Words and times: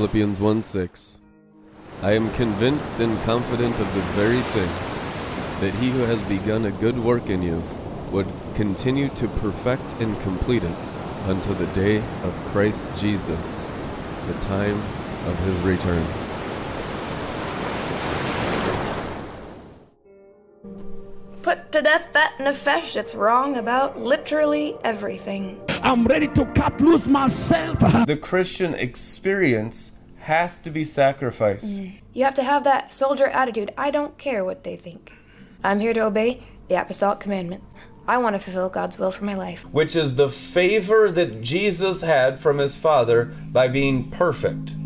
Philippians 0.00 0.40
1 0.40 0.62
6. 0.62 1.20
I 2.00 2.12
am 2.12 2.32
convinced 2.32 3.00
and 3.00 3.22
confident 3.24 3.78
of 3.78 3.94
this 3.94 4.08
very 4.12 4.40
thing, 4.40 4.70
that 5.60 5.74
he 5.74 5.90
who 5.90 5.98
has 5.98 6.22
begun 6.22 6.64
a 6.64 6.70
good 6.70 6.98
work 6.98 7.28
in 7.28 7.42
you 7.42 7.62
would 8.10 8.26
continue 8.54 9.10
to 9.10 9.28
perfect 9.28 9.82
and 10.00 10.18
complete 10.22 10.62
it 10.62 10.74
until 11.26 11.52
the 11.52 11.66
day 11.74 11.98
of 11.98 12.32
Christ 12.46 12.88
Jesus, 12.96 13.62
the 14.26 14.32
time 14.40 14.80
of 15.26 15.38
his 15.40 15.58
return. 15.58 16.06
Put 21.42 21.70
to 21.72 21.82
death 21.82 22.10
that 22.14 22.36
nefesh 22.38 22.94
that's 22.94 23.14
wrong 23.14 23.58
about 23.58 24.00
literally 24.00 24.78
everything. 24.82 25.60
I'm 25.90 26.04
ready 26.04 26.28
to 26.28 26.44
cut 26.54 26.80
loose 26.80 27.08
myself. 27.08 27.80
The 28.06 28.16
Christian 28.16 28.74
experience 28.74 29.90
has 30.20 30.60
to 30.60 30.70
be 30.70 30.84
sacrificed. 30.84 31.74
Mm. 31.74 32.00
You 32.12 32.22
have 32.22 32.34
to 32.34 32.44
have 32.44 32.62
that 32.62 32.92
soldier 32.92 33.26
attitude. 33.26 33.74
I 33.76 33.90
don't 33.90 34.16
care 34.16 34.44
what 34.44 34.62
they 34.62 34.76
think. 34.76 35.12
I'm 35.64 35.80
here 35.80 35.92
to 35.92 36.02
obey 36.02 36.44
the 36.68 36.80
apostolic 36.80 37.18
commandment. 37.18 37.64
I 38.06 38.18
want 38.18 38.36
to 38.36 38.38
fulfill 38.38 38.68
God's 38.68 39.00
will 39.00 39.10
for 39.10 39.24
my 39.24 39.34
life. 39.34 39.66
which 39.72 39.96
is 39.96 40.14
the 40.14 40.28
favor 40.28 41.10
that 41.10 41.40
Jesus 41.40 42.02
had 42.02 42.38
from 42.38 42.58
his 42.58 42.78
Father 42.78 43.24
by 43.50 43.66
being 43.66 44.12
perfect. 44.12 44.76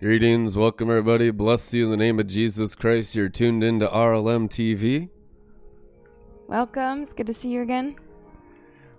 Greetings, 0.00 0.54
welcome 0.54 0.90
everybody. 0.90 1.30
Bless 1.30 1.72
you 1.72 1.86
in 1.86 1.90
the 1.92 1.96
name 1.96 2.20
of 2.20 2.26
Jesus 2.26 2.74
Christ. 2.74 3.14
You're 3.14 3.30
tuned 3.30 3.64
into 3.64 3.88
RLM 3.88 4.50
TV. 4.50 5.08
Welcome. 6.46 7.02
It's 7.02 7.14
good 7.14 7.26
to 7.28 7.34
see 7.34 7.48
you 7.48 7.62
again. 7.62 7.96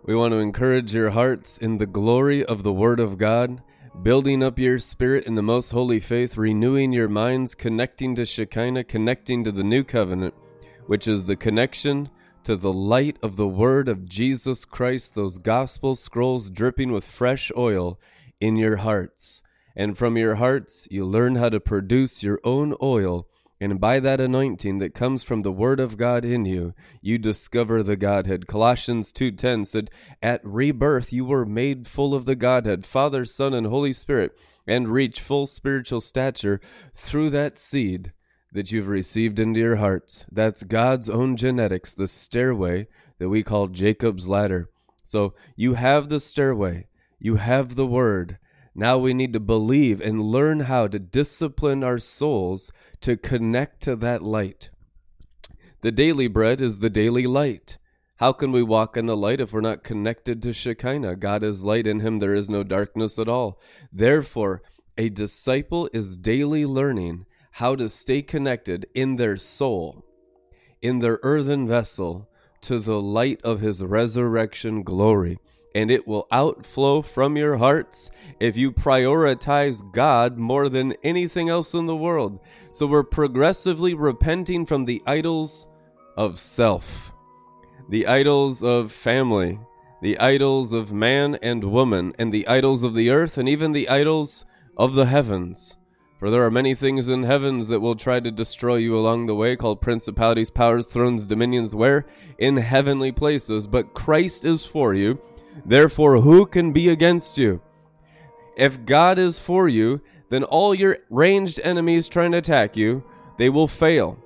We 0.03 0.15
want 0.15 0.33
to 0.33 0.39
encourage 0.39 0.95
your 0.95 1.11
hearts 1.11 1.59
in 1.59 1.77
the 1.77 1.85
glory 1.85 2.43
of 2.43 2.63
the 2.63 2.73
Word 2.73 2.99
of 2.99 3.19
God, 3.19 3.61
building 4.01 4.41
up 4.41 4.57
your 4.57 4.79
spirit 4.79 5.25
in 5.25 5.35
the 5.35 5.43
most 5.43 5.69
holy 5.69 5.99
faith, 5.99 6.37
renewing 6.37 6.91
your 6.91 7.07
minds, 7.07 7.53
connecting 7.53 8.15
to 8.15 8.25
Shekinah, 8.25 8.85
connecting 8.85 9.43
to 9.43 9.51
the 9.51 9.63
new 9.63 9.83
covenant, 9.83 10.33
which 10.87 11.07
is 11.07 11.25
the 11.25 11.35
connection 11.35 12.09
to 12.45 12.55
the 12.55 12.73
light 12.73 13.17
of 13.21 13.35
the 13.35 13.47
Word 13.47 13.89
of 13.89 14.09
Jesus 14.09 14.65
Christ, 14.65 15.13
those 15.13 15.37
gospel 15.37 15.95
scrolls 15.95 16.49
dripping 16.49 16.91
with 16.91 17.05
fresh 17.05 17.51
oil 17.55 17.99
in 18.41 18.55
your 18.55 18.77
hearts. 18.77 19.43
And 19.75 19.95
from 19.95 20.17
your 20.17 20.35
hearts, 20.35 20.87
you 20.89 21.05
learn 21.05 21.35
how 21.35 21.49
to 21.49 21.59
produce 21.59 22.23
your 22.23 22.39
own 22.43 22.75
oil. 22.81 23.27
And 23.65 23.79
by 23.79 23.99
that 23.99 24.21
anointing 24.21 24.77
that 24.77 24.93
comes 24.93 25.23
from 25.23 25.41
the 25.41 25.51
word 25.51 25.79
of 25.79 25.97
God 25.97 26.23
in 26.23 26.45
you, 26.45 26.75
you 27.01 27.17
discover 27.17 27.81
the 27.81 27.95
Godhead. 27.95 28.45
Colossians 28.45 29.11
2:10 29.11 29.65
said, 29.65 29.89
"At 30.21 30.45
rebirth 30.45 31.11
you 31.11 31.25
were 31.25 31.47
made 31.47 31.87
full 31.87 32.13
of 32.13 32.25
the 32.25 32.35
Godhead, 32.35 32.85
Father, 32.85 33.25
Son, 33.25 33.55
and 33.55 33.65
Holy 33.65 33.91
Spirit, 33.91 34.37
and 34.67 34.89
reach 34.89 35.19
full 35.19 35.47
spiritual 35.47 35.99
stature 35.99 36.61
through 36.93 37.31
that 37.31 37.57
seed 37.57 38.13
that 38.53 38.71
you've 38.71 38.87
received 38.87 39.39
into 39.39 39.61
your 39.61 39.77
hearts. 39.77 40.27
That's 40.31 40.61
God's 40.61 41.09
own 41.09 41.35
genetics, 41.35 41.95
the 41.95 42.07
stairway 42.07 42.87
that 43.17 43.29
we 43.29 43.41
call 43.41 43.69
Jacob's 43.69 44.27
ladder. 44.27 44.69
So 45.03 45.33
you 45.55 45.73
have 45.73 46.09
the 46.09 46.19
stairway, 46.19 46.85
you 47.17 47.37
have 47.37 47.75
the 47.75 47.87
word. 47.87 48.37
Now 48.77 48.97
we 48.97 49.13
need 49.13 49.31
to 49.31 49.39
believe 49.39 50.01
and 50.01 50.21
learn 50.21 50.59
how 50.59 50.87
to 50.87 50.99
discipline 50.99 51.81
our 51.81 51.97
souls 51.97 52.71
to 53.05 53.15
connect 53.15 53.81
to 53.83 53.95
that 53.95 54.23
light. 54.23 54.71
The 55.81 55.91
daily 55.91 56.27
bread 56.27 56.59
is 56.59 56.79
the 56.79 56.89
daily 56.89 57.27
light. 57.27 57.77
How 58.15 58.31
can 58.31 58.51
we 58.51 58.63
walk 58.63 58.97
in 58.97 59.05
the 59.05 59.15
light 59.15 59.39
if 59.39 59.53
we're 59.53 59.61
not 59.61 59.83
connected 59.83 60.41
to 60.41 60.53
Shekinah? 60.53 61.17
God 61.17 61.43
is 61.43 61.63
light, 61.63 61.85
in 61.85 61.99
him 61.99 62.17
there 62.17 62.33
is 62.33 62.49
no 62.49 62.63
darkness 62.63 63.19
at 63.19 63.29
all. 63.29 63.61
Therefore, 63.93 64.63
a 64.97 65.09
disciple 65.09 65.87
is 65.93 66.17
daily 66.17 66.65
learning 66.65 67.27
how 67.51 67.75
to 67.75 67.89
stay 67.89 68.23
connected 68.23 68.87
in 68.95 69.17
their 69.17 69.37
soul, 69.37 70.03
in 70.81 70.97
their 70.97 71.19
earthen 71.21 71.67
vessel, 71.67 72.27
to 72.61 72.79
the 72.79 72.99
light 72.99 73.39
of 73.43 73.59
his 73.59 73.83
resurrection 73.83 74.81
glory. 74.81 75.37
And 75.75 75.91
it 75.91 76.07
will 76.07 76.25
outflow 76.31 77.01
from 77.01 77.35
your 77.35 77.57
hearts 77.57 78.09
if 78.39 78.55
you 78.55 78.71
prioritize 78.71 79.83
God 79.91 80.37
more 80.37 80.69
than 80.69 80.93
anything 81.03 81.49
else 81.49 81.73
in 81.73 81.85
the 81.85 81.97
world. 81.97 82.39
So 82.75 82.85
we're 82.85 83.03
progressively 83.03 83.93
repenting 83.93 84.65
from 84.65 84.83
the 84.83 85.01
idols 85.07 85.69
of 86.17 86.37
self, 86.37 87.13
the 87.87 88.05
idols 88.05 88.65
of 88.65 88.91
family, 88.91 89.57
the 90.01 90.19
idols 90.19 90.73
of 90.73 90.91
man 90.91 91.39
and 91.41 91.63
woman, 91.63 92.13
and 92.19 92.33
the 92.33 92.45
idols 92.49 92.83
of 92.83 92.93
the 92.93 93.11
earth, 93.11 93.37
and 93.37 93.47
even 93.47 93.71
the 93.71 93.87
idols 93.87 94.43
of 94.75 94.93
the 94.93 95.05
heavens. 95.05 95.77
For 96.19 96.29
there 96.29 96.43
are 96.43 96.51
many 96.51 96.75
things 96.75 97.07
in 97.07 97.23
heavens 97.23 97.69
that 97.69 97.79
will 97.79 97.95
try 97.95 98.19
to 98.19 98.29
destroy 98.29 98.75
you 98.75 98.97
along 98.97 99.27
the 99.27 99.35
way, 99.35 99.55
called 99.55 99.79
principalities, 99.79 100.49
powers, 100.49 100.85
thrones, 100.85 101.25
dominions, 101.25 101.73
where? 101.73 102.05
In 102.39 102.57
heavenly 102.57 103.13
places. 103.13 103.67
But 103.67 103.93
Christ 103.93 104.43
is 104.43 104.65
for 104.65 104.93
you. 104.93 105.17
Therefore, 105.65 106.19
who 106.19 106.45
can 106.45 106.73
be 106.73 106.89
against 106.89 107.37
you? 107.37 107.61
If 108.57 108.83
God 108.83 109.17
is 109.17 109.39
for 109.39 109.69
you, 109.69 110.01
then 110.29 110.43
all 110.43 110.73
your 110.73 110.97
ranged 111.09 111.59
enemies 111.63 112.07
trying 112.07 112.31
to 112.31 112.39
attack 112.39 112.75
you, 112.75 113.03
they 113.37 113.49
will 113.49 113.67
fail. 113.67 114.17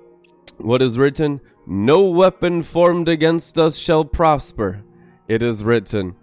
What 0.58 0.82
is 0.82 0.98
written? 0.98 1.40
No 1.66 2.02
weapon 2.02 2.62
formed 2.62 3.08
against 3.08 3.58
us 3.58 3.76
shall 3.76 4.04
prosper. 4.04 4.82
It 5.28 5.42
is 5.42 5.62
written. 5.62 6.16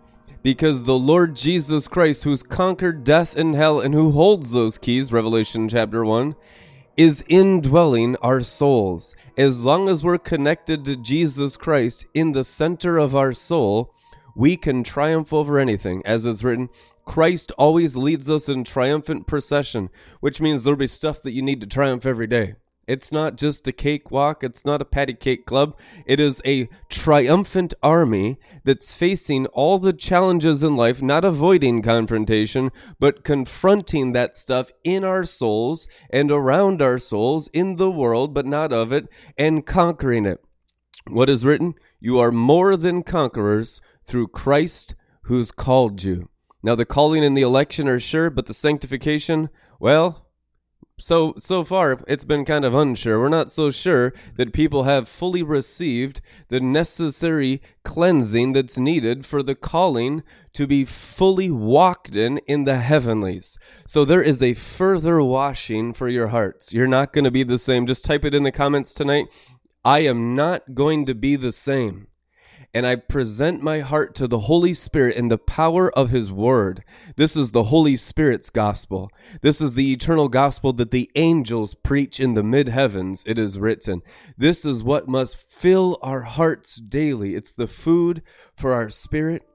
Because 0.43 0.83
the 0.83 0.97
Lord 0.97 1.35
Jesus 1.35 1.87
Christ, 1.87 2.23
who's 2.23 2.43
conquered 2.43 3.03
death 3.03 3.35
and 3.35 3.55
hell 3.55 3.79
and 3.79 3.93
who 3.93 4.11
holds 4.11 4.51
those 4.51 4.77
keys, 4.77 5.11
Revelation 5.11 5.67
chapter 5.67 6.05
1, 6.05 6.35
is 6.95 7.23
indwelling 7.27 8.15
our 8.17 8.41
souls. 8.41 9.15
As 9.37 9.63
long 9.63 9.87
as 9.87 10.03
we're 10.03 10.17
connected 10.17 10.83
to 10.85 10.95
Jesus 10.95 11.57
Christ 11.57 12.05
in 12.13 12.31
the 12.31 12.43
center 12.43 12.97
of 12.97 13.15
our 13.15 13.33
soul, 13.33 13.93
we 14.35 14.57
can 14.57 14.83
triumph 14.83 15.31
over 15.31 15.59
anything. 15.59 16.01
As 16.05 16.25
is 16.25 16.43
written, 16.43 16.69
Christ 17.07 17.53
always 17.57 17.95
leads 17.95 18.29
us 18.29 18.49
in 18.49 18.65
triumphant 18.65 19.27
procession, 19.27 19.89
which 20.19 20.41
means 20.41 20.63
there'll 20.63 20.77
be 20.77 20.87
stuff 20.87 21.21
that 21.21 21.31
you 21.31 21.41
need 21.41 21.61
to 21.61 21.67
triumph 21.67 22.05
every 22.05 22.27
day. 22.27 22.55
It's 22.85 23.13
not 23.13 23.37
just 23.37 23.65
a 23.65 23.71
cakewalk, 23.71 24.43
it's 24.43 24.65
not 24.65 24.81
a 24.81 24.85
patty 24.85 25.13
cake 25.13 25.45
club. 25.45 25.77
It 26.05 26.19
is 26.19 26.41
a 26.45 26.67
triumphant 26.89 27.73
army 27.81 28.39
that's 28.65 28.93
facing 28.93 29.45
all 29.47 29.79
the 29.79 29.93
challenges 29.93 30.63
in 30.63 30.75
life, 30.75 31.01
not 31.01 31.23
avoiding 31.23 31.81
confrontation, 31.81 32.73
but 32.99 33.23
confronting 33.23 34.11
that 34.11 34.35
stuff 34.35 34.69
in 34.83 35.05
our 35.05 35.23
souls 35.23 35.87
and 36.09 36.29
around 36.29 36.81
our 36.81 36.99
souls, 36.99 37.47
in 37.53 37.77
the 37.77 37.89
world, 37.89 38.33
but 38.33 38.45
not 38.45 38.73
of 38.73 38.91
it, 38.91 39.07
and 39.37 39.65
conquering 39.65 40.25
it. 40.25 40.43
What 41.09 41.29
is 41.29 41.45
written? 41.45 41.75
You 42.01 42.19
are 42.19 42.33
more 42.33 42.75
than 42.75 43.01
conquerors 43.01 43.79
through 44.05 44.27
Christ 44.27 44.93
who's 45.23 45.51
called 45.51 46.03
you. 46.03 46.29
Now, 46.63 46.75
the 46.75 46.85
calling 46.85 47.23
and 47.23 47.37
the 47.37 47.41
election 47.41 47.87
are 47.87 47.99
sure, 47.99 48.29
but 48.29 48.47
the 48.47 48.53
sanctification, 48.53 49.49
well, 49.79 50.27
so 50.99 51.35
so 51.37 51.63
far 51.63 51.99
it's 52.07 52.25
been 52.25 52.43
kind 52.43 52.65
of 52.65 52.73
unsure. 52.73 53.19
We're 53.19 53.29
not 53.29 53.51
so 53.51 53.69
sure 53.69 54.13
that 54.35 54.53
people 54.53 54.83
have 54.83 55.07
fully 55.07 55.43
received 55.43 56.21
the 56.49 56.59
necessary 56.59 57.61
cleansing 57.83 58.53
that's 58.53 58.79
needed 58.79 59.25
for 59.25 59.43
the 59.43 59.55
calling 59.55 60.23
to 60.53 60.65
be 60.65 60.85
fully 60.85 61.51
walked 61.51 62.15
in 62.15 62.39
in 62.39 62.63
the 62.63 62.77
heavenlies. 62.77 63.59
So 63.85 64.05
there 64.05 64.23
is 64.23 64.41
a 64.41 64.55
further 64.55 65.21
washing 65.21 65.93
for 65.93 66.09
your 66.09 66.29
hearts. 66.29 66.73
You're 66.73 66.87
not 66.87 67.13
going 67.13 67.25
to 67.25 67.31
be 67.31 67.43
the 67.43 67.59
same. 67.59 67.85
Just 67.85 68.03
type 68.03 68.25
it 68.25 68.33
in 68.33 68.43
the 68.43 68.51
comments 68.51 68.93
tonight. 68.93 69.27
I 69.85 69.99
am 69.99 70.35
not 70.35 70.73
going 70.73 71.05
to 71.05 71.13
be 71.13 71.35
the 71.35 71.51
same 71.51 72.07
and 72.77 72.85
I 72.85 72.95
present 72.95 73.63
my 73.63 73.79
heart 73.79 74.13
to 74.15 74.27
the 74.27 74.41
Holy 74.41 74.75
Spirit 74.75 75.17
in 75.17 75.29
the 75.29 75.39
power 75.39 75.89
of 75.97 76.11
His 76.11 76.31
Word. 76.31 76.83
This 77.15 77.35
is 77.35 77.49
the 77.49 77.63
Holy 77.63 77.95
Spirit's 77.95 78.51
gospel. 78.51 79.09
This 79.41 79.59
is 79.59 79.73
the 79.73 79.91
eternal 79.91 80.29
gospel 80.29 80.73
that 80.73 80.91
the 80.91 81.09
angels 81.15 81.73
preach 81.73 82.19
in 82.19 82.35
the 82.35 82.43
mid 82.43 82.69
heavens, 82.69 83.23
it 83.25 83.39
is 83.39 83.57
written. 83.57 84.03
This 84.37 84.63
is 84.63 84.83
what 84.83 85.07
must 85.07 85.49
fill 85.49 85.97
our 86.03 86.21
hearts 86.21 86.75
daily. 86.75 87.33
It's 87.33 87.51
the 87.51 87.65
food 87.65 88.21
for 88.55 88.73
our 88.73 88.91
spirit. 88.91 89.46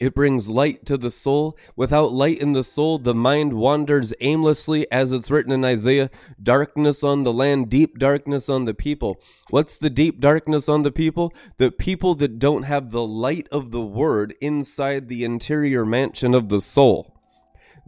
It 0.00 0.14
brings 0.14 0.48
light 0.48 0.86
to 0.86 0.96
the 0.96 1.10
soul. 1.10 1.56
Without 1.74 2.12
light 2.12 2.38
in 2.38 2.52
the 2.52 2.62
soul, 2.62 2.98
the 2.98 3.14
mind 3.14 3.54
wanders 3.54 4.12
aimlessly, 4.20 4.90
as 4.92 5.12
it's 5.12 5.30
written 5.30 5.52
in 5.52 5.64
Isaiah 5.64 6.10
darkness 6.42 7.02
on 7.02 7.24
the 7.24 7.32
land, 7.32 7.68
deep 7.68 7.98
darkness 7.98 8.48
on 8.48 8.64
the 8.64 8.74
people. 8.74 9.20
What's 9.50 9.78
the 9.78 9.90
deep 9.90 10.20
darkness 10.20 10.68
on 10.68 10.82
the 10.82 10.92
people? 10.92 11.32
The 11.56 11.72
people 11.72 12.14
that 12.16 12.38
don't 12.38 12.62
have 12.62 12.90
the 12.90 13.06
light 13.06 13.48
of 13.50 13.70
the 13.70 13.80
word 13.80 14.34
inside 14.40 15.08
the 15.08 15.24
interior 15.24 15.84
mansion 15.84 16.34
of 16.34 16.48
the 16.48 16.60
soul. 16.60 17.17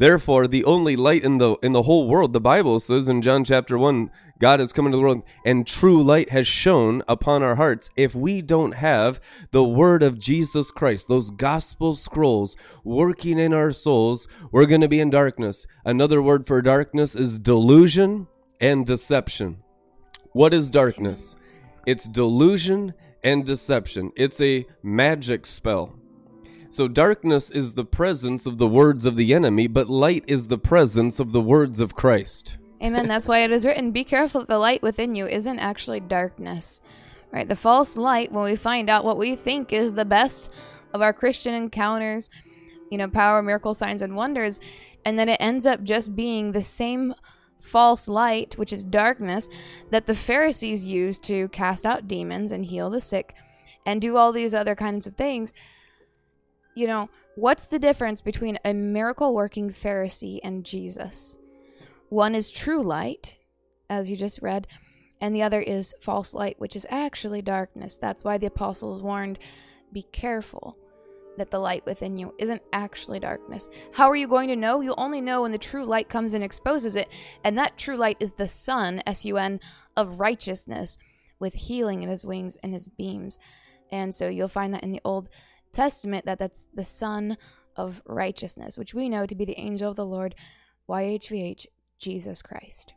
Therefore, 0.01 0.49
the 0.49 0.65
only 0.65 0.97
light 0.97 1.25
in 1.25 1.37
the 1.37 1.57
in 1.63 1.73
the 1.73 1.83
whole 1.83 2.09
world, 2.09 2.33
the 2.33 2.41
Bible 2.41 2.81
says 2.81 3.07
in 3.07 3.21
John 3.21 3.45
chapter 3.45 3.77
1, 3.77 4.11
God 4.39 4.59
has 4.59 4.73
come 4.73 4.87
into 4.87 4.97
the 4.97 5.03
world 5.03 5.23
and 5.45 5.67
true 5.67 6.03
light 6.03 6.31
has 6.31 6.47
shone 6.47 7.03
upon 7.07 7.43
our 7.43 7.57
hearts. 7.57 7.91
If 7.97 8.15
we 8.15 8.41
don't 8.41 8.73
have 8.73 9.21
the 9.51 9.63
word 9.63 10.03
of 10.03 10.19
Jesus 10.19 10.71
Christ, 10.71 11.09
those 11.09 11.31
gospel 11.31 11.95
scrolls 11.95 12.57
working 12.83 13.39
in 13.39 13.53
our 13.53 13.73
souls, 13.73 14.27
we're 14.51 14.65
going 14.65 14.81
to 14.81 14.89
be 14.89 15.01
in 15.01 15.11
darkness. 15.11 15.67
Another 15.85 16.23
word 16.23 16.47
for 16.47 16.63
darkness 16.63 17.15
is 17.15 17.39
delusion 17.39 18.27
and 18.59 18.87
deception. 18.87 19.59
What 20.33 20.55
is 20.55 20.71
darkness? 20.71 21.37
It's 21.85 22.09
delusion 22.09 22.95
and 23.23 23.45
deception. 23.45 24.13
It's 24.17 24.41
a 24.41 24.65
magic 24.83 25.45
spell. 25.45 26.00
So 26.73 26.87
darkness 26.87 27.51
is 27.51 27.75
the 27.75 27.85
presence 27.85 28.47
of 28.47 28.59
the 28.59 28.69
words 28.69 29.05
of 29.05 29.17
the 29.17 29.35
enemy, 29.35 29.67
but 29.67 29.89
light 29.89 30.23
is 30.29 30.47
the 30.47 30.57
presence 30.57 31.19
of 31.19 31.33
the 31.33 31.41
words 31.41 31.81
of 31.81 31.97
Christ. 31.97 32.59
Amen. 32.81 33.09
That's 33.09 33.27
why 33.27 33.41
it 33.41 33.51
is 33.51 33.67
written, 33.67 33.91
Be 33.91 34.05
careful 34.05 34.43
that 34.43 34.49
the 34.49 34.57
light 34.57 34.81
within 34.81 35.17
you 35.17 35.27
isn't 35.27 35.59
actually 35.59 35.99
darkness. 35.99 36.81
Right? 37.33 37.49
The 37.49 37.57
false 37.57 37.97
light, 37.97 38.31
when 38.31 38.45
we 38.45 38.55
find 38.55 38.89
out 38.89 39.05
what 39.05 39.19
we 39.19 39.35
think 39.35 39.73
is 39.73 39.95
the 39.95 40.05
best 40.05 40.51
of 40.95 41.03
our 41.03 41.13
Christian 41.13 41.55
encounters, 41.55 42.31
you 42.89 42.99
know, 42.99 43.09
power, 43.09 43.43
miracle, 43.43 43.75
signs, 43.75 44.01
and 44.01 44.15
wonders, 44.15 44.61
and 45.05 45.19
then 45.19 45.29
it 45.29 45.39
ends 45.41 45.67
up 45.67 45.83
just 45.83 46.15
being 46.15 46.53
the 46.53 46.63
same 46.63 47.17
false 47.59 48.07
light, 48.07 48.57
which 48.57 48.73
is 48.73 48.85
darkness, 48.85 49.49
that 49.91 50.07
the 50.07 50.15
Pharisees 50.15 50.87
used 50.87 51.25
to 51.25 51.49
cast 51.49 51.85
out 51.85 52.07
demons 52.07 52.53
and 52.53 52.65
heal 52.65 52.91
the 52.91 53.01
sick 53.01 53.35
and 53.85 54.01
do 54.01 54.17
all 54.17 54.31
these 54.31 54.55
other 54.55 54.77
kinds 54.77 55.05
of 55.09 55.17
things 55.17 55.53
you 56.75 56.87
know, 56.87 57.09
what's 57.37 57.69
the 57.69 57.79
difference 57.79 58.21
between 58.21 58.59
a 58.65 58.73
miracle 58.73 59.35
working 59.35 59.71
Pharisee 59.71 60.41
and 60.43 60.65
Jesus? 60.65 61.39
One 62.09 62.35
is 62.35 62.51
true 62.51 62.83
light, 62.83 63.39
as 63.89 64.11
you 64.11 64.17
just 64.17 64.43
read, 64.43 64.67
and 65.21 65.35
the 65.35 65.43
other 65.43 65.61
is 65.61 65.95
false 66.01 66.35
light, 66.35 66.59
which 66.59 66.77
is 66.77 66.87
actually 66.91 67.43
darkness. 67.43 67.99
That's 67.99 68.25
why 68.25 68.39
the 68.39 68.47
apostles 68.47 69.03
warned 69.03 69.39
be 69.93 70.03
careful 70.13 70.77
that 71.37 71.51
the 71.51 71.59
light 71.59 71.85
within 71.87 72.19
you 72.19 72.35
isn't 72.39 72.63
actually 72.73 73.21
darkness. 73.21 73.69
How 73.93 74.09
are 74.11 74.17
you 74.17 74.29
going 74.29 74.49
to 74.49 74.57
know? 74.57 74.81
You'll 74.81 74.95
only 74.99 75.21
know 75.21 75.43
when 75.43 75.53
the 75.53 75.59
true 75.59 75.85
light 75.85 76.09
comes 76.09 76.35
and 76.35 76.45
exposes 76.45 76.97
it, 76.97 77.09
and 77.45 77.57
that 77.57 77.79
true 77.79 77.97
light 77.97 78.17
is 78.21 78.33
the 78.33 78.49
Sun, 78.49 79.03
S 79.07 79.25
U 79.25 79.37
N, 79.37 79.61
of 79.97 80.21
righteousness, 80.21 80.99
with 81.39 81.55
healing 81.55 82.03
in 82.03 82.09
his 82.09 82.25
wings 82.25 82.57
and 82.63 82.75
his 82.75 82.89
beams. 82.89 83.39
And 83.91 84.15
so 84.15 84.29
you'll 84.29 84.49
find 84.49 84.75
that 84.75 84.83
in 84.83 84.93
the 84.93 85.01
Old 85.05 85.29
Testament 85.73 86.27
that 86.27 86.39
that's 86.39 86.69
the 86.75 86.85
Son 86.85 87.37
of 87.77 88.03
righteousness, 88.07 88.77
which 88.77 88.95
we 88.95 89.09
know 89.09 89.27
to 89.27 89.35
be 89.35 89.45
the 89.45 89.59
angel 89.59 89.91
of 89.91 89.97
the 89.97 90.07
Lord, 90.07 90.35
YHVH, 90.89 91.67
Jesus 91.99 92.43
Christ. 92.43 92.95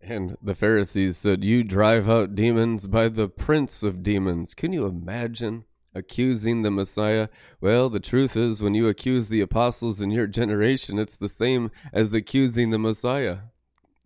And 0.00 0.36
the 0.42 0.54
Pharisees 0.54 1.16
said, 1.16 1.44
You 1.44 1.62
drive 1.62 2.08
out 2.08 2.34
demons 2.34 2.86
by 2.88 3.08
the 3.08 3.28
prince 3.28 3.82
of 3.82 4.02
demons. 4.02 4.54
Can 4.54 4.72
you 4.72 4.86
imagine 4.86 5.64
accusing 5.94 6.62
the 6.62 6.70
Messiah? 6.70 7.28
Well, 7.60 7.88
the 7.88 8.00
truth 8.00 8.36
is, 8.36 8.62
when 8.62 8.74
you 8.74 8.88
accuse 8.88 9.28
the 9.28 9.42
apostles 9.42 10.00
in 10.00 10.10
your 10.10 10.26
generation, 10.26 10.98
it's 10.98 11.16
the 11.16 11.28
same 11.28 11.70
as 11.92 12.14
accusing 12.14 12.70
the 12.70 12.78
Messiah, 12.78 13.38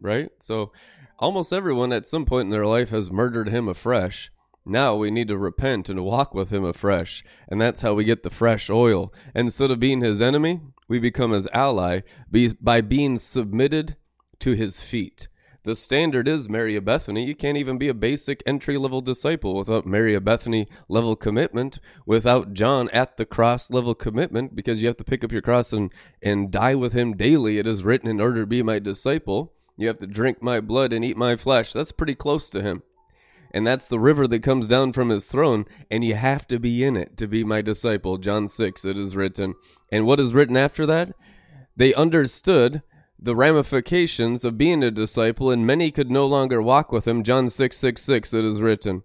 right? 0.01 0.29
So 0.41 0.73
almost 1.19 1.53
everyone 1.53 1.93
at 1.93 2.07
some 2.07 2.27
point 2.27 2.47
in 2.47 2.51
their 2.51 2.67
life 2.67 2.91
has 2.91 3.11
murdered 3.11 3.49
him 3.49 3.67
afresh. 3.67 4.31
Now 4.69 4.97
we 4.97 5.13
need 5.13 5.29
to 5.29 5.39
repent 5.39 5.89
and 5.89 6.05
walk 6.05 6.35
with 6.35 6.53
him 6.53 6.65
afresh. 6.65 7.25
And 7.47 7.61
that's 7.61 7.83
how 7.83 7.95
we 7.95 8.03
get 8.03 8.25
the 8.25 8.31
fresh 8.31 8.69
oil. 8.69 9.15
Instead 9.33 9.71
of 9.71 9.79
being 9.79 10.01
his 10.01 10.21
enemy, 10.21 10.61
we 10.89 10.99
become 10.99 11.31
his 11.31 11.47
ally 11.53 12.01
by 12.61 12.81
being 12.81 13.17
submitted 13.19 13.97
to 14.41 14.53
his 14.53 14.83
feet. 14.83 15.29
The 15.63 15.77
standard 15.77 16.27
is 16.27 16.49
Mary 16.49 16.75
of 16.75 16.85
Bethany. 16.85 17.25
You 17.25 17.37
can't 17.37 17.57
even 17.57 17.79
be 17.79 17.89
a 17.89 17.95
basic 17.95 18.43
entry 18.45 18.77
level 18.77 19.01
disciple 19.01 19.55
without 19.55 19.87
Mary 19.87 20.15
of 20.15 20.25
Bethany 20.25 20.67
level 20.89 21.15
commitment, 21.15 21.79
without 22.05 22.53
John 22.53 22.89
at 22.91 23.17
the 23.17 23.27
cross 23.27 23.71
level 23.71 23.95
commitment, 23.95 24.57
because 24.57 24.83
you 24.83 24.89
have 24.89 24.97
to 24.97 25.05
pick 25.05 25.23
up 25.23 25.33
your 25.33 25.43
cross 25.43 25.73
and, 25.73 25.93
and 26.21 26.51
die 26.51 26.75
with 26.75 26.93
him 26.93 27.17
daily. 27.17 27.59
It 27.59 27.69
is 27.69 27.85
written 27.85 28.09
in 28.09 28.21
order 28.21 28.41
to 28.41 28.47
be 28.47 28.63
my 28.65 28.81
disciple. 28.81 29.55
You 29.77 29.87
have 29.87 29.99
to 29.99 30.07
drink 30.09 30.43
my 30.43 30.61
blood 30.61 30.93
and 30.93 31.05
eat 31.05 31.17
my 31.17 31.37
flesh. 31.37 31.73
That's 31.73 31.93
pretty 31.93 32.17
close 32.17 32.49
to 32.51 32.63
him 32.63 32.83
and 33.53 33.67
that's 33.67 33.89
the 33.89 33.99
river 33.99 34.27
that 34.29 34.43
comes 34.43 34.69
down 34.69 34.93
from 34.93 35.09
his 35.09 35.27
throne, 35.27 35.67
and 35.91 36.05
you 36.05 36.15
have 36.15 36.47
to 36.49 36.59
be 36.59 36.85
in 36.85 36.97
it 36.97 37.17
to 37.17 37.27
be 37.27 37.45
my 37.45 37.63
disciple. 37.63 38.19
John 38.19 38.49
6, 38.49 38.85
it 38.85 38.97
is 38.97 39.17
written. 39.17 39.55
And 39.91 40.07
what 40.07 40.21
is 40.21 40.35
written 40.35 40.57
after 40.57 40.87
that? 40.87 41.15
They 41.77 41.95
understood 41.95 42.83
the 43.19 43.37
ramifications 43.37 44.45
of 44.45 44.59
being 44.59 44.83
a 44.83 44.91
disciple, 44.91 45.51
and 45.51 45.67
many 45.67 45.91
could 45.91 46.11
no 46.11 46.27
longer 46.27 46.61
walk 46.61 46.93
with 46.93 47.07
him. 47.07 47.23
John 47.23 47.51
6, 47.51 47.77
6, 47.77 48.03
6, 48.03 48.35
it 48.35 48.45
is 48.45 48.61
written. 48.61 49.03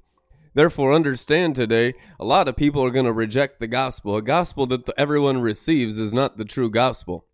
Therefore, 0.54 0.94
understand 0.94 1.56
today, 1.56 1.94
a 2.20 2.26
lot 2.26 2.48
of 2.48 2.58
people 2.58 2.84
are 2.84 2.92
going 2.92 3.06
to 3.06 3.14
reject 3.14 3.60
the 3.60 3.68
gospel. 3.68 4.18
A 4.18 4.22
gospel 4.22 4.66
that 4.68 4.90
everyone 4.98 5.42
receives 5.42 5.98
is 5.98 6.14
not 6.14 6.38
the 6.38 6.46
true 6.46 6.70
gospel 6.70 7.26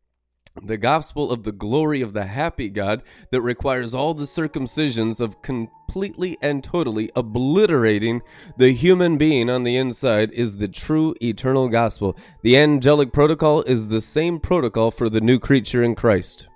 the 0.63 0.77
gospel 0.77 1.31
of 1.31 1.43
the 1.43 1.51
glory 1.51 2.01
of 2.01 2.13
the 2.13 2.25
happy 2.25 2.69
God 2.69 3.03
that 3.31 3.41
requires 3.41 3.93
all 3.93 4.13
the 4.13 4.25
circumcisions 4.25 5.21
of 5.21 5.41
completely 5.41 6.37
and 6.41 6.63
totally 6.63 7.11
obliterating 7.15 8.21
the 8.57 8.71
human 8.71 9.17
being 9.17 9.49
on 9.49 9.63
the 9.63 9.77
inside 9.77 10.31
is 10.31 10.57
the 10.57 10.67
true 10.67 11.15
eternal 11.21 11.69
gospel. 11.69 12.17
The 12.43 12.57
angelic 12.57 13.11
protocol 13.11 13.61
is 13.63 13.87
the 13.87 14.01
same 14.01 14.39
protocol 14.39 14.91
for 14.91 15.09
the 15.09 15.21
new 15.21 15.39
creature 15.39 15.83
in 15.83 15.95
Christ. 15.95 16.47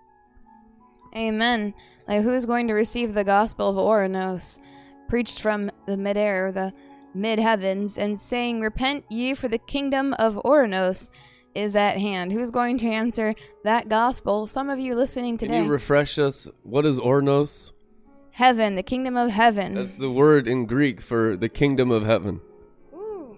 Amen. 1.15 1.73
Like 2.07 2.23
who's 2.23 2.45
going 2.45 2.67
to 2.67 2.73
receive 2.73 3.13
the 3.13 3.23
gospel 3.23 3.69
of 3.69 3.75
Ouranos, 3.75 4.59
preached 5.07 5.41
from 5.41 5.71
the 5.85 5.97
midair, 5.97 6.51
the 6.51 6.73
mid 7.13 7.39
heavens, 7.39 7.97
and 7.97 8.17
saying, 8.17 8.61
Repent 8.61 9.05
ye 9.09 9.33
for 9.33 9.47
the 9.47 9.57
kingdom 9.57 10.13
of 10.13 10.35
Ouranos 10.45 11.09
is 11.55 11.75
at 11.75 11.97
hand. 11.97 12.31
Who's 12.31 12.51
going 12.51 12.77
to 12.79 12.87
answer 12.87 13.35
that 13.63 13.89
gospel? 13.89 14.47
Some 14.47 14.69
of 14.69 14.79
you 14.79 14.95
listening 14.95 15.37
today. 15.37 15.55
Can 15.55 15.65
you 15.65 15.71
refresh 15.71 16.17
us? 16.17 16.47
What 16.63 16.85
is 16.85 16.99
ornos? 16.99 17.71
Heaven, 18.31 18.75
the 18.75 18.83
kingdom 18.83 19.17
of 19.17 19.29
heaven. 19.29 19.75
That's 19.75 19.97
the 19.97 20.11
word 20.11 20.47
in 20.47 20.65
Greek 20.65 21.01
for 21.01 21.35
the 21.35 21.49
kingdom 21.49 21.91
of 21.91 22.05
heaven. 22.05 22.39
Ooh. 22.93 23.37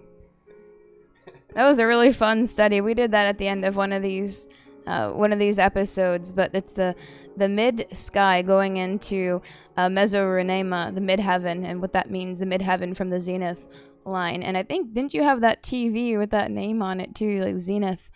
That 1.54 1.66
was 1.66 1.78
a 1.78 1.86
really 1.86 2.12
fun 2.12 2.46
study. 2.46 2.80
We 2.80 2.94
did 2.94 3.10
that 3.10 3.26
at 3.26 3.38
the 3.38 3.48
end 3.48 3.64
of 3.64 3.76
one 3.76 3.92
of 3.92 4.02
these 4.02 4.46
uh, 4.86 5.10
one 5.10 5.32
of 5.32 5.38
these 5.38 5.58
episodes, 5.58 6.30
but 6.30 6.54
it's 6.54 6.74
the 6.74 6.94
the 7.36 7.48
mid 7.48 7.86
sky 7.92 8.42
going 8.42 8.76
into 8.76 9.42
uh, 9.76 9.88
Mesouranema, 9.88 10.94
the 10.94 11.00
mid 11.00 11.20
heaven, 11.20 11.64
and 11.64 11.80
what 11.80 11.92
that 11.94 12.10
means, 12.10 12.38
the 12.38 12.46
mid 12.46 12.62
heaven 12.62 12.94
from 12.94 13.10
the 13.10 13.20
zenith 13.20 13.66
line. 14.06 14.42
And 14.42 14.56
I 14.56 14.62
think 14.62 14.94
didn't 14.94 15.14
you 15.14 15.22
have 15.22 15.40
that 15.40 15.62
TV 15.62 16.18
with 16.18 16.30
that 16.30 16.50
name 16.50 16.82
on 16.82 17.00
it 17.00 17.14
too, 17.14 17.40
like 17.42 17.56
Zenith, 17.56 18.10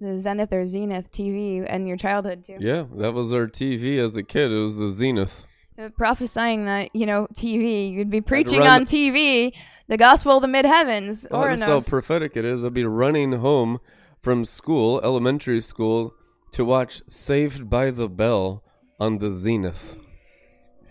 the 0.00 0.18
Zenith 0.18 0.52
or 0.52 0.66
Zenith 0.66 1.10
TV, 1.12 1.66
in 1.66 1.86
your 1.86 1.96
childhood 1.96 2.44
too? 2.44 2.56
Yeah, 2.60 2.84
that 2.96 3.12
was 3.12 3.32
our 3.32 3.46
TV 3.46 3.98
as 3.98 4.16
a 4.16 4.22
kid. 4.22 4.52
It 4.52 4.58
was 4.58 4.76
the 4.76 4.88
Zenith. 4.88 5.46
Uh, 5.76 5.88
prophesying 5.88 6.66
that 6.66 6.94
you 6.94 7.04
know 7.04 7.26
TV, 7.34 7.92
you'd 7.92 8.10
be 8.10 8.20
preaching 8.20 8.62
on 8.62 8.84
TV 8.84 9.52
the 9.88 9.96
gospel 9.96 10.36
of 10.36 10.42
the 10.42 10.48
mid 10.48 10.64
heavens. 10.64 11.26
Oh, 11.30 11.42
that's 11.42 11.62
how 11.62 11.80
prophetic 11.80 12.36
it 12.36 12.44
is. 12.44 12.64
I'd 12.64 12.74
be 12.74 12.84
running 12.84 13.32
home 13.32 13.80
from 14.22 14.44
school, 14.44 15.00
elementary 15.02 15.60
school, 15.60 16.14
to 16.52 16.64
watch 16.64 17.02
Saved 17.08 17.68
by 17.68 17.90
the 17.90 18.08
Bell 18.08 18.62
on 18.98 19.18
the 19.18 19.30
Zenith. 19.30 19.96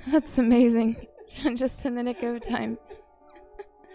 That's 0.07 0.37
amazing. 0.37 1.07
Just 1.55 1.85
in 1.85 1.95
the 1.95 2.03
nick 2.03 2.21
of 2.21 2.41
time. 2.41 2.77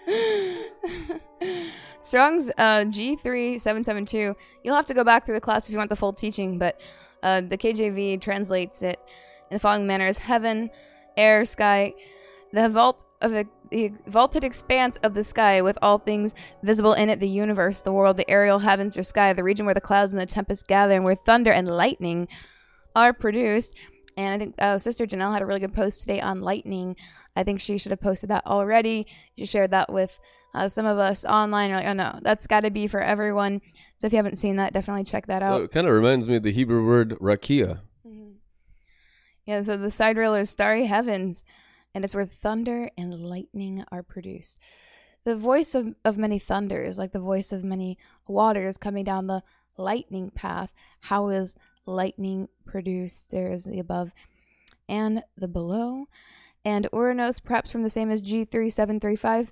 Strong's 2.01 2.51
uh, 2.57 2.85
G3772. 2.85 4.35
You'll 4.65 4.77
have 4.77 4.87
to 4.87 4.95
go 4.95 5.05
back 5.05 5.27
through 5.27 5.35
the 5.35 5.41
class 5.41 5.67
if 5.67 5.73
you 5.73 5.79
want 5.79 5.91
the 5.91 5.97
full 5.97 6.13
teaching, 6.13 6.59
but 6.59 6.81
uh, 7.23 7.41
the 7.43 7.59
KJV 7.59 8.21
translates 8.21 8.83
it 8.83 8.99
in 9.51 9.57
the 9.57 9.61
following 9.61 9.87
manner 9.87 10.07
as 10.07 10.19
heaven, 10.19 10.71
air, 11.17 11.45
sky, 11.45 11.95
the 12.53 12.69
vault 12.69 13.05
of 13.21 13.35
a, 13.35 13.45
the 13.71 13.93
vaulted 14.07 14.45
expanse 14.45 14.97
of 14.99 15.15
the 15.15 15.25
sky 15.25 15.61
with 15.61 15.77
all 15.83 15.99
things 15.99 16.35
visible 16.63 16.95
in 16.95 17.11
it, 17.11 17.21
the 17.21 17.29
universe, 17.29 17.83
the 17.83 17.93
world, 17.93 18.17
the 18.17 18.31
aerial 18.31 18.61
heavens 18.61 18.97
or 18.97 19.03
sky, 19.03 19.33
the 19.33 19.45
region 19.45 19.67
where 19.67 19.75
the 19.75 19.81
clouds 19.81 20.13
and 20.13 20.23
the 20.23 20.27
tempest 20.27 20.67
gather, 20.67 20.95
and 20.95 21.05
where 21.05 21.15
thunder 21.15 21.51
and 21.51 21.69
lightning 21.69 22.29
are 22.97 23.13
produced. 23.13 23.75
And 24.19 24.35
I 24.35 24.39
think 24.39 24.55
uh, 24.59 24.79
Sister 24.79 25.07
Janelle 25.07 25.33
had 25.33 25.43
a 25.43 25.47
really 25.47 25.61
good 25.61 25.73
post 25.73 26.01
today 26.01 26.21
on 26.21 26.41
lightning. 26.41 26.97
I 27.37 27.45
think 27.45 27.61
she 27.61 27.79
should 27.79 27.93
have 27.93 28.01
posted 28.01 28.31
that 28.31 28.45
already. 28.47 29.07
She 29.39 29.47
shared 29.47 29.71
that 29.71 29.93
with 29.93 30.19
uh, 30.55 30.69
some 30.69 30.87
of 30.87 30.99
us 30.99 31.25
online. 31.25 31.71
You're 31.71 31.79
like, 31.79 31.87
oh 31.87 31.93
no, 31.93 32.19
that's 32.23 32.49
got 32.49 32.63
to 32.63 32.71
be 32.71 32.89
for 32.89 33.01
everyone. 33.01 33.61
So 33.97 34.09
if 34.09 34.13
you 34.13 34.17
haven't 34.17 34.35
seen 34.35 34.57
that, 34.57 34.73
definitely 34.73 35.05
check 35.05 35.29
that 35.29 35.43
so 35.43 35.47
out. 35.47 35.63
It 35.63 35.71
kind 35.71 35.87
of 35.87 35.95
reminds 35.95 36.27
me 36.27 36.35
of 36.35 36.43
the 36.43 36.51
Hebrew 36.51 36.85
word 36.85 37.11
rakia. 37.21 37.79
Mm-hmm. 38.05 38.31
Yeah, 39.47 39.63
so 39.63 39.77
the 39.77 39.93
sidereal 39.93 40.35
is 40.35 40.51
starry 40.51 40.87
heavens, 40.87 41.45
and 41.95 42.05
it's 42.05 42.15
where 42.15 42.27
thunder 42.27 42.91
and 42.99 43.15
lightning 43.15 43.85
are 43.93 44.03
produced. 44.03 44.59
The 45.23 45.37
voice 45.37 45.77
of, 45.77 45.95
of 46.05 46.19
many 46.19 46.41
thunders, 46.41 46.99
like 46.99 47.13
the 47.13 47.21
voice 47.21 47.53
of 47.53 47.63
many 47.63 47.99
waters 48.27 48.79
coming 48.79 49.05
down 49.05 49.29
the 49.29 49.45
lightning 49.77 50.33
path. 50.33 50.75
How 51.03 51.29
is 51.29 51.55
lightning 51.89 52.49
produced? 52.65 53.31
There 53.31 53.51
is 53.51 53.65
the 53.65 53.81
above 53.81 54.13
and 54.89 55.23
the 55.37 55.49
below. 55.49 56.07
And 56.65 56.89
Uranus, 56.93 57.41
perhaps 57.41 57.71
from 57.71 57.83
the 57.83 57.91
same 57.91 58.11
as 58.11 58.23
G3735, 58.23 59.49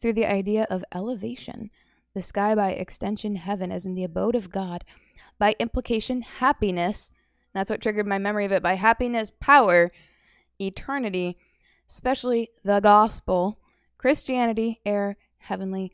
through 0.00 0.12
the 0.14 0.26
idea 0.26 0.66
of 0.70 0.84
elevation. 0.94 1.70
The 2.14 2.22
sky 2.22 2.54
by 2.54 2.72
extension, 2.72 3.36
heaven, 3.36 3.70
as 3.70 3.84
in 3.84 3.94
the 3.94 4.04
abode 4.04 4.34
of 4.34 4.50
God. 4.50 4.84
By 5.38 5.54
implication, 5.58 6.22
happiness. 6.22 7.10
That's 7.54 7.70
what 7.70 7.80
triggered 7.80 8.06
my 8.06 8.18
memory 8.18 8.44
of 8.44 8.52
it. 8.52 8.62
By 8.62 8.74
happiness, 8.74 9.30
power, 9.40 9.90
eternity, 10.60 11.38
especially 11.88 12.50
the 12.64 12.80
gospel, 12.80 13.58
Christianity, 13.98 14.80
air, 14.84 15.16
heavenly 15.38 15.92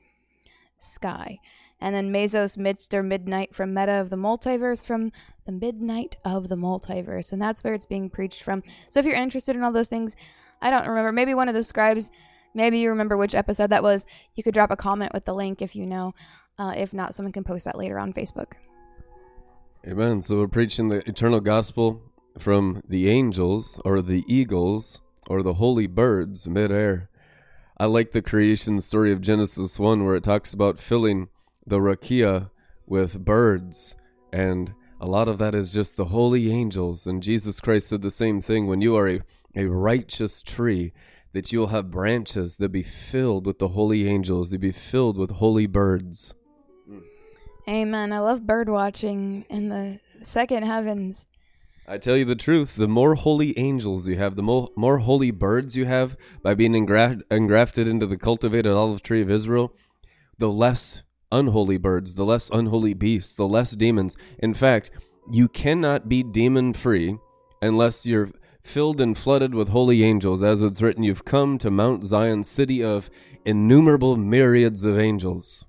sky. 0.79 1.39
And 1.81 1.95
then 1.95 2.13
Mesos, 2.13 2.57
midst 2.57 2.95
or 2.95 3.03
midnight 3.03 3.55
from 3.55 3.75
meta 3.75 3.93
of 3.93 4.11
the 4.11 4.17
multiverse, 4.17 4.85
from 4.85 5.13
the 5.45 5.53
midnight 5.53 6.17
of 6.25 6.49
the 6.49 6.57
multiverse. 6.57 7.33
And 7.33 7.41
that's 7.41 7.63
where 7.63 7.75
it's 7.75 7.87
being 7.87 8.09
preached 8.09 8.43
from. 8.43 8.63
So 8.89 8.99
if 8.99 9.07
you're 9.07 9.15
interested 9.15 9.57
in 9.57 9.63
all 9.63 9.73
those 9.73 9.89
things, 9.89 10.17
I 10.63 10.71
don't 10.71 10.87
remember. 10.87 11.13
Maybe 11.13 11.35
one 11.35 11.49
of 11.49 11.55
the 11.55 11.63
scribes, 11.63 12.11
maybe 12.55 12.79
you 12.79 12.89
remember 12.89 13.17
which 13.17 13.35
episode 13.35 13.71
that 13.71 13.83
was. 13.83 14.07
You 14.35 14.43
could 14.43 14.55
drop 14.55 14.71
a 14.71 14.77
comment 14.77 15.13
with 15.13 15.27
the 15.27 15.35
link 15.35 15.61
if 15.61 15.77
you 15.77 15.87
know. 15.87 16.15
Uh, 16.59 16.73
if 16.77 16.95
not, 16.95 17.15
someone 17.15 17.33
can 17.33 17.45
post 17.45 17.67
that 17.67 17.77
later 17.77 17.99
on 17.99 18.15
Facebook. 18.15 18.53
Amen. 19.87 20.23
So 20.23 20.39
we're 20.39 20.49
preaching 20.49 20.89
the 20.89 21.07
eternal 21.09 21.41
gospel 21.41 22.03
from 22.39 22.83
the 22.89 23.09
angels 23.09 23.81
or 23.85 24.03
the 24.03 24.25
eagles 24.27 25.01
or 25.29 25.43
the 25.43 25.55
holy 25.55 25.87
birds 25.87 26.49
midair. 26.49 27.11
I 27.79 27.87
like 27.87 28.13
the 28.13 28.23
creation 28.23 28.81
story 28.81 29.13
of 29.13 29.21
Genesis 29.21 29.79
1 29.79 30.05
where 30.05 30.17
it 30.17 30.25
talks 30.25 30.55
about 30.55 30.81
filling 30.81 31.29
the 31.67 31.79
rakia 31.79 32.51
with 32.87 33.25
birds 33.25 33.97
and 34.33 34.73
a 35.01 35.07
lot 35.07 35.29
of 35.29 35.39
that 35.39 35.55
is 35.55 35.73
just 35.73 35.97
the 35.97 36.07
holy 36.07 36.51
angels 36.51 37.07
and 37.07 37.23
Jesus 37.23 37.61
Christ 37.61 37.89
said 37.89 38.03
the 38.03 38.11
same 38.11 38.41
thing 38.41 38.67
when 38.67 38.81
you 38.81 38.97
are 38.97 39.09
a, 39.09 39.21
a 39.55 39.67
righteous 39.67 40.43
tree 40.43 40.93
that 41.37 41.53
you'll 41.53 41.67
have 41.67 41.91
branches 41.91 42.57
that 42.57 42.71
be 42.71 42.83
filled 42.83 43.47
with 43.47 43.59
the 43.59 43.69
holy 43.69 44.09
angels, 44.09 44.51
they 44.51 44.57
be 44.57 44.73
filled 44.73 45.19
with 45.19 45.33
holy 45.33 45.67
birds. 45.67 46.33
Amen. 47.69 48.11
I 48.11 48.21
love 48.21 48.47
bird 48.47 48.71
watching 48.71 49.45
in 49.51 49.69
the 49.69 50.01
second 50.23 50.63
heavens. 50.63 51.27
I 51.87 51.99
tell 51.99 52.17
you 52.17 52.25
the 52.25 52.37
truth, 52.37 52.77
the 52.77 52.89
more 52.89 53.17
holy 53.17 53.57
angels 53.59 54.09
you 54.09 54.17
have, 54.17 54.35
the 54.35 54.43
more, 54.43 54.71
more 54.77 55.01
holy 55.01 55.31
birds 55.31 55.77
you 55.77 55.85
have 55.85 56.17
by 56.43 56.55
being 56.55 56.73
engra- 56.73 57.21
engrafted 57.31 57.87
into 57.87 58.07
the 58.07 58.17
cultivated 58.17 58.73
olive 58.73 59.03
tree 59.03 59.21
of 59.21 59.31
Israel, 59.31 59.75
the 60.39 60.51
less 60.51 61.03
unholy 61.33 61.79
birds, 61.79 62.15
the 62.15 62.25
less 62.25 62.51
unholy 62.51 62.95
beasts, 62.95 63.35
the 63.35 63.49
less 63.49 63.73
demons. 63.73 64.17
In 64.39 64.55
fact, 64.55 64.91
you 65.31 65.49
cannot 65.49 66.09
be 66.09 66.23
demon 66.23 66.73
free 66.73 67.19
unless 67.61 68.07
you're 68.07 68.31
filled 68.63 69.01
and 69.01 69.17
flooded 69.17 69.55
with 69.55 69.69
holy 69.69 70.03
angels. 70.03 70.43
As 70.43 70.63
it's 70.63 70.83
written, 70.83 71.03
you've 71.03 71.25
come 71.25 71.59
to 71.59 71.71
Mount 71.71 72.05
Zion, 72.05 72.45
city 72.45 72.83
of 72.83 73.11
innumerable 73.45 74.17
myriads 74.17 74.85
of 74.85 74.99
angels. 74.99 75.65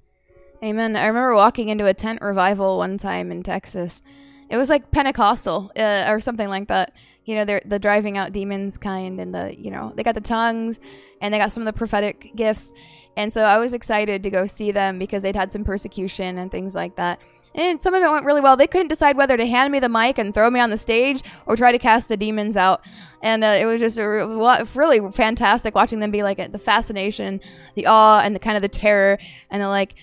Amen. 0.63 0.95
I 0.95 1.05
remember 1.05 1.35
walking 1.35 1.69
into 1.69 1.85
a 1.85 1.93
tent 1.93 2.21
revival 2.21 2.77
one 2.79 2.97
time 2.97 3.31
in 3.31 3.43
Texas. 3.43 4.01
It 4.49 4.57
was 4.57 4.69
like 4.69 4.91
Pentecostal 4.91 5.71
uh, 5.75 6.07
or 6.09 6.19
something 6.19 6.49
like 6.49 6.67
that. 6.69 6.93
You 7.27 7.36
know, 7.36 7.46
they're 7.46 7.62
the 7.65 7.77
driving 7.77 8.17
out 8.17 8.31
demons 8.31 8.77
kind, 8.77 9.19
and 9.19 9.36
the 9.36 9.53
you 9.60 9.69
know 9.69 9.91
they 9.96 10.03
got 10.03 10.15
the 10.15 10.22
tongues, 10.22 10.79
and 11.22 11.34
they 11.34 11.38
got 11.38 11.51
some 11.51 11.62
of 11.62 11.65
the 11.65 11.74
prophetic 11.74 12.31
gifts, 12.36 12.72
and 13.17 13.31
so 13.31 13.41
I 13.41 13.57
was 13.57 13.74
excited 13.74 14.24
to 14.24 14.29
go 14.29 14.46
see 14.46 14.72
them 14.72 14.98
because 14.98 15.24
they'd 15.24 15.36
had 15.36 15.51
some 15.51 15.63
persecution 15.63 16.38
and 16.38 16.50
things 16.50 16.74
like 16.74 16.96
that. 16.96 17.19
And 17.53 17.81
some 17.81 17.96
of 17.96 18.03
it 18.03 18.10
went 18.10 18.25
really 18.25 18.41
well. 18.41 18.55
They 18.55 18.67
couldn't 18.67 18.89
decide 18.89 19.17
whether 19.17 19.36
to 19.36 19.46
hand 19.46 19.72
me 19.72 19.79
the 19.79 19.89
mic 19.89 20.19
and 20.19 20.31
throw 20.31 20.50
me 20.50 20.60
on 20.60 20.69
the 20.69 20.77
stage 20.77 21.24
or 21.48 21.55
try 21.55 21.72
to 21.72 21.79
cast 21.79 22.07
the 22.07 22.15
demons 22.15 22.55
out. 22.55 22.81
And 23.24 23.43
uh, 23.43 23.57
it 23.60 23.65
was 23.65 23.79
just 23.81 23.98
a 23.98 24.07
re- 24.07 24.63
really 24.75 25.12
fantastic 25.12 25.74
watching 25.74 26.00
them 26.00 26.12
be 26.12 26.22
like 26.22 26.51
the 26.51 26.60
fascination, 26.60 27.41
the 27.74 27.88
awe, 27.88 28.22
and 28.24 28.36
the 28.36 28.39
kind 28.39 28.57
of 28.57 28.62
the 28.62 28.69
terror, 28.69 29.17
and 29.50 29.62
the 29.62 29.69
like 29.69 29.96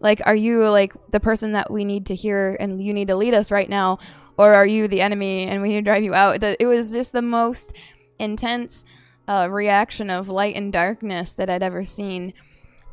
like, 0.00 0.22
are 0.24 0.34
you 0.34 0.68
like 0.68 0.94
the 1.10 1.20
person 1.20 1.52
that 1.52 1.70
we 1.70 1.84
need 1.84 2.06
to 2.06 2.14
hear 2.14 2.56
and 2.58 2.82
you 2.82 2.92
need 2.92 3.08
to 3.08 3.16
lead 3.16 3.34
us 3.34 3.50
right 3.50 3.68
now? 3.68 3.98
Or 4.40 4.54
are 4.54 4.64
you 4.64 4.88
the 4.88 5.02
enemy 5.02 5.48
and 5.48 5.60
we 5.60 5.68
need 5.68 5.74
to 5.74 5.82
drive 5.82 6.02
you 6.02 6.14
out? 6.14 6.42
It 6.42 6.66
was 6.66 6.92
just 6.92 7.12
the 7.12 7.20
most 7.20 7.74
intense 8.18 8.86
uh, 9.28 9.48
reaction 9.50 10.08
of 10.08 10.30
light 10.30 10.56
and 10.56 10.72
darkness 10.72 11.34
that 11.34 11.50
I'd 11.50 11.62
ever 11.62 11.84
seen. 11.84 12.32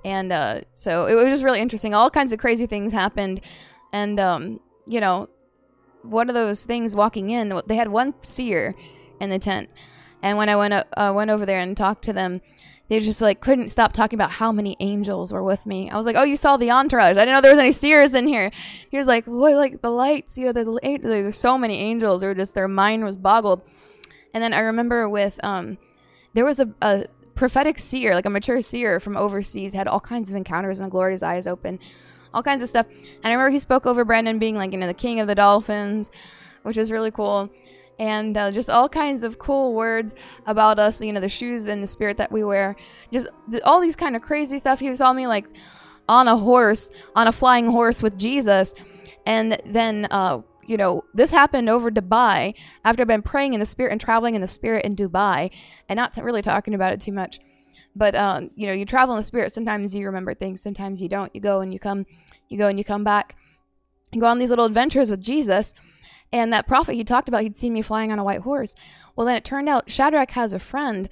And 0.03 0.33
uh, 0.33 0.63
so 0.75 1.05
it 1.05 1.13
was 1.13 1.27
just 1.27 1.45
really 1.45 1.61
interesting. 1.61 1.93
All 1.93 2.09
kinds 2.09 2.33
of 2.33 2.39
crazy 2.39 2.65
things 2.65 2.91
happened. 2.91 3.39
And, 3.93 4.19
um, 4.19 4.59
you 4.87 4.99
know, 4.99 5.29
one 6.01 6.27
of 6.27 6.35
those 6.35 6.65
things 6.65 6.97
walking 6.97 7.29
in, 7.29 7.61
they 7.65 7.77
had 7.77 7.87
one 7.87 8.13
seer 8.23 8.75
in 9.21 9.29
the 9.29 9.39
tent. 9.39 9.69
And 10.21 10.37
when 10.37 10.49
I 10.49 10.57
went, 10.57 10.73
uh, 10.73 11.13
went 11.15 11.31
over 11.31 11.45
there 11.45 11.59
and 11.59 11.77
talked 11.77 12.03
to 12.03 12.11
them, 12.11 12.41
they 12.89 12.99
just 12.99 13.21
like 13.21 13.41
couldn't 13.41 13.69
stop 13.69 13.93
talking 13.93 14.17
about 14.17 14.31
how 14.31 14.51
many 14.51 14.77
angels 14.79 15.33
were 15.33 15.43
with 15.43 15.65
me. 15.65 15.89
I 15.89 15.97
was 15.97 16.05
like, 16.05 16.15
"Oh, 16.15 16.23
you 16.23 16.35
saw 16.35 16.57
the 16.57 16.71
entourage? 16.71 17.17
I 17.17 17.25
didn't 17.25 17.33
know 17.33 17.41
there 17.41 17.51
was 17.51 17.59
any 17.59 17.71
seers 17.71 18.13
in 18.13 18.27
here." 18.27 18.51
He 18.89 18.97
was 18.97 19.07
like, 19.07 19.25
"Boy, 19.25 19.55
like 19.55 19.81
the 19.81 19.91
lights, 19.91 20.37
you 20.37 20.45
know, 20.45 20.51
the, 20.51 20.99
there's 21.01 21.37
so 21.37 21.57
many 21.57 21.79
angels." 21.79 22.23
Or 22.23 22.33
just 22.33 22.53
their 22.53 22.67
mind 22.67 23.03
was 23.03 23.17
boggled. 23.17 23.61
And 24.33 24.43
then 24.43 24.53
I 24.53 24.59
remember 24.59 25.09
with 25.09 25.39
um, 25.43 25.77
there 26.33 26.45
was 26.45 26.59
a, 26.59 26.69
a 26.81 27.07
prophetic 27.35 27.79
seer, 27.79 28.13
like 28.13 28.25
a 28.25 28.29
mature 28.29 28.61
seer 28.61 28.99
from 28.99 29.17
overseas, 29.17 29.73
had 29.73 29.87
all 29.87 29.99
kinds 29.99 30.29
of 30.29 30.35
encounters 30.35 30.79
and 30.79 30.87
the 30.87 30.91
glory's 30.91 31.23
eyes 31.23 31.47
open, 31.47 31.79
all 32.33 32.43
kinds 32.43 32.61
of 32.61 32.69
stuff. 32.69 32.87
And 32.87 33.25
I 33.25 33.29
remember 33.31 33.51
he 33.51 33.59
spoke 33.59 33.85
over 33.85 34.05
Brandon 34.05 34.39
being 34.39 34.55
like, 34.55 34.71
you 34.71 34.77
know, 34.77 34.87
the 34.87 34.93
king 34.93 35.19
of 35.19 35.27
the 35.27 35.35
dolphins, 35.35 36.11
which 36.63 36.77
was 36.77 36.91
really 36.91 37.11
cool 37.11 37.49
and 37.99 38.37
uh, 38.37 38.51
just 38.51 38.69
all 38.69 38.87
kinds 38.87 39.23
of 39.23 39.39
cool 39.39 39.73
words 39.73 40.15
about 40.45 40.79
us, 40.79 41.01
you 41.01 41.11
know, 41.11 41.19
the 41.19 41.29
shoes 41.29 41.67
and 41.67 41.81
the 41.81 41.87
spirit 41.87 42.17
that 42.17 42.31
we 42.31 42.43
wear. 42.43 42.75
Just 43.11 43.29
all 43.63 43.81
these 43.81 43.95
kind 43.95 44.15
of 44.15 44.21
crazy 44.21 44.59
stuff. 44.59 44.79
He 44.79 44.95
saw 44.95 45.13
me 45.13 45.27
like 45.27 45.47
on 46.07 46.27
a 46.27 46.37
horse, 46.37 46.91
on 47.15 47.27
a 47.27 47.31
flying 47.31 47.67
horse 47.67 48.03
with 48.03 48.17
Jesus. 48.17 48.73
And 49.25 49.61
then, 49.65 50.07
uh, 50.11 50.41
you 50.65 50.77
know, 50.77 51.03
this 51.13 51.31
happened 51.31 51.69
over 51.69 51.89
Dubai 51.89 52.53
after 52.83 53.01
I've 53.01 53.07
been 53.07 53.21
praying 53.21 53.53
in 53.53 53.59
the 53.59 53.65
spirit 53.65 53.91
and 53.91 54.01
traveling 54.01 54.35
in 54.35 54.41
the 54.41 54.47
spirit 54.47 54.85
in 54.85 54.95
Dubai 54.95 55.49
and 55.89 55.97
not 55.97 56.15
really 56.17 56.41
talking 56.41 56.73
about 56.73 56.93
it 56.93 57.01
too 57.01 57.11
much. 57.13 57.39
But, 57.95 58.15
um, 58.15 58.51
you 58.55 58.67
know, 58.67 58.73
you 58.73 58.85
travel 58.85 59.15
in 59.15 59.21
the 59.21 59.25
spirit. 59.25 59.53
Sometimes 59.53 59.95
you 59.95 60.05
remember 60.05 60.33
things, 60.35 60.61
sometimes 60.61 61.01
you 61.01 61.09
don't. 61.09 61.33
You 61.33 61.41
go 61.41 61.61
and 61.61 61.73
you 61.73 61.79
come, 61.79 62.05
you 62.47 62.57
go 62.57 62.67
and 62.67 62.77
you 62.77 62.83
come 62.83 63.03
back. 63.03 63.35
You 64.11 64.21
go 64.21 64.27
on 64.27 64.39
these 64.39 64.49
little 64.49 64.65
adventures 64.65 65.09
with 65.09 65.21
Jesus 65.21 65.73
and 66.31 66.51
that 66.51 66.67
prophet 66.67 66.95
he 66.95 67.03
talked 67.03 67.29
about, 67.29 67.43
he'd 67.43 67.55
seen 67.55 67.73
me 67.73 67.81
flying 67.81 68.11
on 68.11 68.19
a 68.19 68.23
white 68.23 68.41
horse. 68.41 68.75
Well, 69.15 69.25
then 69.25 69.37
it 69.37 69.45
turned 69.45 69.69
out 69.69 69.89
Shadrach 69.89 70.31
has 70.31 70.53
a 70.53 70.59
friend 70.59 71.09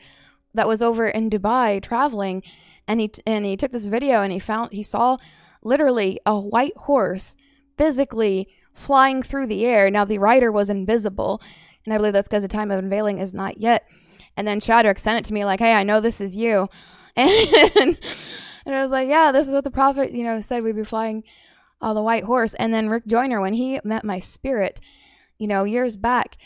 that 0.54 0.68
was 0.68 0.82
over 0.82 1.08
in 1.08 1.30
Dubai 1.30 1.82
traveling, 1.82 2.44
and 2.88 3.00
he 3.00 3.12
and 3.26 3.46
he 3.46 3.58
took 3.58 3.72
this 3.72 3.86
video 3.86 4.22
and 4.22 4.32
he 4.32 4.40
found 4.40 4.72
he 4.72 4.84
saw 4.84 5.18
literally 5.64 6.20
a 6.26 6.40
white 6.40 6.78
horse 6.78 7.36
physically 7.78 8.48
flying 8.74 9.24
through 9.24 9.48
the 9.48 9.66
air. 9.66 9.90
Now 9.90 10.06
the 10.06 10.20
rider 10.20 10.52
was 10.52 10.70
invisible, 10.70 11.42
and 11.86 11.94
I 11.94 11.98
believe 11.98 12.14
that's 12.14 12.28
because 12.28 12.44
the 12.44 12.50
time 12.50 12.72
of 12.72 12.80
unveiling 12.80 13.20
is 13.20 13.34
not 13.34 13.60
yet. 13.60 13.86
And 14.38 14.46
then 14.46 14.60
Shadrach 14.60 15.00
sent 15.00 15.20
it 15.20 15.26
to 15.26 15.34
me 15.34 15.46
like, 15.46 15.60
"Hey, 15.62 15.74
I 15.74 15.84
know 15.84 16.02
this 16.02 16.20
is 16.20 16.36
you," 16.36 16.70
and 17.16 17.98
and 18.66 18.76
I 18.76 18.82
was 18.82 18.92
like, 18.92 19.08
"Yeah, 19.08 19.32
this 19.32 19.48
is 19.48 19.54
what 19.54 19.64
the 19.64 19.72
prophet 19.72 20.12
you 20.12 20.26
know 20.26 20.42
said 20.42 20.62
we'd 20.62 20.76
be 20.76 20.84
flying." 20.84 21.24
on 21.82 21.96
the 21.96 22.02
white 22.02 22.24
horse. 22.24 22.54
And 22.56 22.74
then 22.74 22.90
Rick 22.90 23.06
Joyner, 23.06 23.42
when 23.42 23.54
he 23.54 23.80
met 23.84 24.04
my 24.04 24.20
spirit, 24.20 24.80
you 25.38 25.48
know, 25.48 25.64
years 25.64 25.98
back, 25.98 26.38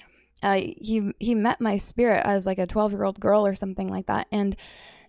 uh, 0.42 0.56
he 0.56 1.14
he 1.20 1.36
met 1.36 1.60
my 1.60 1.78
spirit 1.78 2.22
as 2.26 2.46
like 2.46 2.60
a 2.60 2.68
12 2.68 2.94
year 2.94 3.04
old 3.04 3.20
girl 3.20 3.46
or 3.46 3.56
something 3.56 3.90
like 3.90 4.08
that, 4.08 4.28
and 4.32 4.56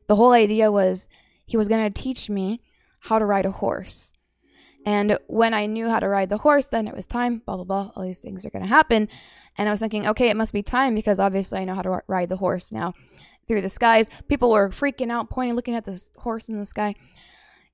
the 0.06 0.16
whole 0.16 0.32
idea 0.32 0.72
was 0.72 1.08
he 1.46 1.56
was 1.56 1.68
going 1.68 1.84
to 1.84 2.02
teach 2.02 2.28
me 2.28 2.60
how 3.00 3.18
to 3.18 3.24
ride 3.24 3.46
a 3.46 3.50
horse. 3.50 4.12
And 4.86 5.18
when 5.26 5.52
I 5.52 5.66
knew 5.66 5.88
how 5.88 6.00
to 6.00 6.08
ride 6.08 6.30
the 6.30 6.38
horse, 6.38 6.68
then 6.68 6.88
it 6.88 6.96
was 6.96 7.06
time, 7.06 7.42
blah, 7.44 7.56
blah, 7.56 7.64
blah. 7.64 7.92
All 7.94 8.02
these 8.02 8.18
things 8.18 8.46
are 8.46 8.50
going 8.50 8.62
to 8.64 8.68
happen. 8.68 9.08
And 9.58 9.68
I 9.68 9.72
was 9.72 9.80
thinking, 9.80 10.06
okay, 10.06 10.30
it 10.30 10.36
must 10.36 10.52
be 10.52 10.62
time 10.62 10.94
because 10.94 11.18
obviously 11.18 11.58
I 11.58 11.64
know 11.64 11.74
how 11.74 11.82
to 11.82 12.02
ride 12.06 12.28
the 12.28 12.36
horse 12.36 12.72
now 12.72 12.94
through 13.46 13.60
the 13.60 13.68
skies. 13.68 14.08
People 14.28 14.50
were 14.50 14.70
freaking 14.70 15.10
out, 15.10 15.28
pointing, 15.28 15.54
looking 15.54 15.74
at 15.74 15.84
this 15.84 16.10
horse 16.16 16.48
in 16.48 16.58
the 16.58 16.66
sky. 16.66 16.94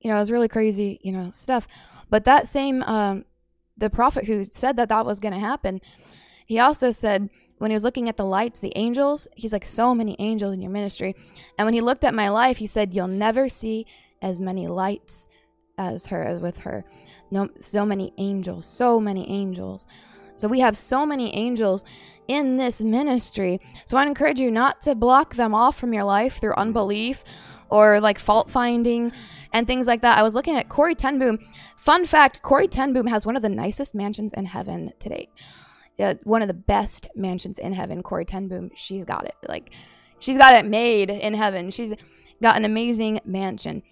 You 0.01 0.11
know, 0.11 0.17
it 0.17 0.21
was 0.21 0.33
really 0.33 0.49
crazy, 0.49 0.99
you 1.03 1.13
know, 1.13 1.31
stuff. 1.31 1.69
But 2.11 2.25
that 2.25 2.49
same 2.49 2.83
um, 2.83 3.25
the 3.77 3.91
prophet 3.91 4.27
who 4.27 4.45
said 4.45 4.77
that 4.77 4.89
that 4.89 5.07
was 5.07 5.21
going 5.21 5.35
to 5.35 5.41
happen, 5.41 5.81
he 6.47 6.59
also 6.59 6.91
said 6.91 7.29
when 7.59 7.71
he 7.71 7.75
was 7.75 7.85
looking 7.85 8.09
at 8.09 8.17
the 8.17 8.25
lights, 8.25 8.61
the 8.61 8.73
angels, 8.77 9.27
he's 9.35 9.53
like, 9.53 9.65
so 9.65 9.95
many 9.95 10.17
angels 10.19 10.55
in 10.55 10.61
your 10.61 10.71
ministry. 10.71 11.15
And 11.59 11.67
when 11.67 11.75
he 11.75 11.81
looked 11.81 12.05
at 12.05 12.15
my 12.15 12.29
life, 12.29 12.59
he 12.59 12.67
said, 12.67 12.95
You'll 12.95 13.09
never 13.09 13.49
see 13.49 13.87
as 14.21 14.41
many 14.41 14.67
lights 14.67 15.29
as 15.79 16.07
her, 16.09 16.23
as 16.23 16.41
with 16.41 16.59
her. 16.59 16.85
No, 17.31 17.49
so 17.59 17.85
many 17.85 18.13
angels, 18.19 18.67
so 18.67 19.01
many 19.01 19.29
angels. 19.29 19.87
So 20.37 20.49
we 20.49 20.61
have 20.61 20.77
so 20.77 21.07
many 21.07 21.35
angels 21.35 21.85
in 22.29 22.59
this 22.59 22.83
ministry. 22.83 23.61
So 23.87 23.97
I 23.97 24.07
encourage 24.07 24.39
you 24.39 24.51
not 24.51 24.81
to 24.83 24.95
block 24.95 25.35
them 25.35 25.55
off 25.55 25.79
from 25.79 25.95
your 25.95 26.05
life 26.05 26.41
through 26.41 26.55
unbelief 26.55 27.25
or 27.71 28.01
like 28.01 28.19
fault 28.19 28.51
finding 28.51 29.13
and 29.57 29.67
things 29.67 29.87
like 29.87 30.03
that. 30.03 30.19
I 30.19 30.23
was 30.23 30.35
looking 30.35 30.55
at 30.57 30.69
Corrie 30.69 30.95
Ten 30.95 31.19
Boom. 31.19 31.39
Fun 31.77 32.05
fact: 32.05 32.43
Corrie 32.43 32.69
Ten 32.69 32.93
Boom 32.93 33.07
has 33.07 33.25
one 33.25 33.37
of 33.37 33.43
the 33.43 33.49
nicest 33.49 33.95
mansions 33.95 34.35
in 34.35 34.45
heaven 34.45 34.93
to 35.01 35.09
date. 35.09 35.31
One 36.25 36.43
of 36.43 36.49
the 36.49 36.55
best 36.55 37.09
mansions 37.17 37.59
in 37.59 37.73
heaven. 37.73 38.03
Corrie 38.03 38.27
Ten 38.27 38.49
Boom. 38.49 38.71
She's 38.75 39.07
got 39.07 39.25
it. 39.25 39.35
Like 39.49 39.71
she's 40.19 40.37
got 40.37 40.53
it 40.53 40.67
made 40.67 41.11
in 41.11 41.33
heaven. 41.33 41.71
She's 41.71 41.95
got 42.43 42.59
an 42.59 42.67
amazing 42.67 43.21
mansion. 43.25 43.83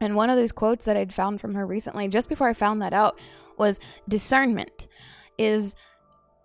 And 0.00 0.16
one 0.16 0.30
of 0.30 0.36
those 0.36 0.50
quotes 0.50 0.86
that 0.86 0.96
I'd 0.96 1.12
found 1.12 1.42
from 1.42 1.54
her 1.56 1.66
recently, 1.66 2.08
just 2.08 2.30
before 2.30 2.48
I 2.48 2.54
found 2.54 2.80
that 2.80 2.94
out, 2.94 3.20
was 3.58 3.78
discernment 4.08 4.88
is 5.36 5.76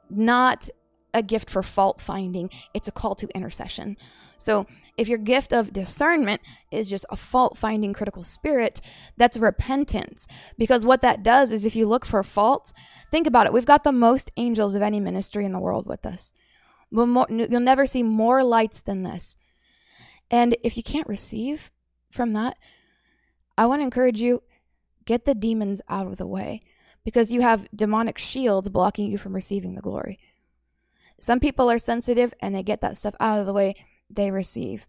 not 0.09 0.69
a 1.13 1.23
gift 1.23 1.49
for 1.49 1.63
fault 1.63 2.01
finding, 2.01 2.49
it's 2.73 2.89
a 2.89 2.91
call 2.91 3.15
to 3.15 3.27
intercession. 3.33 3.95
So, 4.37 4.67
if 4.97 5.07
your 5.07 5.19
gift 5.19 5.53
of 5.53 5.71
discernment 5.71 6.41
is 6.71 6.89
just 6.89 7.05
a 7.09 7.15
fault 7.15 7.57
finding 7.57 7.93
critical 7.93 8.23
spirit, 8.23 8.81
that's 9.15 9.37
repentance. 9.37 10.27
Because 10.57 10.85
what 10.85 11.01
that 11.01 11.23
does 11.23 11.51
is 11.51 11.65
if 11.65 11.75
you 11.75 11.87
look 11.87 12.05
for 12.05 12.23
faults, 12.23 12.73
think 13.11 13.27
about 13.27 13.45
it. 13.45 13.53
We've 13.53 13.65
got 13.65 13.83
the 13.83 13.91
most 13.91 14.31
angels 14.37 14.73
of 14.75 14.81
any 14.81 14.99
ministry 14.99 15.45
in 15.45 15.51
the 15.51 15.59
world 15.59 15.85
with 15.85 16.05
us. 16.05 16.33
You'll 16.89 17.59
never 17.59 17.85
see 17.85 18.01
more 18.01 18.43
lights 18.43 18.81
than 18.81 19.03
this. 19.03 19.37
And 20.31 20.57
if 20.63 20.75
you 20.77 20.83
can't 20.83 21.07
receive 21.07 21.71
from 22.11 22.33
that, 22.33 22.57
I 23.57 23.65
want 23.65 23.79
to 23.79 23.83
encourage 23.83 24.19
you 24.19 24.41
get 25.05 25.25
the 25.25 25.35
demons 25.35 25.81
out 25.87 26.07
of 26.07 26.17
the 26.17 26.27
way 26.27 26.61
because 27.03 27.31
you 27.31 27.41
have 27.41 27.69
demonic 27.73 28.17
shields 28.17 28.67
blocking 28.69 29.11
you 29.11 29.17
from 29.17 29.33
receiving 29.33 29.75
the 29.75 29.81
glory. 29.81 30.19
Some 31.19 31.39
people 31.39 31.71
are 31.71 31.79
sensitive 31.79 32.33
and 32.41 32.53
they 32.53 32.63
get 32.63 32.81
that 32.81 32.97
stuff 32.97 33.15
out 33.19 33.39
of 33.39 33.45
the 33.45 33.53
way, 33.53 33.75
they 34.09 34.31
receive. 34.31 34.87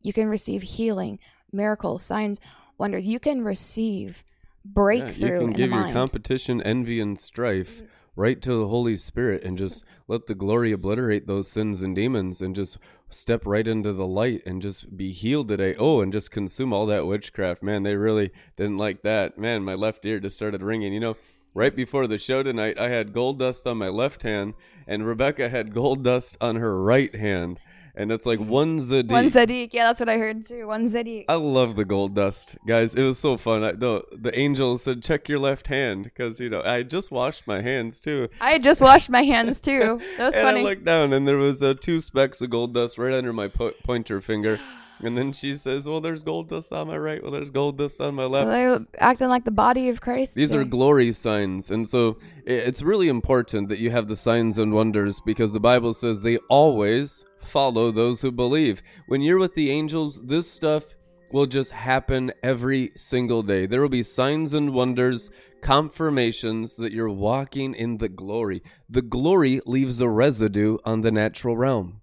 You 0.00 0.12
can 0.12 0.28
receive 0.28 0.62
healing, 0.62 1.18
miracles, 1.52 2.02
signs, 2.02 2.40
wonders. 2.78 3.06
You 3.06 3.20
can 3.20 3.44
receive 3.44 4.24
breakthrough. 4.64 5.28
Yeah, 5.28 5.34
you 5.34 5.40
can 5.40 5.52
give 5.52 5.70
your 5.70 5.92
competition, 5.92 6.62
envy, 6.62 7.00
and 7.00 7.18
strife 7.18 7.82
right 8.16 8.42
to 8.42 8.52
the 8.52 8.68
Holy 8.68 8.96
Spirit 8.96 9.42
and 9.44 9.56
just 9.56 9.84
let 10.08 10.26
the 10.26 10.34
glory 10.34 10.72
obliterate 10.72 11.26
those 11.26 11.48
sins 11.48 11.80
and 11.80 11.94
demons 11.94 12.40
and 12.40 12.54
just 12.54 12.76
step 13.08 13.42
right 13.46 13.66
into 13.66 13.92
the 13.92 14.06
light 14.06 14.42
and 14.44 14.60
just 14.60 14.96
be 14.96 15.12
healed 15.12 15.48
today. 15.48 15.74
Oh, 15.78 16.00
and 16.00 16.12
just 16.12 16.30
consume 16.30 16.72
all 16.72 16.86
that 16.86 17.06
witchcraft. 17.06 17.62
Man, 17.62 17.82
they 17.82 17.96
really 17.96 18.30
didn't 18.56 18.78
like 18.78 19.02
that. 19.02 19.38
Man, 19.38 19.64
my 19.64 19.74
left 19.74 20.04
ear 20.04 20.20
just 20.20 20.36
started 20.36 20.62
ringing. 20.62 20.92
You 20.92 21.00
know, 21.00 21.16
right 21.54 21.74
before 21.74 22.06
the 22.06 22.18
show 22.18 22.42
tonight, 22.42 22.78
I 22.78 22.88
had 22.88 23.12
gold 23.12 23.38
dust 23.38 23.66
on 23.66 23.78
my 23.78 23.88
left 23.88 24.22
hand 24.22 24.54
and 24.86 25.06
Rebekah 25.06 25.48
had 25.48 25.74
gold 25.74 26.04
dust 26.04 26.36
on 26.40 26.56
her 26.56 26.82
right 26.82 27.14
hand 27.14 27.60
and 28.00 28.10
it's 28.10 28.24
like 28.24 28.40
one 28.40 28.80
Zadik. 28.80 29.10
One 29.10 29.30
Zadik, 29.30 29.74
yeah, 29.74 29.84
that's 29.84 30.00
what 30.00 30.08
I 30.08 30.16
heard 30.16 30.44
too. 30.44 30.66
One 30.66 30.88
Zadik. 30.88 31.26
I 31.28 31.34
love 31.34 31.76
the 31.76 31.84
gold 31.84 32.14
dust, 32.14 32.56
guys. 32.66 32.94
It 32.94 33.02
was 33.02 33.18
so 33.18 33.36
fun. 33.36 33.62
I, 33.62 33.72
the 33.72 34.02
the 34.12 34.36
angel 34.38 34.78
said, 34.78 35.02
"Check 35.02 35.28
your 35.28 35.38
left 35.38 35.66
hand," 35.66 36.04
because 36.04 36.40
you 36.40 36.48
know 36.48 36.62
I 36.64 36.82
just 36.82 37.10
washed 37.10 37.46
my 37.46 37.60
hands 37.60 38.00
too. 38.00 38.28
I 38.40 38.58
just 38.58 38.80
washed 38.80 39.10
my 39.10 39.22
hands 39.22 39.60
too. 39.60 40.00
That 40.16 40.26
was 40.26 40.34
and 40.34 40.44
funny. 40.44 40.60
I 40.60 40.64
looked 40.64 40.84
down, 40.84 41.12
and 41.12 41.28
there 41.28 41.36
was 41.36 41.62
uh, 41.62 41.74
two 41.78 42.00
specks 42.00 42.40
of 42.40 42.48
gold 42.48 42.72
dust 42.72 42.96
right 42.96 43.12
under 43.12 43.34
my 43.34 43.48
po- 43.48 43.74
pointer 43.84 44.22
finger. 44.22 44.58
And 45.02 45.16
then 45.16 45.32
she 45.32 45.54
says, 45.54 45.86
"Well, 45.86 46.00
there's 46.00 46.22
gold 46.22 46.48
dust 46.48 46.72
on 46.72 46.88
my 46.88 46.96
right. 46.96 47.22
Well, 47.22 47.32
there's 47.32 47.50
gold 47.50 47.78
dust 47.78 48.00
on 48.00 48.14
my 48.14 48.24
left." 48.24 48.48
Well, 48.48 48.78
they're 48.78 48.86
acting 48.98 49.28
like 49.28 49.44
the 49.44 49.50
body 49.50 49.88
of 49.88 50.00
Christ. 50.00 50.34
These 50.34 50.54
are 50.54 50.64
glory 50.64 51.12
signs, 51.12 51.70
and 51.70 51.88
so 51.88 52.18
it's 52.44 52.82
really 52.82 53.08
important 53.08 53.68
that 53.68 53.78
you 53.78 53.90
have 53.90 54.08
the 54.08 54.16
signs 54.16 54.58
and 54.58 54.72
wonders 54.72 55.20
because 55.20 55.52
the 55.52 55.60
Bible 55.60 55.94
says 55.94 56.20
they 56.20 56.36
always 56.48 57.24
follow 57.38 57.90
those 57.90 58.20
who 58.20 58.30
believe. 58.30 58.82
When 59.06 59.22
you're 59.22 59.38
with 59.38 59.54
the 59.54 59.70
angels, 59.70 60.20
this 60.22 60.50
stuff 60.50 60.84
will 61.32 61.46
just 61.46 61.72
happen 61.72 62.32
every 62.42 62.92
single 62.96 63.42
day. 63.42 63.64
There 63.64 63.80
will 63.80 63.88
be 63.88 64.02
signs 64.02 64.52
and 64.52 64.74
wonders, 64.74 65.30
confirmations 65.62 66.76
that 66.76 66.92
you're 66.92 67.08
walking 67.08 67.74
in 67.74 67.98
the 67.98 68.08
glory. 68.08 68.62
The 68.88 69.02
glory 69.02 69.60
leaves 69.64 70.00
a 70.00 70.08
residue 70.08 70.78
on 70.84 71.02
the 71.02 71.12
natural 71.12 71.56
realm 71.56 71.99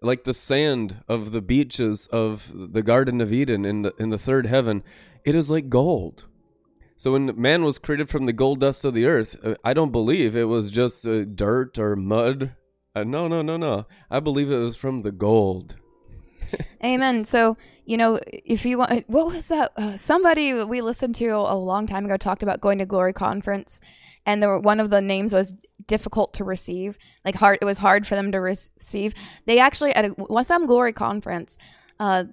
like 0.00 0.24
the 0.24 0.34
sand 0.34 1.02
of 1.08 1.32
the 1.32 1.42
beaches 1.42 2.06
of 2.08 2.52
the 2.54 2.82
Garden 2.82 3.20
of 3.20 3.32
Eden 3.32 3.64
in 3.64 3.82
the 3.82 3.94
in 3.98 4.10
the 4.10 4.18
third 4.18 4.46
heaven, 4.46 4.82
it 5.24 5.34
is 5.34 5.50
like 5.50 5.68
gold. 5.68 6.24
So 6.96 7.12
when 7.12 7.40
man 7.40 7.62
was 7.62 7.78
created 7.78 8.08
from 8.08 8.26
the 8.26 8.32
gold 8.32 8.60
dust 8.60 8.84
of 8.84 8.94
the 8.94 9.06
earth, 9.06 9.36
uh, 9.44 9.54
I 9.64 9.72
don't 9.72 9.92
believe 9.92 10.34
it 10.34 10.44
was 10.44 10.70
just 10.70 11.06
uh, 11.06 11.24
dirt 11.24 11.78
or 11.78 11.94
mud. 11.94 12.52
Uh, 12.94 13.04
no, 13.04 13.28
no, 13.28 13.40
no, 13.40 13.56
no. 13.56 13.86
I 14.10 14.18
believe 14.18 14.50
it 14.50 14.56
was 14.56 14.76
from 14.76 15.02
the 15.02 15.12
gold. 15.12 15.76
Amen. 16.84 17.24
So 17.24 17.56
you 17.88 17.96
know, 17.96 18.20
if 18.26 18.66
you 18.66 18.76
want, 18.76 19.08
what 19.08 19.28
was 19.28 19.48
that? 19.48 19.72
Uh, 19.74 19.96
somebody 19.96 20.52
we 20.64 20.82
listened 20.82 21.14
to 21.16 21.28
a 21.28 21.54
long 21.54 21.86
time 21.86 22.04
ago 22.04 22.18
talked 22.18 22.42
about 22.42 22.60
going 22.60 22.76
to 22.78 22.86
Glory 22.86 23.14
Conference, 23.14 23.80
and 24.28 24.62
one 24.62 24.78
of 24.78 24.90
the 24.90 25.00
names 25.00 25.32
was 25.32 25.54
difficult 25.86 26.34
to 26.34 26.44
receive, 26.44 26.98
like 27.24 27.34
hard. 27.34 27.58
It 27.62 27.64
was 27.64 27.78
hard 27.78 28.06
for 28.06 28.14
them 28.14 28.30
to 28.32 28.40
receive. 28.40 29.14
They 29.46 29.58
actually 29.58 29.92
at 29.94 30.04
a, 30.04 30.44
some 30.44 30.66
Glory 30.66 30.92
Conference, 30.92 31.56
uh, 31.98 32.24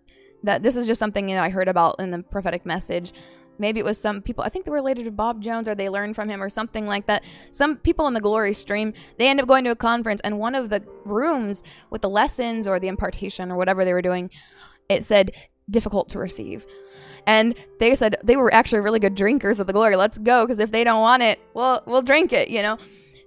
that 0.43 0.61
this 0.61 0.75
is 0.75 0.87
just 0.87 0.99
something 0.99 1.27
that 1.27 1.41
I 1.41 1.49
heard 1.49 1.69
about 1.69 2.01
in 2.01 2.11
the 2.11 2.21
prophetic 2.21 2.65
message. 2.65 3.13
Maybe 3.57 3.79
it 3.79 3.85
was 3.85 3.97
some 3.97 4.21
people, 4.21 4.43
I 4.43 4.49
think 4.49 4.65
they 4.65 4.71
were 4.71 4.75
related 4.75 5.05
to 5.05 5.11
Bob 5.11 5.41
Jones 5.41 5.69
or 5.69 5.73
they 5.73 5.87
learned 5.87 6.17
from 6.17 6.27
him 6.27 6.43
or 6.43 6.49
something 6.49 6.85
like 6.85 7.07
that. 7.07 7.23
Some 7.51 7.77
people 7.77 8.07
in 8.07 8.13
the 8.13 8.19
glory 8.19 8.53
stream, 8.53 8.91
they 9.17 9.29
end 9.29 9.39
up 9.39 9.47
going 9.47 9.63
to 9.63 9.71
a 9.71 9.75
conference 9.77 10.19
and 10.25 10.37
one 10.37 10.53
of 10.53 10.69
the 10.69 10.83
rooms 11.05 11.63
with 11.91 12.01
the 12.01 12.09
lessons 12.09 12.67
or 12.67 12.77
the 12.77 12.89
impartation 12.89 13.53
or 13.53 13.55
whatever 13.55 13.85
they 13.85 13.93
were 13.93 14.01
doing 14.01 14.29
it 14.89 15.05
said 15.05 15.31
difficult 15.69 16.09
to 16.09 16.19
receive. 16.19 16.67
And 17.27 17.55
they 17.79 17.95
said 17.95 18.17
they 18.23 18.37
were 18.37 18.53
actually 18.53 18.79
really 18.79 18.99
good 18.99 19.15
drinkers 19.15 19.59
of 19.59 19.67
the 19.67 19.73
glory. 19.73 19.95
Let's 19.95 20.17
go, 20.17 20.45
because 20.45 20.59
if 20.59 20.71
they 20.71 20.83
don't 20.83 21.01
want 21.01 21.23
it, 21.23 21.39
well, 21.53 21.81
we'll 21.85 22.01
drink 22.01 22.33
it, 22.33 22.49
you 22.49 22.61
know? 22.61 22.77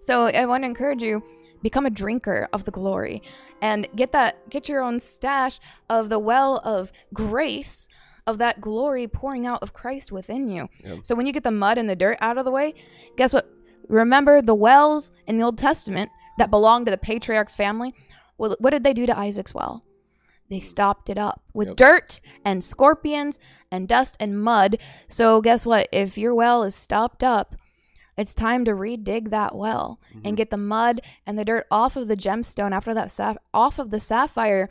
So 0.00 0.26
I 0.26 0.46
want 0.46 0.62
to 0.62 0.68
encourage 0.68 1.02
you 1.02 1.22
become 1.62 1.86
a 1.86 1.90
drinker 1.90 2.48
of 2.52 2.64
the 2.64 2.70
glory 2.70 3.22
and 3.60 3.88
get 3.96 4.12
that 4.12 4.48
get 4.48 4.68
your 4.68 4.80
own 4.80 5.00
stash 5.00 5.58
of 5.90 6.08
the 6.08 6.18
well 6.18 6.60
of 6.64 6.92
grace 7.12 7.88
of 8.26 8.38
that 8.38 8.60
glory 8.60 9.08
pouring 9.08 9.46
out 9.46 9.62
of 9.62 9.72
Christ 9.72 10.12
within 10.12 10.48
you. 10.48 10.68
Yep. 10.84 10.98
So 11.02 11.14
when 11.14 11.26
you 11.26 11.32
get 11.32 11.42
the 11.42 11.50
mud 11.50 11.78
and 11.78 11.88
the 11.88 11.96
dirt 11.96 12.18
out 12.20 12.38
of 12.38 12.44
the 12.44 12.50
way, 12.50 12.74
guess 13.16 13.32
what? 13.32 13.50
Remember 13.88 14.42
the 14.42 14.54
wells 14.54 15.10
in 15.26 15.38
the 15.38 15.44
Old 15.44 15.56
Testament 15.56 16.10
that 16.36 16.50
belonged 16.50 16.86
to 16.86 16.90
the 16.90 16.98
patriarch's 16.98 17.56
family? 17.56 17.94
Well, 18.36 18.54
what 18.60 18.70
did 18.70 18.84
they 18.84 18.92
do 18.92 19.06
to 19.06 19.18
Isaac's 19.18 19.54
well? 19.54 19.82
They 20.50 20.60
stopped 20.60 21.10
it 21.10 21.18
up 21.18 21.42
with 21.52 21.68
yep. 21.68 21.76
dirt 21.76 22.20
and 22.44 22.64
scorpions 22.64 23.38
and 23.70 23.88
dust 23.88 24.16
and 24.18 24.42
mud. 24.42 24.78
So 25.06 25.40
guess 25.40 25.66
what? 25.66 25.88
If 25.92 26.16
your 26.16 26.34
well 26.34 26.62
is 26.62 26.74
stopped 26.74 27.22
up, 27.22 27.54
it's 28.16 28.34
time 28.34 28.64
to 28.64 28.72
redig 28.72 29.30
that 29.30 29.54
well 29.54 30.00
mm-hmm. 30.10 30.26
and 30.26 30.36
get 30.36 30.50
the 30.50 30.56
mud 30.56 31.00
and 31.26 31.38
the 31.38 31.44
dirt 31.44 31.66
off 31.70 31.96
of 31.96 32.08
the 32.08 32.16
gemstone 32.16 32.72
after 32.72 32.92
that 32.94 33.08
saf- 33.08 33.36
off 33.54 33.78
of 33.78 33.90
the 33.90 34.00
sapphire 34.00 34.68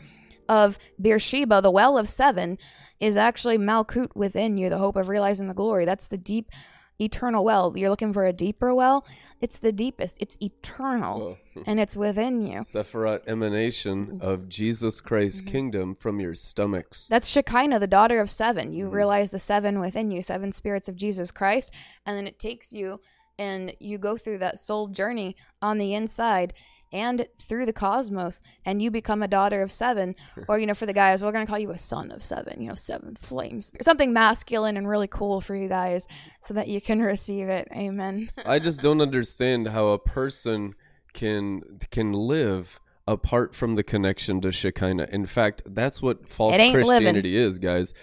of 0.50 0.78
Beersheba, 1.00 1.62
the 1.62 1.72
well 1.72 1.98
of 1.98 2.10
seven, 2.10 2.58
is 3.00 3.16
actually 3.16 3.58
Malkut 3.58 4.16
within 4.16 4.58
you, 4.58 4.70
the 4.70 4.78
hope 4.78 4.96
of 4.96 5.10
realizing 5.10 5.48
the 5.48 5.54
glory. 5.54 5.86
That's 5.86 6.08
the 6.08 6.18
deep 6.18 6.52
eternal 7.00 7.44
well. 7.44 7.74
You're 7.76 7.90
looking 7.90 8.14
for 8.14 8.26
a 8.26 8.34
deeper 8.34 8.74
well. 8.74 9.06
It's 9.42 9.60
the 9.60 9.72
deepest. 9.72 10.18
It's 10.20 10.38
eternal, 10.42 11.38
and 11.66 11.80
it's 11.80 11.96
within 11.96 12.42
you. 12.42 12.60
Sephiroth 12.60 13.28
emanation 13.28 14.20
of 14.22 14.50
Jesus 14.50 15.00
Christ's 15.00 15.42
mm-hmm. 15.42 15.52
kingdom 15.52 15.96
from 15.96 16.20
your 16.20 16.36
stomachs. 16.36 17.08
That's 17.08 17.28
Shekinah, 17.28 17.80
the 17.80 17.88
daughter 17.88 18.20
of 18.20 18.30
seven. 18.30 18.72
You 18.72 18.86
mm-hmm. 18.86 18.96
realize 18.96 19.32
the 19.32 19.40
seven 19.40 19.80
within 19.80 20.12
you, 20.12 20.22
seven 20.22 20.52
spirits 20.52 20.88
of 20.88 20.96
Jesus 20.96 21.32
Christ, 21.32 21.72
and 22.06 22.18
then 22.18 22.28
it 22.28 22.40
takes 22.40 22.74
you, 22.74 23.00
and 23.38 23.74
you 23.80 23.98
go 23.98 24.18
through 24.18 24.40
that 24.40 24.60
soul 24.60 24.88
journey 24.88 25.36
on 25.62 25.78
the 25.78 25.94
inside 25.94 26.54
and 26.92 27.28
through 27.38 27.66
the 27.66 27.74
cosmos 27.74 28.42
and 28.66 28.82
you 28.82 28.90
become 28.90 29.22
a 29.22 29.28
daughter 29.28 29.62
of 29.62 29.72
seven 29.72 30.16
or 30.48 30.58
you 30.60 30.66
know 30.66 30.74
for 30.74 30.86
the 30.86 30.94
guys 30.94 31.22
we're 31.22 31.32
going 31.32 31.46
to 31.46 31.50
call 31.50 31.60
you 31.60 31.72
a 31.72 31.78
son 31.78 32.12
of 32.12 32.24
seven 32.24 32.62
you 32.62 32.68
know 32.68 32.76
seven 32.76 33.16
flames 33.16 33.72
something 33.82 34.14
masculine 34.14 34.78
and 34.78 34.88
really 34.88 35.08
cool 35.08 35.42
for 35.42 35.56
you 35.56 35.68
guys 35.68 36.08
so 36.44 36.54
that 36.54 36.68
you 36.68 36.82
can 36.82 37.02
receive 37.18 37.50
it. 37.50 37.68
Amen. 37.74 38.32
I 38.46 38.60
just 38.60 38.82
don't 38.82 39.02
understand 39.02 39.68
how 39.68 39.88
a 39.88 40.00
person 40.00 40.76
can 41.14 41.62
can 41.92 42.12
live 42.12 42.80
apart 43.08 43.56
from 43.56 43.76
the 43.76 43.84
connection 43.84 44.42
to 44.42 44.52
shekinah. 44.52 45.08
In 45.12 45.26
fact 45.26 45.64
that's 45.66 46.02
what 46.02 46.28
false 46.28 46.56
christianity 46.56 47.34
living. 47.34 47.48
is 47.48 47.60
guys. 47.60 47.94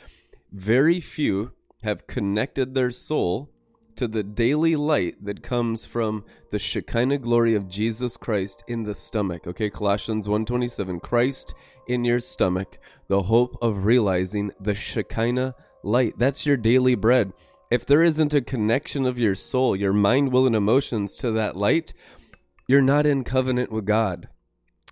Very 0.52 1.00
few 1.00 1.52
have 1.82 2.06
connected 2.06 2.74
their 2.74 2.90
soul 2.90 3.50
to 3.96 4.08
the 4.08 4.22
daily 4.22 4.76
light 4.76 5.24
that 5.24 5.42
comes 5.42 5.84
from 5.84 6.24
the 6.50 6.58
Shekinah 6.58 7.18
glory 7.18 7.54
of 7.54 7.68
Jesus 7.68 8.16
Christ 8.16 8.64
in 8.68 8.82
the 8.82 8.94
stomach. 8.94 9.46
Okay, 9.46 9.70
Colossians 9.70 10.28
1:27, 10.28 11.00
Christ 11.00 11.54
in 11.86 12.04
your 12.04 12.20
stomach, 12.20 12.78
the 13.08 13.22
hope 13.22 13.56
of 13.60 13.84
realizing 13.84 14.52
the 14.60 14.74
Shekinah 14.74 15.54
light. 15.82 16.18
That's 16.18 16.46
your 16.46 16.56
daily 16.56 16.94
bread. 16.94 17.32
If 17.70 17.86
there 17.86 18.02
isn't 18.02 18.34
a 18.34 18.40
connection 18.40 19.06
of 19.06 19.18
your 19.18 19.34
soul, 19.34 19.74
your 19.74 19.92
mind, 19.92 20.32
will, 20.32 20.46
and 20.46 20.56
emotions 20.56 21.16
to 21.16 21.30
that 21.32 21.56
light, 21.56 21.92
you're 22.68 22.82
not 22.82 23.06
in 23.06 23.24
covenant 23.24 23.70
with 23.70 23.84
God, 23.84 24.28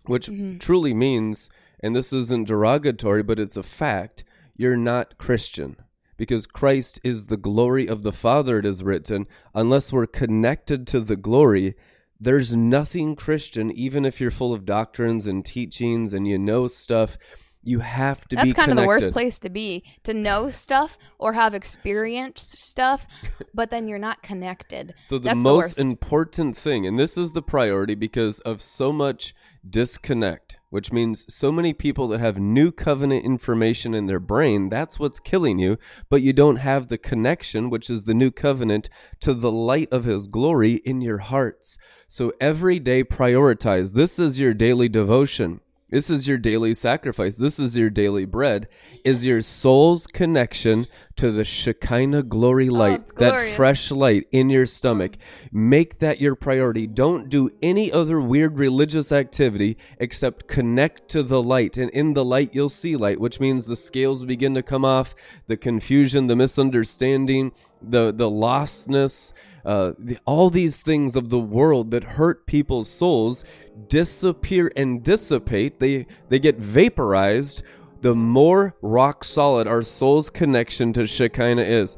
which 0.05 0.27
mm-hmm. 0.27 0.59
truly 0.59 0.95
means, 0.95 1.51
and 1.81 1.95
this 1.95 2.13
isn't 2.13 2.49
derogatory, 2.49 3.23
but 3.23 3.39
it's 3.39 3.57
a 3.57 3.63
fact, 3.63 4.25
you're 4.57 4.77
not 4.77 5.19
Christian. 5.19 5.77
Because 6.23 6.47
Christ 6.47 7.01
is 7.03 7.27
the 7.27 7.37
glory 7.37 7.89
of 7.89 8.05
the 8.05 8.13
Father, 8.13 8.61
it 8.61 8.65
is 8.65 8.85
written. 8.85 9.27
Unless 9.57 9.93
we're 9.93 10.07
connected 10.07 10.87
to 10.87 11.01
the 11.01 11.17
glory, 11.17 11.75
there's 12.21 12.55
nothing 12.55 13.17
Christian, 13.17 13.73
even 13.73 14.05
if 14.05 14.21
you're 14.21 14.31
full 14.31 14.55
of 14.55 14.65
doctrines 14.65 15.27
and 15.27 15.45
teachings 15.45 16.13
and 16.13 16.29
you 16.29 16.39
know 16.39 16.69
stuff. 16.69 17.19
You 17.65 17.81
have 17.81 18.21
to 18.29 18.37
That's 18.37 18.45
be 18.45 18.53
That's 18.53 18.57
kind 18.57 18.71
of 18.71 18.77
the 18.77 18.87
worst 18.87 19.11
place 19.11 19.41
to 19.41 19.51
be 19.51 19.83
to 20.05 20.15
know 20.15 20.49
stuff 20.51 20.97
or 21.19 21.33
have 21.33 21.57
experienced 21.57 22.57
stuff, 22.57 23.09
but 23.53 23.71
then 23.71 23.89
you're 23.89 23.99
not 23.99 24.23
connected. 24.23 24.95
So 25.01 25.19
the 25.19 25.25
That's 25.25 25.41
most 25.41 25.65
worst. 25.65 25.79
important 25.81 26.57
thing, 26.57 26.87
and 26.87 26.97
this 26.97 27.19
is 27.19 27.33
the 27.33 27.43
priority 27.43 27.97
because 27.97 28.39
of 28.41 28.63
so 28.63 28.93
much 28.93 29.35
disconnect, 29.69 30.59
which 30.73 30.91
means 30.91 31.27
so 31.29 31.53
many 31.53 31.75
people 31.75 32.09
that 32.09 32.19
have 32.19 32.39
new 32.39 32.73
covenant 32.73 33.27
information 33.27 33.93
in 33.93 34.07
their 34.07 34.19
brain, 34.19 34.71
that's 34.71 34.99
what's 34.99 35.21
killing 35.21 35.59
you, 35.59 35.77
but 36.09 36.23
you 36.23 36.33
don't 36.33 36.57
have 36.57 36.89
the 36.89 36.97
connection, 36.97 37.69
which 37.69 37.91
is 37.91 38.05
the 38.05 38.15
new 38.15 38.31
covenant, 38.31 38.89
to 39.21 39.35
the 39.35 39.53
light 39.53 39.91
of 39.93 40.05
his 40.05 40.27
glory 40.27 40.77
in 40.77 41.03
your 41.03 41.19
hearts. 41.19 41.77
So 42.09 42.33
every 42.41 42.79
day 42.79 43.05
prioritize. 43.05 43.93
This 43.93 44.19
is 44.19 44.41
your 44.41 44.55
daily 44.55 44.89
devotion. 44.89 45.61
This 45.93 46.09
is 46.09 46.27
your 46.27 46.39
daily 46.39 46.73
sacrifice. 46.73 47.37
This 47.37 47.59
is 47.59 47.77
your 47.77 47.91
daily 47.91 48.25
bread. 48.25 48.67
Is 49.05 49.27
your 49.27 49.43
soul's 49.43 50.07
connection 50.07 50.87
to 51.17 51.31
the 51.31 51.45
Shekinah 51.45 52.23
glory 52.23 52.71
oh, 52.71 52.73
light, 52.73 53.03
it's 53.11 53.19
that 53.19 53.55
fresh 53.57 53.91
light 53.91 54.27
in 54.33 54.49
your 54.49 54.65
stomach. 54.65 55.19
Make 55.53 55.99
that 55.99 56.19
your 56.19 56.35
priority. 56.35 56.87
Don't 56.87 57.29
do 57.29 57.51
any 57.61 57.93
other 57.93 58.23
weird 58.23 58.59
religious 58.59 59.13
activity 59.13 59.77
except 59.99 60.49
connect 60.49 61.11
to 61.11 61.23
the 61.23 61.43
light. 61.43 61.77
And 61.77 61.91
in 61.91 62.15
the 62.15 62.25
light, 62.25 62.55
you'll 62.55 62.71
see 62.71 62.97
light, 62.97 63.21
which 63.21 63.39
means 63.39 63.67
the 63.67 63.77
scales 63.77 64.25
begin 64.25 64.55
to 64.55 64.63
come 64.63 64.87
off, 64.87 65.15
the 65.47 65.59
confusion, 65.59 66.27
the 66.27 66.37
misunderstanding, 66.37 67.53
the, 67.83 68.13
the 68.13 68.31
lostness. 68.31 69.35
Uh, 69.65 69.93
the, 69.99 70.19
all 70.25 70.51
these 70.51 70.81
things 70.81 71.17
of 71.17 71.31
the 71.31 71.39
world 71.39 71.91
that 71.93 72.05
hurt 72.05 72.47
people's 72.47 72.89
souls 72.89 73.45
disappear 73.89 74.73
and 74.77 75.03
dissipate. 75.03 75.81
They 75.81 76.07
they 76.29 76.39
get 76.39 76.59
vaporized. 76.59 77.63
The 78.01 78.15
more 78.15 78.75
rock 78.83 79.23
solid 79.23 79.69
our 79.69 79.83
soul's 79.83 80.29
connection 80.29 80.93
to 80.95 81.07
Shekinah 81.07 81.63
is, 81.63 81.97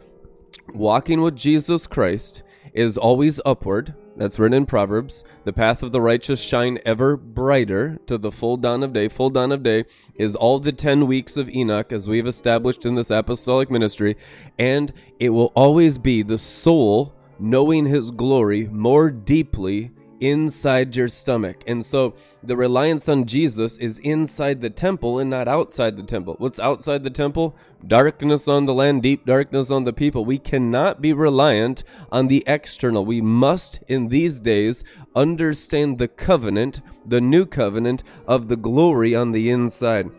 walking 0.75 1.23
with 1.23 1.37
Jesus 1.37 1.87
Christ 1.87 2.43
is 2.75 2.99
always 2.99 3.41
upward. 3.47 3.95
That's 4.17 4.39
written 4.39 4.57
in 4.57 4.67
Proverbs. 4.67 5.25
The 5.45 5.53
path 5.53 5.83
of 5.83 5.93
the 5.93 6.01
righteous 6.01 6.41
shine 6.41 6.79
ever 6.85 7.17
brighter 7.17 7.99
to 8.07 8.17
the 8.17 8.31
full 8.31 8.57
dawn 8.57 8.83
of 8.83 8.93
day. 8.93 9.09
Full 9.09 9.31
dawn 9.31 9.51
of 9.51 9.63
day 9.63 9.87
is 10.17 10.37
all 10.37 10.61
the 10.61 10.73
10 10.73 11.07
weeks 11.07 11.37
of 11.37 11.49
Enoch 11.49 11.93
as 11.93 12.09
we've 12.09 12.27
established 12.27 12.87
in 12.87 12.95
this 12.95 13.11
apostolic 13.11 13.71
ministry. 13.71 14.17
And 14.59 14.93
it 15.19 15.31
will 15.31 15.53
always 15.57 15.99
be 15.99 16.23
the 16.23 16.39
soul 16.39 17.15
knowing 17.39 17.87
his 17.87 18.11
glory 18.11 18.69
more 18.69 19.11
deeply 19.11 19.91
inside 20.21 20.97
your 20.97 21.09
stomach. 21.09 21.63
And 21.67 21.85
so 21.85 22.15
the 22.43 22.57
reliance 22.57 23.09
on 23.09 23.27
Jesus 23.27 23.79
is 23.79 23.99
inside 23.99 24.61
the 24.61 24.71
temple 24.71 25.19
and 25.19 25.29
not 25.29 25.49
outside 25.49 25.97
the 25.97 26.03
temple. 26.03 26.37
What's 26.39 26.61
outside 26.61 27.03
the 27.03 27.11
temple? 27.11 27.57
Darkness 27.87 28.49
on 28.49 28.65
the 28.65 28.75
land, 28.75 29.03
deep 29.03 29.27
darkness 29.27 29.71
on 29.71 29.85
the 29.85 29.93
people. 29.93 30.25
We 30.25 30.39
cannot 30.39 31.03
be 31.03 31.13
reliant 31.13 31.85
on 32.11 32.29
the 32.29 32.45
external. 32.47 33.05
We 33.05 33.21
must, 33.21 33.81
in 33.89 34.09
these 34.09 34.41
days, 34.41 34.85
understand 35.15 35.99
the 35.99 36.09
covenant, 36.09 36.81
the 37.05 37.21
new 37.21 37.45
covenant 37.45 38.03
of 38.27 38.49
the 38.49 38.57
glory 38.57 39.15
on 39.15 39.33
the 39.33 39.51
inside 39.51 40.11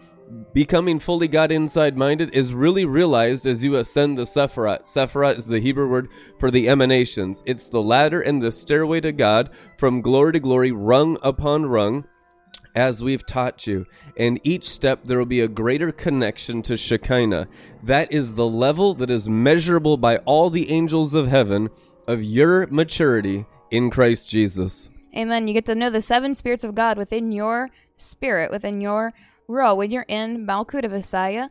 becoming 0.53 0.99
fully 0.99 1.27
God 1.27 1.51
inside 1.51 1.97
minded 1.97 2.33
is 2.33 2.53
really 2.53 2.85
realized 2.85 3.45
as 3.45 3.63
you 3.63 3.75
ascend 3.75 4.17
the 4.17 4.23
Sephirot. 4.23 4.83
Sephirot 4.83 5.37
is 5.37 5.45
the 5.45 5.59
Hebrew 5.59 5.89
word 5.89 6.09
for 6.39 6.49
the 6.49 6.69
emanations. 6.69 7.43
It's 7.45 7.67
the 7.67 7.81
ladder 7.81 8.21
and 8.21 8.41
the 8.41 8.51
stairway 8.51 9.01
to 9.01 9.11
God 9.11 9.49
from 9.77 10.01
glory 10.01 10.33
to 10.33 10.39
glory, 10.39 10.71
rung 10.71 11.17
upon 11.21 11.65
rung, 11.65 12.05
as 12.75 13.03
we've 13.03 13.25
taught 13.25 13.65
you. 13.65 13.85
And 14.17 14.39
each 14.43 14.69
step 14.69 15.01
there 15.05 15.17
will 15.17 15.25
be 15.25 15.41
a 15.41 15.47
greater 15.47 15.91
connection 15.91 16.61
to 16.63 16.77
Shekinah. 16.77 17.47
That 17.83 18.11
is 18.11 18.35
the 18.35 18.47
level 18.47 18.93
that 18.95 19.09
is 19.09 19.29
measurable 19.29 19.97
by 19.97 20.17
all 20.17 20.49
the 20.49 20.69
angels 20.69 21.13
of 21.13 21.27
heaven 21.27 21.69
of 22.07 22.23
your 22.23 22.67
maturity 22.67 23.45
in 23.71 23.89
Christ 23.89 24.29
Jesus. 24.29 24.89
Amen. 25.15 25.47
You 25.47 25.53
get 25.53 25.65
to 25.67 25.75
know 25.75 25.89
the 25.89 26.01
seven 26.01 26.35
spirits 26.35 26.63
of 26.63 26.75
God 26.75 26.97
within 26.97 27.31
your 27.31 27.69
spirit, 27.95 28.51
within 28.51 28.81
your 28.81 29.13
Ruah. 29.49 29.75
When 29.75 29.91
you're 29.91 30.05
in 30.07 30.45
Malkut 30.45 30.85
of 30.85 30.93
Isaiah, 30.93 31.49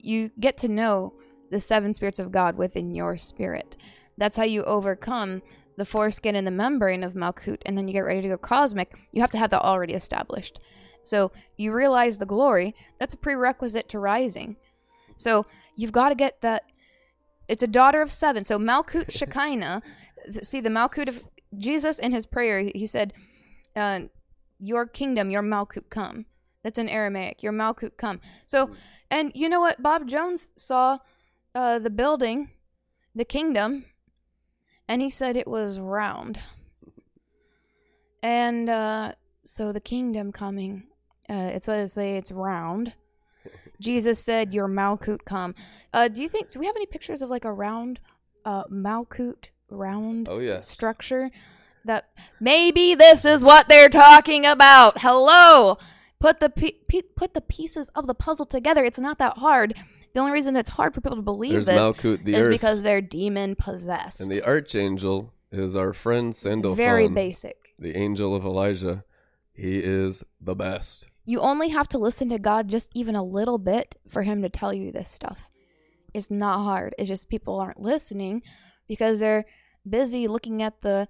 you 0.00 0.30
get 0.38 0.56
to 0.58 0.68
know 0.68 1.14
the 1.50 1.60
seven 1.60 1.94
spirits 1.94 2.18
of 2.18 2.32
God 2.32 2.56
within 2.56 2.92
your 2.92 3.16
spirit. 3.16 3.76
That's 4.16 4.36
how 4.36 4.44
you 4.44 4.64
overcome 4.64 5.42
the 5.76 5.84
foreskin 5.84 6.34
and 6.34 6.46
the 6.46 6.50
membrane 6.50 7.04
of 7.04 7.14
Malkut, 7.14 7.62
and 7.64 7.78
then 7.78 7.86
you 7.86 7.92
get 7.92 8.00
ready 8.00 8.20
to 8.22 8.28
go 8.28 8.36
cosmic. 8.36 8.92
You 9.12 9.20
have 9.20 9.30
to 9.30 9.38
have 9.38 9.50
that 9.50 9.62
already 9.62 9.94
established. 9.94 10.58
So 11.04 11.30
you 11.56 11.72
realize 11.72 12.18
the 12.18 12.26
glory. 12.26 12.74
That's 12.98 13.14
a 13.14 13.18
prerequisite 13.18 13.88
to 13.90 13.98
rising. 13.98 14.56
So 15.16 15.46
you've 15.76 15.92
got 15.92 16.10
to 16.10 16.14
get 16.14 16.40
that. 16.42 16.64
It's 17.48 17.62
a 17.62 17.68
daughter 17.68 18.02
of 18.02 18.12
seven. 18.12 18.44
So 18.44 18.58
Malkut 18.58 19.10
Shekinah. 19.16 19.82
See 20.42 20.60
the 20.60 20.68
Malkut 20.68 21.08
of 21.08 21.22
Jesus 21.56 21.98
in 21.98 22.12
his 22.12 22.26
prayer. 22.26 22.68
He 22.74 22.86
said, 22.86 23.14
uh, 23.76 24.00
"Your 24.58 24.84
kingdom, 24.84 25.30
your 25.30 25.42
Malkut 25.42 25.88
come." 25.90 26.26
That's 26.62 26.78
in 26.78 26.88
Aramaic. 26.88 27.42
Your 27.42 27.52
Malkut 27.52 27.96
come. 27.96 28.20
So, 28.46 28.70
and 29.10 29.32
you 29.34 29.48
know 29.48 29.60
what? 29.60 29.82
Bob 29.82 30.08
Jones 30.08 30.50
saw 30.56 30.98
uh, 31.54 31.78
the 31.78 31.90
building, 31.90 32.50
the 33.14 33.24
kingdom, 33.24 33.84
and 34.88 35.00
he 35.00 35.10
said 35.10 35.36
it 35.36 35.46
was 35.48 35.78
round. 35.78 36.40
And 38.22 38.68
uh, 38.68 39.12
so 39.44 39.72
the 39.72 39.80
kingdom 39.80 40.32
coming, 40.32 40.84
uh, 41.28 41.50
it 41.54 41.64
says 41.64 41.92
say 41.92 42.16
it's 42.16 42.32
round. 42.32 42.94
Jesus 43.80 44.18
said, 44.22 44.52
"Your 44.52 44.68
Malkut 44.68 45.24
come." 45.24 45.54
Uh, 45.92 46.08
do 46.08 46.20
you 46.22 46.28
think? 46.28 46.50
Do 46.50 46.58
we 46.58 46.66
have 46.66 46.76
any 46.76 46.86
pictures 46.86 47.22
of 47.22 47.30
like 47.30 47.44
a 47.44 47.52
round, 47.52 48.00
uh, 48.44 48.64
Malkut 48.64 49.46
round 49.70 50.28
Oh, 50.28 50.40
yes. 50.40 50.66
structure? 50.68 51.30
That 51.84 52.10
maybe 52.40 52.94
this 52.96 53.24
is 53.24 53.44
what 53.44 53.68
they're 53.68 53.88
talking 53.88 54.44
about. 54.44 55.00
Hello, 55.00 55.78
put 56.20 56.40
the 56.40 56.48
pe- 56.50 56.78
pe- 56.88 57.02
put 57.16 57.34
the 57.34 57.40
pieces 57.40 57.88
of 57.94 58.06
the 58.06 58.14
puzzle 58.14 58.46
together. 58.46 58.84
It's 58.84 58.98
not 58.98 59.18
that 59.18 59.38
hard. 59.38 59.74
The 60.14 60.20
only 60.20 60.32
reason 60.32 60.56
it's 60.56 60.70
hard 60.70 60.94
for 60.94 61.00
people 61.00 61.16
to 61.16 61.22
believe 61.22 61.52
There's 61.52 61.66
this 61.66 61.78
Malkut, 61.78 62.24
the 62.24 62.32
is 62.32 62.46
earth. 62.46 62.50
because 62.50 62.82
they're 62.82 63.00
demon 63.02 63.54
possessed. 63.56 64.20
And 64.20 64.30
the 64.30 64.44
archangel 64.44 65.32
is 65.52 65.76
our 65.76 65.92
friend 65.92 66.34
Sandalphon, 66.34 66.76
very 66.76 67.08
basic. 67.08 67.74
the 67.78 67.96
angel 67.96 68.34
of 68.34 68.44
Elijah. 68.44 69.04
He 69.52 69.78
is 69.78 70.24
the 70.40 70.54
best. 70.54 71.08
You 71.24 71.40
only 71.40 71.68
have 71.68 71.88
to 71.88 71.98
listen 71.98 72.28
to 72.30 72.38
God 72.38 72.68
just 72.68 72.90
even 72.94 73.14
a 73.16 73.22
little 73.22 73.58
bit 73.58 73.96
for 74.08 74.22
Him 74.22 74.40
to 74.42 74.48
tell 74.48 74.72
you 74.72 74.90
this 74.92 75.10
stuff. 75.10 75.48
It's 76.14 76.30
not 76.30 76.62
hard. 76.64 76.94
It's 76.98 77.08
just 77.08 77.28
people 77.28 77.60
aren't 77.60 77.80
listening 77.80 78.42
because 78.88 79.20
they're 79.20 79.44
busy 79.88 80.26
looking 80.26 80.62
at 80.62 80.80
the 80.80 81.06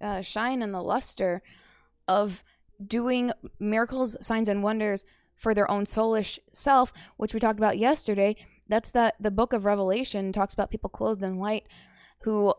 uh, 0.00 0.20
shine 0.20 0.60
and 0.62 0.74
the 0.74 0.82
luster 0.82 1.42
of 2.06 2.42
doing 2.88 3.32
miracles, 3.58 4.16
signs, 4.24 4.48
and 4.48 4.62
wonders 4.62 5.04
for 5.34 5.54
their 5.54 5.70
own 5.70 5.84
soulish 5.84 6.38
self, 6.52 6.92
which 7.16 7.34
we 7.34 7.40
talked 7.40 7.58
about 7.58 7.78
yesterday. 7.78 8.36
That's 8.68 8.92
that 8.92 9.16
the 9.20 9.30
book 9.30 9.52
of 9.52 9.64
Revelation 9.64 10.32
talks 10.32 10.54
about 10.54 10.70
people 10.70 10.88
clothed 10.90 11.22
in 11.22 11.36
white 11.36 11.68
who 12.22 12.54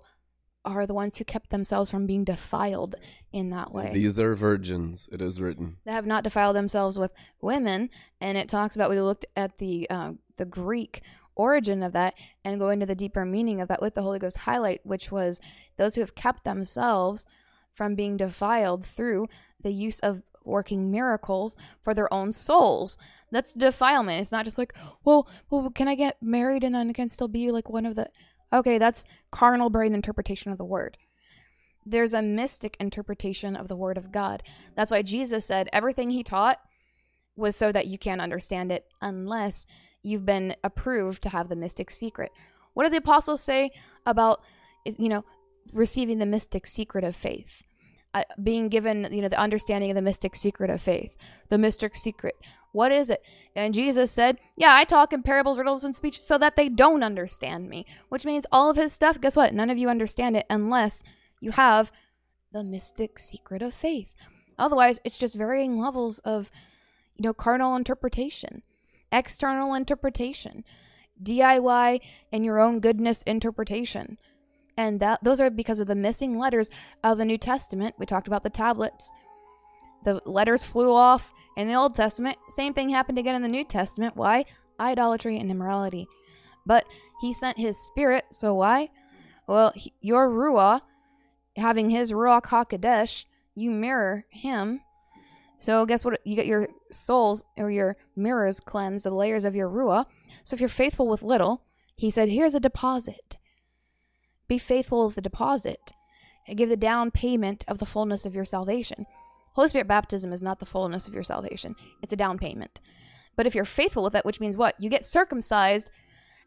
are 0.65 0.85
the 0.87 0.93
ones 0.93 1.17
who 1.17 1.25
kept 1.25 1.49
themselves 1.49 1.91
from 1.91 2.05
being 2.05 2.23
defiled 2.23 2.95
in 3.33 3.49
that 3.49 3.73
way 3.73 3.91
These 3.93 4.17
are 4.19 4.33
virgins, 4.33 5.09
it 5.11 5.21
is 5.21 5.41
written. 5.41 5.77
that 5.85 5.91
have 5.91 6.05
not 6.05 6.23
defiled 6.23 6.55
themselves 6.55 6.97
with 6.97 7.11
women 7.41 7.89
and 8.21 8.37
it 8.37 8.47
talks 8.47 8.75
about 8.75 8.89
we 8.89 8.99
looked 9.01 9.25
at 9.35 9.57
the 9.57 9.89
uh, 9.89 10.13
the 10.37 10.45
greek 10.45 11.01
origin 11.35 11.83
of 11.83 11.91
that 11.93 12.13
and 12.45 12.59
go 12.59 12.69
into 12.69 12.85
the 12.85 12.95
deeper 12.95 13.25
meaning 13.25 13.59
of 13.59 13.67
that 13.67 13.81
with 13.81 13.93
the 13.95 14.01
holy 14.03 14.19
ghost 14.19 14.37
highlight 14.37 14.79
which 14.85 15.11
was 15.11 15.41
those 15.77 15.95
who 15.95 16.01
have 16.01 16.15
kept 16.15 16.45
themselves 16.45 17.25
from 17.73 17.95
being 17.95 18.15
defiled 18.15 18.85
through 18.85 19.27
the 19.63 19.71
use 19.71 19.99
of 19.99 20.21
working 20.45 20.91
miracles 20.91 21.55
for 21.81 21.93
their 21.93 22.13
own 22.13 22.31
souls 22.31 22.97
that's 23.31 23.53
defilement 23.53 24.19
it's 24.19 24.31
not 24.31 24.45
just 24.45 24.57
like 24.57 24.73
well 25.05 25.27
well 25.49 25.69
can 25.69 25.87
i 25.87 25.95
get 25.95 26.21
married 26.21 26.63
and 26.63 26.75
i 26.75 26.91
can 26.91 27.07
still 27.07 27.29
be 27.29 27.49
like 27.49 27.69
one 27.69 27.85
of 27.85 27.95
the 27.95 28.09
okay 28.51 28.77
that's 28.77 29.05
carnal 29.31 29.69
brain 29.69 29.93
interpretation 29.93 30.51
of 30.51 30.57
the 30.57 30.65
word 30.65 30.97
there's 31.85 32.13
a 32.13 32.21
mystic 32.21 32.77
interpretation 32.79 33.55
of 33.55 33.67
the 33.67 33.75
word 33.75 33.97
of 33.97 34.11
God. 34.11 34.43
That's 34.75 34.91
why 34.91 35.01
Jesus 35.01 35.45
said 35.45 35.69
everything 35.73 36.09
he 36.09 36.23
taught 36.23 36.59
was 37.35 37.55
so 37.55 37.71
that 37.71 37.87
you 37.87 37.97
can't 37.97 38.21
understand 38.21 38.71
it 38.71 38.85
unless 39.01 39.65
you've 40.01 40.25
been 40.25 40.55
approved 40.63 41.23
to 41.23 41.29
have 41.29 41.49
the 41.49 41.55
mystic 41.55 41.89
secret. 41.89 42.31
What 42.73 42.85
do 42.85 42.89
the 42.89 42.97
apostles 42.97 43.41
say 43.41 43.71
about 44.05 44.41
you 44.85 45.09
know 45.09 45.25
receiving 45.71 46.19
the 46.19 46.25
mystic 46.25 46.65
secret 46.65 47.03
of 47.03 47.15
faith? 47.15 47.63
Uh, 48.13 48.23
being 48.43 48.69
given 48.69 49.07
you 49.11 49.23
know 49.23 49.27
the 49.27 49.39
understanding 49.39 49.89
of 49.89 49.95
the 49.95 50.01
mystic 50.01 50.35
secret 50.35 50.69
of 50.69 50.81
faith. 50.81 51.15
The 51.49 51.57
mystic 51.57 51.95
secret 51.95 52.35
What 52.71 52.91
is 52.91 53.09
it? 53.09 53.23
And 53.55 53.73
Jesus 53.73 54.11
said, 54.11 54.37
Yeah, 54.55 54.69
I 54.71 54.83
talk 54.83 55.13
in 55.13 55.23
parables, 55.23 55.57
riddles, 55.57 55.83
and 55.83 55.95
speech 55.95 56.21
so 56.21 56.37
that 56.37 56.55
they 56.55 56.69
don't 56.69 57.03
understand 57.03 57.69
me. 57.69 57.85
Which 58.09 58.25
means 58.25 58.45
all 58.51 58.69
of 58.69 58.77
his 58.77 58.93
stuff, 58.93 59.19
guess 59.19 59.35
what? 59.35 59.53
None 59.53 59.69
of 59.69 59.77
you 59.77 59.89
understand 59.89 60.37
it 60.37 60.45
unless 60.49 61.03
you 61.39 61.51
have 61.51 61.91
the 62.51 62.63
mystic 62.63 63.17
secret 63.17 63.61
of 63.61 63.73
faith. 63.73 64.13
Otherwise, 64.57 64.99
it's 65.03 65.17
just 65.17 65.35
varying 65.35 65.79
levels 65.79 66.19
of, 66.19 66.51
you 67.15 67.23
know, 67.23 67.33
carnal 67.33 67.75
interpretation, 67.75 68.61
external 69.11 69.73
interpretation, 69.73 70.63
DIY 71.21 71.99
and 72.31 72.45
your 72.45 72.59
own 72.59 72.79
goodness 72.79 73.23
interpretation. 73.23 74.17
And 74.77 74.99
that 74.99 75.23
those 75.23 75.39
are 75.39 75.49
because 75.49 75.79
of 75.79 75.87
the 75.87 75.95
missing 75.95 76.37
letters 76.37 76.69
of 77.03 77.17
the 77.17 77.25
New 77.25 77.37
Testament. 77.37 77.95
We 77.97 78.05
talked 78.05 78.27
about 78.27 78.43
the 78.43 78.49
tablets. 78.49 79.11
The 80.03 80.21
letters 80.25 80.63
flew 80.63 80.93
off 80.93 81.31
in 81.55 81.67
the 81.67 81.75
Old 81.75 81.95
Testament. 81.95 82.37
Same 82.49 82.73
thing 82.73 82.89
happened 82.89 83.17
again 83.17 83.35
in 83.35 83.43
the 83.43 83.47
New 83.47 83.63
Testament. 83.63 84.15
Why? 84.15 84.45
Idolatry 84.79 85.37
and 85.37 85.51
immorality. 85.51 86.07
But 86.65 86.85
he 87.21 87.33
sent 87.33 87.57
his 87.57 87.77
spirit, 87.77 88.25
so 88.31 88.53
why? 88.53 88.89
Well, 89.47 89.73
he, 89.75 89.93
your 90.01 90.29
Ruah, 90.29 90.81
having 91.55 91.89
his 91.89 92.11
Ruach 92.11 92.43
HaKodesh, 92.43 93.25
you 93.55 93.69
mirror 93.69 94.25
him. 94.29 94.81
So 95.59 95.85
guess 95.85 96.03
what? 96.03 96.19
You 96.25 96.35
get 96.35 96.47
your 96.47 96.67
souls 96.91 97.43
or 97.57 97.69
your 97.69 97.95
mirrors 98.15 98.59
cleansed, 98.59 99.05
the 99.05 99.11
layers 99.11 99.45
of 99.45 99.55
your 99.55 99.69
Ruah. 99.69 100.05
So 100.43 100.55
if 100.55 100.59
you're 100.59 100.69
faithful 100.69 101.07
with 101.07 101.21
little, 101.21 101.63
he 101.95 102.09
said, 102.09 102.29
here's 102.29 102.55
a 102.55 102.59
deposit. 102.59 103.37
Be 104.47 104.57
faithful 104.57 105.05
with 105.05 105.15
the 105.15 105.21
deposit 105.21 105.93
and 106.47 106.57
give 106.57 106.69
the 106.69 106.77
down 106.77 107.11
payment 107.11 107.63
of 107.67 107.77
the 107.77 107.85
fullness 107.85 108.25
of 108.25 108.35
your 108.35 108.45
salvation. 108.45 109.05
Holy 109.53 109.69
Spirit 109.69 109.87
baptism 109.87 110.33
is 110.33 110.41
not 110.41 110.59
the 110.59 110.65
fullness 110.65 111.07
of 111.07 111.13
your 111.13 111.23
salvation, 111.23 111.75
it's 112.01 112.13
a 112.13 112.17
down 112.17 112.37
payment. 112.37 112.81
But 113.35 113.47
if 113.47 113.55
you're 113.55 113.65
faithful 113.65 114.03
with 114.03 114.15
it, 114.15 114.25
which 114.25 114.39
means 114.39 114.57
what? 114.57 114.79
You 114.79 114.89
get 114.89 115.05
circumcised, 115.05 115.89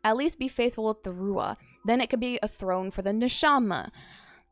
at 0.04 0.16
least 0.16 0.38
be 0.38 0.48
faithful 0.48 0.84
with 0.84 1.02
the 1.02 1.12
Ruah. 1.12 1.56
Then 1.84 2.00
it 2.00 2.10
could 2.10 2.20
be 2.20 2.38
a 2.42 2.48
throne 2.48 2.90
for 2.90 3.02
the 3.02 3.10
Neshama. 3.10 3.90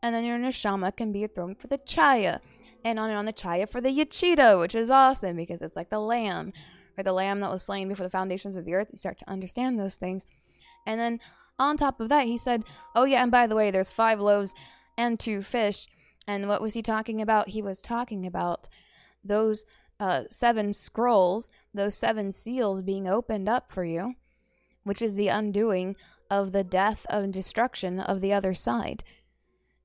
And 0.03 0.15
then 0.15 0.25
your 0.25 0.39
Neshama 0.39 0.97
can 0.97 1.13
be 1.13 1.25
a 1.25 1.29
throne 1.29 1.55
for 1.55 1.69
the 1.69 1.79
Chaya. 1.79 2.41
And 2.85 2.99
on 2.99 3.09
and 3.09 3.19
on 3.19 3.25
the 3.25 3.33
Chaya 3.33 3.69
for 3.69 3.81
the 3.81 3.89
Yachida, 3.89 4.59
which 4.61 4.75
is 4.75 4.91
awesome 4.91 5.37
because 5.37 5.63
it's 5.63 5.77
like 5.77 5.91
the 5.91 6.01
lamb, 6.01 6.53
or 6.99 7.05
the 7.05 7.13
lamb 7.13 7.41
that 7.41 7.51
was 7.51 7.63
slain 7.63 7.89
before 7.89 8.05
the 8.05 8.11
foundations 8.11 8.57
of 8.57 8.65
the 8.65 8.75
earth. 8.75 8.89
You 8.91 8.99
start 8.99 9.19
to 9.19 9.31
understand 9.31 9.79
those 9.79 9.97
things. 9.97 10.27
And 10.87 11.01
then 11.01 11.21
on 11.59 11.77
top 11.77 12.01
of 12.01 12.09
that, 12.09 12.27
he 12.27 12.39
said, 12.39 12.65
Oh, 12.95 13.05
yeah, 13.05 13.23
and 13.23 13.31
by 13.31 13.47
the 13.47 13.55
way, 13.55 13.71
there's 13.71 13.91
five 13.91 14.21
loaves 14.21 14.55
and 14.97 15.19
two 15.19 15.43
fish. 15.43 15.87
And 16.27 16.49
what 16.49 16.63
was 16.63 16.75
he 16.75 16.83
talking 16.83 17.21
about? 17.21 17.51
He 17.51 17.63
was 17.63 17.81
talking 17.81 18.27
about 18.27 18.69
those 19.23 19.65
uh, 20.01 20.25
seven 20.31 20.73
scrolls, 20.73 21.51
those 21.73 21.95
seven 21.95 22.33
seals 22.33 22.83
being 22.83 23.07
opened 23.07 23.49
up 23.49 23.71
for 23.71 23.85
you, 23.85 24.15
which 24.83 25.01
is 25.01 25.17
the 25.17 25.29
undoing 25.29 25.97
of 26.31 26.53
the 26.53 26.65
death 26.65 27.07
and 27.09 27.33
destruction 27.33 28.01
of 28.01 28.21
the 28.21 28.33
other 28.33 28.55
side, 28.55 29.05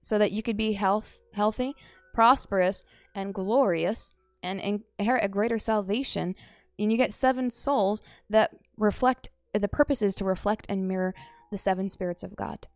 so 0.01 0.17
that 0.17 0.32
you 0.32 0.41
could 0.41 0.58
be 0.58 0.73
health, 0.73 1.19
healthy, 1.34 1.75
prosperous, 2.13 2.84
and 3.13 3.34
glorious, 3.34 4.13
and 4.41 4.84
inherit 4.97 5.23
a 5.23 5.29
greater 5.29 5.60
salvation. 5.60 6.36
And 6.79 6.91
you 6.91 6.97
get 6.97 7.13
seven 7.13 7.51
souls 7.51 8.01
that 8.29 8.51
reflect. 8.77 9.29
The 9.53 9.67
purpose 9.67 10.01
is 10.01 10.15
to 10.15 10.25
reflect 10.25 10.65
and 10.69 10.88
mirror 10.88 11.13
the 11.51 11.57
seven 11.57 11.89
spirits 11.89 12.23
of 12.23 12.35
God. 12.35 12.67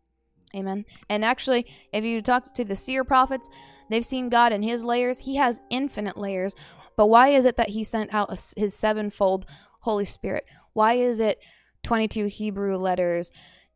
Amen. 0.54 0.84
And 1.08 1.24
actually, 1.24 1.66
if 1.92 2.04
you 2.04 2.20
talk 2.20 2.54
to 2.54 2.64
the 2.64 2.76
seer 2.76 3.02
prophets, 3.04 3.48
they've 3.90 4.06
seen 4.06 4.28
God 4.28 4.52
in 4.52 4.62
his 4.62 4.84
layers. 4.84 5.18
He 5.20 5.36
has 5.36 5.60
infinite 5.70 6.16
layers. 6.16 6.54
But 6.96 7.08
why 7.08 7.28
is 7.28 7.44
it 7.44 7.56
that 7.56 7.70
he 7.70 7.82
sent 7.82 8.14
out 8.14 8.30
his 8.56 8.74
sevenfold 8.74 9.46
Holy 9.80 10.04
Spirit? 10.04 10.46
Why 10.72 10.94
is 10.94 11.18
it 11.18 11.40
22 11.82 12.26
Hebrew 12.26 12.76
letters, 12.76 13.32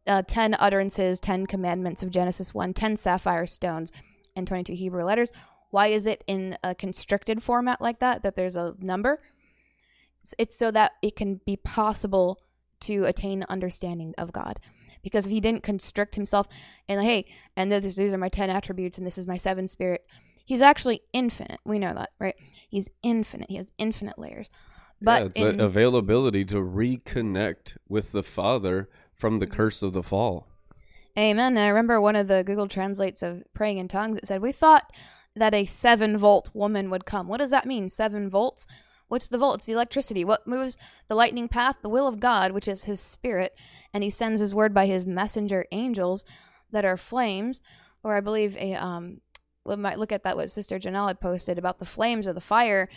uh, 0.07 0.23
10 0.23 0.55
utterances, 0.59 1.19
10 1.21 1.47
commandments 1.47 2.03
of 2.03 2.11
Genesis 2.11 2.55
1, 2.55 2.75
10 2.75 2.97
sapphire 2.97 3.47
stones, 3.47 3.91
and 4.37 4.47
22 4.47 4.75
Hebrew 4.75 5.05
letters? 5.05 5.33
Why 5.71 5.89
is 5.89 6.07
it 6.07 6.23
in 6.27 6.57
a 6.63 6.75
constricted 6.75 7.43
format 7.43 7.81
like 7.81 7.99
that, 7.99 8.23
that 8.23 8.37
there's 8.37 8.57
a 8.57 8.75
number? 8.81 9.21
It's, 10.23 10.35
it's 10.39 10.57
so 10.57 10.71
that 10.71 10.93
it 11.03 11.17
can 11.17 11.41
be 11.45 11.57
possible 11.57 12.41
to 12.81 13.05
attain 13.05 13.45
understanding 13.49 14.15
of 14.17 14.33
God 14.33 14.61
because 15.03 15.27
if 15.27 15.33
he 15.33 15.41
didn't 15.41 15.63
constrict 15.63 16.15
himself 16.15 16.47
and 16.89 17.01
hey 17.03 17.25
and 17.57 17.71
this, 17.71 17.97
these 17.97 18.15
are 18.15 18.19
my 18.19 18.29
10 18.29 18.51
attributes 18.51 18.99
and 18.99 19.07
this 19.07 19.19
is 19.19 19.27
my 19.27 19.37
seven 19.37 19.67
spirit 19.67 20.05
he's 20.49 20.63
actually 20.63 21.03
infinite. 21.13 21.61
We 21.65 21.79
know 21.79 21.95
that 21.95 22.11
right? 22.19 22.35
He's 22.69 22.89
infinite. 23.03 23.51
He 23.51 23.57
has 23.57 23.71
infinite 23.79 24.19
layers. 24.19 24.51
But 25.01 25.21
yeah, 25.21 25.27
it's 25.27 25.37
in, 25.37 25.61
availability 25.61 26.45
to 26.47 26.57
reconnect 26.57 27.77
with 27.89 28.11
the 28.11 28.25
father 28.25 28.89
from 29.13 29.39
the 29.39 29.47
mm-hmm. 29.47 29.55
curse 29.55 29.83
of 29.83 29.93
the 29.93 30.03
fall. 30.03 30.49
Amen. 31.17 31.57
I 31.59 31.69
remember 31.69 32.01
one 32.01 32.17
of 32.17 32.27
the 32.27 32.43
google 32.43 32.67
translates 32.67 33.23
of 33.23 33.43
praying 33.53 33.79
in 33.79 33.89
tongues 33.89 34.17
it 34.17 34.27
said 34.27 34.41
we 34.41 34.53
thought 34.53 34.91
that 35.37 35.55
a 35.55 35.67
seven 35.67 36.17
volt 36.17 36.49
woman 36.55 36.91
would 36.91 37.05
come. 37.05 37.29
What 37.29 37.41
does 37.41 37.51
that 37.51 37.67
mean? 37.67 37.89
Seven 37.89 38.31
volts 38.31 38.67
What's 39.09 39.29
the 39.29 39.39
volt? 39.39 39.57
It's 39.57 39.67
the 39.67 39.73
electricity. 39.73 40.25
What 40.25 40.47
moves 40.47 40.77
the 41.09 41.15
lightning 41.15 41.49
path? 41.49 41.77
The 41.83 41.89
will 41.89 42.07
of 42.07 42.21
God, 42.21 42.53
which 42.53 42.69
is 42.69 42.85
his 42.85 43.01
spirit. 43.01 43.55
And 43.93 44.05
he 44.05 44.11
sends 44.11 44.41
his 44.41 44.55
word 44.55 44.73
by 44.75 44.87
his 44.87 45.07
messenger 45.07 45.67
angels 45.73 46.25
that 46.71 46.85
are 46.85 46.97
flames. 46.97 47.63
Or 48.03 48.15
I 48.15 48.21
believe 48.21 48.57
a 48.57 48.75
um 48.75 49.21
we 49.65 49.77
might 49.77 49.99
look 49.99 50.13
at 50.13 50.25
that 50.25 50.37
what 50.37 50.51
Sister 50.51 50.79
Janelle 50.79 51.09
had 51.09 51.21
posted 51.21 51.59
about 51.59 51.79
the 51.79 51.85
flames 51.85 52.27
of 52.27 52.35
the 52.35 52.41
fire 52.41 52.89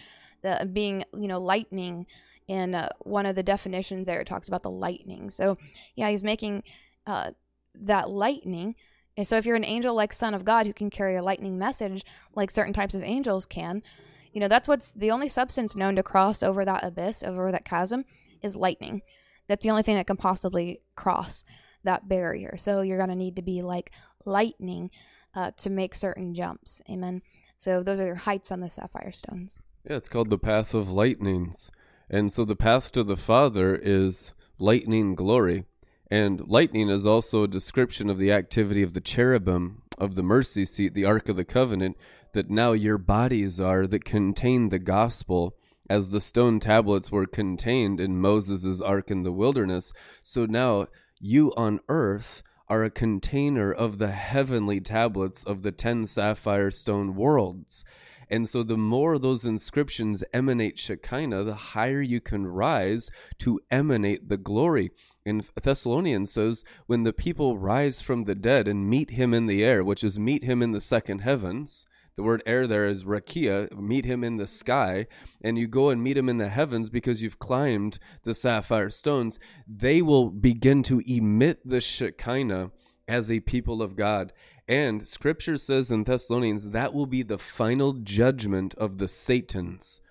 the 0.42 0.68
being, 0.72 1.04
you 1.16 1.28
know, 1.28 1.40
lightning 1.40 2.08
in 2.48 2.74
uh, 2.74 2.90
one 3.02 3.26
of 3.26 3.36
the 3.36 3.44
definitions 3.44 4.08
there 4.08 4.22
it 4.22 4.28
talks 4.28 4.48
about 4.48 4.64
the 4.64 4.72
lightning. 4.72 5.30
So 5.30 5.58
yeah, 5.96 6.10
he's 6.10 6.24
making 6.24 6.64
uh, 7.06 7.32
that 7.76 8.10
lightning 8.10 8.76
and 9.18 9.28
so 9.28 9.38
if 9.38 9.46
you're 9.46 9.56
an 9.56 9.66
angel 9.66 9.94
like 9.94 10.14
son 10.14 10.34
of 10.34 10.46
God 10.46 10.66
who 10.66 10.74
can 10.74 10.90
carry 10.90 11.16
a 11.16 11.24
lightning 11.24 11.58
message 11.58 12.04
like 12.34 12.50
certain 12.50 12.74
types 12.74 12.96
of 12.96 13.04
angels 13.04 13.46
can, 13.46 13.84
you 14.32 14.40
know, 14.40 14.48
that's 14.48 14.68
what's 14.68 14.94
the 14.94 15.12
only 15.12 15.30
substance 15.30 15.76
known 15.76 15.96
to 15.96 16.04
cross 16.04 16.44
over 16.44 16.64
that 16.66 16.84
abyss, 16.84 17.24
over 17.24 17.52
that 17.52 17.66
chasm, 17.66 18.06
is 18.42 18.56
lightning. 18.56 19.02
That's 19.48 19.64
the 19.64 19.72
only 19.72 19.84
thing 19.84 19.96
that 19.96 20.08
can 20.08 20.18
possibly 20.18 20.82
cross 20.96 21.44
that 21.84 22.08
barrier. 22.08 22.56
So 22.58 22.82
you're 22.82 22.98
going 22.98 23.10
to 23.10 23.16
need 23.16 23.36
to 23.36 23.42
be 23.42 23.62
like 23.62 23.92
lightning 24.26 24.92
uh, 25.36 25.52
to 25.58 25.70
make 25.70 25.96
certain 25.96 26.34
jumps. 26.34 26.82
Amen. 26.90 27.22
So 27.58 27.84
those 27.84 28.00
are 28.00 28.06
your 28.06 28.16
heights 28.16 28.52
on 28.52 28.60
the 28.60 28.70
sapphire 28.70 29.12
stones. 29.12 29.62
Yeah, 29.88 29.98
it's 29.98 30.10
called 30.10 30.30
the 30.30 30.38
path 30.38 30.74
of 30.74 30.90
lightnings. 30.90 31.72
And 32.10 32.32
so 32.32 32.46
the 32.46 32.56
path 32.56 32.92
to 32.94 33.04
the 33.04 33.18
Father 33.18 33.76
is 33.76 34.34
lightning 34.60 35.16
glory. 35.16 35.66
And 36.10 36.46
lightning 36.48 36.90
is 36.90 37.06
also 37.06 37.44
a 37.44 37.48
description 37.48 38.10
of 38.10 38.18
the 38.18 38.32
activity 38.32 38.84
of 38.84 38.94
the 38.94 39.02
cherubim 39.02 39.82
of 39.98 40.16
the 40.16 40.24
mercy 40.24 40.66
seat, 40.66 40.94
the 40.94 41.06
Ark 41.06 41.30
of 41.30 41.38
the 41.38 41.46
Covenant, 41.46 41.96
that 42.34 42.50
now 42.50 42.72
your 42.72 42.98
bodies 42.98 43.60
are 43.60 43.88
that 43.88 44.06
contain 44.06 44.70
the 44.70 44.80
gospel 44.80 45.56
as 45.90 46.10
the 46.10 46.22
stone 46.22 46.60
tablets 46.60 47.12
were 47.12 47.26
contained 47.26 48.00
in 48.00 48.22
Moses' 48.22 48.82
ark 48.82 49.12
in 49.12 49.24
the 49.24 49.32
wilderness. 49.32 49.92
So 50.24 50.46
now 50.46 50.88
you 51.20 51.52
on 51.58 51.82
earth 51.90 52.44
are 52.70 52.86
a 52.86 52.90
container 52.90 53.72
of 53.72 53.98
the 53.98 54.12
heavenly 54.12 54.80
tablets 54.80 55.44
of 55.44 55.62
the 55.62 55.74
ten 55.74 56.06
sapphire 56.06 56.72
stone 56.72 57.16
worlds. 57.16 57.84
And 58.30 58.48
so 58.48 58.64
the 58.64 58.78
more 58.78 59.20
those 59.20 59.44
inscriptions 59.44 60.24
emanate 60.34 60.80
Shekinah, 60.80 61.44
the 61.44 61.54
higher 61.54 62.02
you 62.02 62.22
can 62.22 62.48
rise 62.48 63.12
to 63.40 63.60
emanate 63.70 64.30
the 64.30 64.38
glory. 64.38 64.92
In 65.26 65.44
Thessalonians 65.62 66.32
says, 66.32 66.64
when 66.86 67.04
the 67.04 67.12
people 67.12 67.58
rise 67.58 68.00
from 68.00 68.24
the 68.24 68.36
dead 68.36 68.70
and 68.70 68.90
meet 68.90 69.10
him 69.10 69.34
in 69.34 69.48
the 69.48 69.66
air, 69.66 69.84
which 69.84 70.02
is 70.02 70.18
meet 70.18 70.46
him 70.46 70.62
in 70.62 70.72
the 70.72 70.80
second 70.80 71.20
heavens, 71.20 71.86
the 72.16 72.24
word 72.24 72.44
air 72.46 72.68
there 72.68 72.86
is 72.86 73.04
rakia, 73.04 73.72
meet 73.78 74.06
him 74.06 74.24
in 74.24 74.38
the 74.38 74.48
sky, 74.48 75.08
and 75.42 75.58
you 75.58 75.68
go 75.68 75.90
and 75.90 76.04
meet 76.04 76.18
him 76.18 76.30
in 76.30 76.38
the 76.38 76.50
heavens 76.50 76.90
because 76.90 77.22
you've 77.22 77.40
climbed 77.40 78.00
the 78.24 78.34
sapphire 78.34 78.90
stones. 78.90 79.40
They 79.68 80.02
will 80.02 80.30
begin 80.30 80.84
to 80.84 81.02
emit 81.08 81.62
the 81.66 81.82
Shekinah 81.82 82.72
as 83.08 83.32
a 83.32 83.40
people 83.40 83.82
of 83.82 83.96
God. 83.96 84.34
And 84.68 85.08
scripture 85.08 85.58
says 85.58 85.92
in 85.92 86.04
Thessalonians 86.04 86.70
that 86.70 86.94
will 86.94 87.06
be 87.06 87.24
the 87.24 87.38
final 87.38 87.94
judgment 87.94 88.74
of 88.76 88.98
the 88.98 89.08
Satans, 89.08 90.02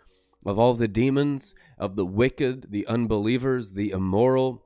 of 0.44 0.58
all 0.58 0.74
the 0.74 0.88
demons, 0.88 1.54
of 1.78 1.96
the 1.96 2.06
wicked, 2.06 2.66
the 2.70 2.86
unbelievers, 2.86 3.72
the 3.72 3.90
immoral 3.90 4.64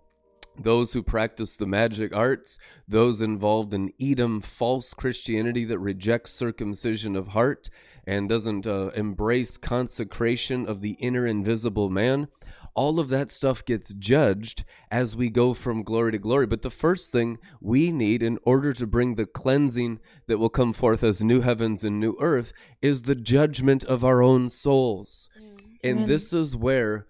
those 0.56 0.92
who 0.92 1.02
practice 1.02 1.56
the 1.56 1.66
magic 1.66 2.14
arts, 2.14 2.58
those 2.86 3.20
involved 3.20 3.74
in 3.74 3.92
Edom 4.00 4.40
false 4.40 4.94
Christianity 4.94 5.64
that 5.64 5.78
rejects 5.78 6.32
circumcision 6.32 7.16
of 7.16 7.28
heart 7.28 7.70
and 8.06 8.28
doesn't 8.28 8.66
uh, 8.66 8.90
embrace 8.94 9.56
consecration 9.56 10.66
of 10.66 10.80
the 10.80 10.92
inner 10.92 11.26
invisible 11.26 11.90
man. 11.90 12.28
All 12.74 12.98
of 12.98 13.08
that 13.08 13.30
stuff 13.30 13.64
gets 13.64 13.94
judged 13.94 14.64
as 14.90 15.14
we 15.14 15.30
go 15.30 15.54
from 15.54 15.84
glory 15.84 16.12
to 16.12 16.18
glory. 16.18 16.46
But 16.46 16.62
the 16.62 16.70
first 16.70 17.12
thing 17.12 17.38
we 17.60 17.92
need 17.92 18.22
in 18.22 18.38
order 18.44 18.72
to 18.72 18.86
bring 18.86 19.14
the 19.14 19.26
cleansing 19.26 20.00
that 20.26 20.38
will 20.38 20.50
come 20.50 20.72
forth 20.72 21.04
as 21.04 21.22
new 21.22 21.40
heavens 21.40 21.84
and 21.84 22.00
new 22.00 22.16
earth 22.20 22.52
is 22.82 23.02
the 23.02 23.14
judgment 23.14 23.84
of 23.84 24.04
our 24.04 24.22
own 24.22 24.48
souls. 24.48 25.30
Mm. 25.40 25.78
And 25.84 26.08
this 26.08 26.32
is 26.32 26.56
where 26.56 27.06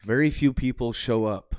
very 0.00 0.30
few 0.30 0.52
people 0.52 0.92
show 0.92 1.24
up. 1.24 1.56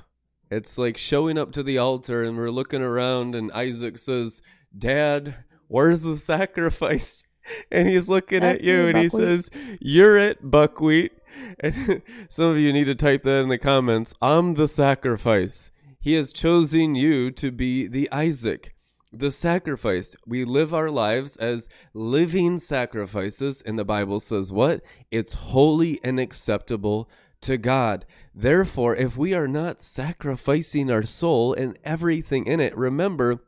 It's 0.50 0.76
like 0.76 0.96
showing 0.96 1.38
up 1.38 1.52
to 1.52 1.62
the 1.62 1.78
altar 1.78 2.24
and 2.24 2.36
we're 2.36 2.50
looking 2.50 2.82
around 2.82 3.34
and 3.34 3.52
Isaac 3.52 3.98
says, 3.98 4.42
"Dad, 4.76 5.44
where's 5.68 6.02
the 6.02 6.16
sacrifice?" 6.16 7.22
And 7.72 7.88
he's 7.88 8.08
looking 8.08 8.40
That's 8.40 8.60
at 8.60 8.64
you 8.64 8.74
you, 8.74 8.88
and 8.88 8.98
he 8.98 9.08
says, 9.08 9.50
"You're 9.80 10.16
it, 10.16 10.38
buckwheat." 10.42 11.12
And 11.60 12.02
some 12.28 12.50
of 12.50 12.58
you 12.58 12.72
need 12.72 12.84
to 12.84 12.94
type 12.94 13.24
that 13.24 13.42
in 13.42 13.48
the 13.48 13.58
comments. 13.58 14.14
I'm 14.22 14.54
the 14.54 14.68
sacrifice. 14.68 15.70
He 15.98 16.14
has 16.14 16.32
chosen 16.32 16.94
you 16.94 17.30
to 17.32 17.50
be 17.50 17.86
the 17.86 18.10
Isaac, 18.12 18.74
the 19.12 19.30
sacrifice. 19.30 20.16
We 20.26 20.44
live 20.44 20.72
our 20.72 20.90
lives 20.90 21.36
as 21.36 21.68
living 21.92 22.58
sacrifices, 22.58 23.62
and 23.62 23.78
the 23.78 23.84
Bible 23.84 24.20
says 24.20 24.52
what? 24.52 24.82
It's 25.10 25.34
holy 25.34 26.00
and 26.04 26.20
acceptable 26.20 27.10
to 27.42 27.58
God. 27.58 28.06
Therefore, 28.34 28.94
if 28.94 29.16
we 29.16 29.34
are 29.34 29.48
not 29.48 29.82
sacrificing 29.82 30.90
our 30.90 31.02
soul 31.02 31.52
and 31.54 31.78
everything 31.84 32.46
in 32.46 32.60
it, 32.60 32.76
remember, 32.76 33.42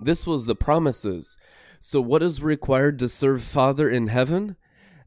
this 0.00 0.26
was 0.26 0.46
the 0.46 0.54
promises. 0.54 1.36
So, 1.80 2.00
what 2.00 2.22
is 2.22 2.42
required 2.42 2.98
to 3.00 3.08
serve 3.08 3.42
Father 3.42 3.90
in 3.90 4.06
heaven? 4.06 4.56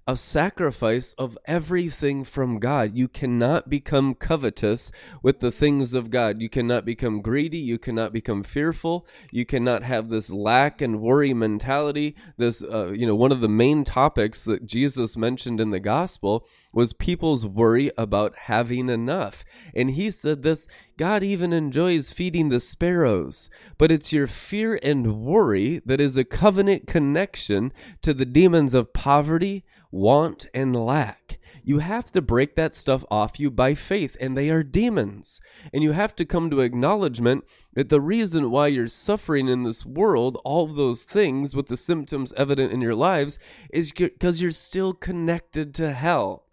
A 0.07 0.15
sacrifice 0.15 1.13
of 1.13 1.35
everything 1.45 2.23
from 2.23 2.59
God. 2.59 2.95
You 2.95 3.07
cannot 3.07 3.69
become 3.71 4.13
covetous 4.13 4.91
with 5.23 5.39
the 5.39 5.51
things 5.51 5.95
of 5.95 6.11
God. 6.11 6.41
You 6.41 6.47
cannot 6.47 6.85
become 6.85 7.21
greedy. 7.21 7.57
You 7.57 7.79
cannot 7.79 8.13
become 8.13 8.43
fearful. 8.43 9.07
You 9.31 9.47
cannot 9.47 9.81
have 9.81 10.09
this 10.09 10.29
lack 10.29 10.79
and 10.79 11.01
worry 11.01 11.33
mentality. 11.33 12.15
This, 12.37 12.63
uh, 12.63 12.91
you 12.91 13.07
know, 13.07 13.15
one 13.15 13.31
of 13.31 13.41
the 13.41 13.49
main 13.49 13.83
topics 13.83 14.43
that 14.43 14.67
Jesus 14.67 15.17
mentioned 15.17 15.59
in 15.59 15.71
the 15.71 15.79
gospel 15.79 16.45
was 16.71 16.93
people's 16.93 17.43
worry 17.43 17.91
about 17.97 18.37
having 18.37 18.89
enough. 18.89 19.43
And 19.73 19.89
he 19.91 20.11
said 20.11 20.43
this 20.43 20.67
God 20.97 21.23
even 21.23 21.51
enjoys 21.51 22.11
feeding 22.11 22.49
the 22.49 22.61
sparrows, 22.61 23.49
but 23.77 23.91
it's 23.91 24.13
your 24.13 24.27
fear 24.27 24.79
and 24.81 25.25
worry 25.25 25.81
that 25.85 25.99
is 25.99 26.15
a 26.15 26.23
covenant 26.23 26.87
connection 26.87 27.73
to 28.01 28.13
the 28.13 28.25
demons 28.25 28.73
of 28.73 28.93
poverty, 28.93 29.65
want, 29.91 30.47
and 30.53 30.75
lack. 30.75 31.39
You 31.63 31.79
have 31.79 32.11
to 32.11 32.21
break 32.21 32.55
that 32.55 32.75
stuff 32.75 33.03
off 33.09 33.39
you 33.39 33.49
by 33.49 33.73
faith, 33.73 34.15
and 34.19 34.37
they 34.37 34.51
are 34.51 34.61
demons. 34.61 35.41
And 35.73 35.81
you 35.81 35.93
have 35.93 36.15
to 36.17 36.25
come 36.25 36.51
to 36.51 36.59
acknowledgement 36.59 37.43
that 37.73 37.89
the 37.89 37.99
reason 38.01 38.51
why 38.51 38.67
you're 38.67 38.87
suffering 38.87 39.47
in 39.47 39.63
this 39.63 39.85
world, 39.85 40.39
all 40.43 40.67
those 40.67 41.03
things 41.03 41.55
with 41.55 41.67
the 41.67 41.77
symptoms 41.77 42.33
evident 42.33 42.71
in 42.71 42.81
your 42.81 42.93
lives, 42.93 43.39
is 43.71 43.91
because 43.91 44.41
you're 44.41 44.51
still 44.51 44.93
connected 44.93 45.73
to 45.75 45.91
hell. 45.91 46.45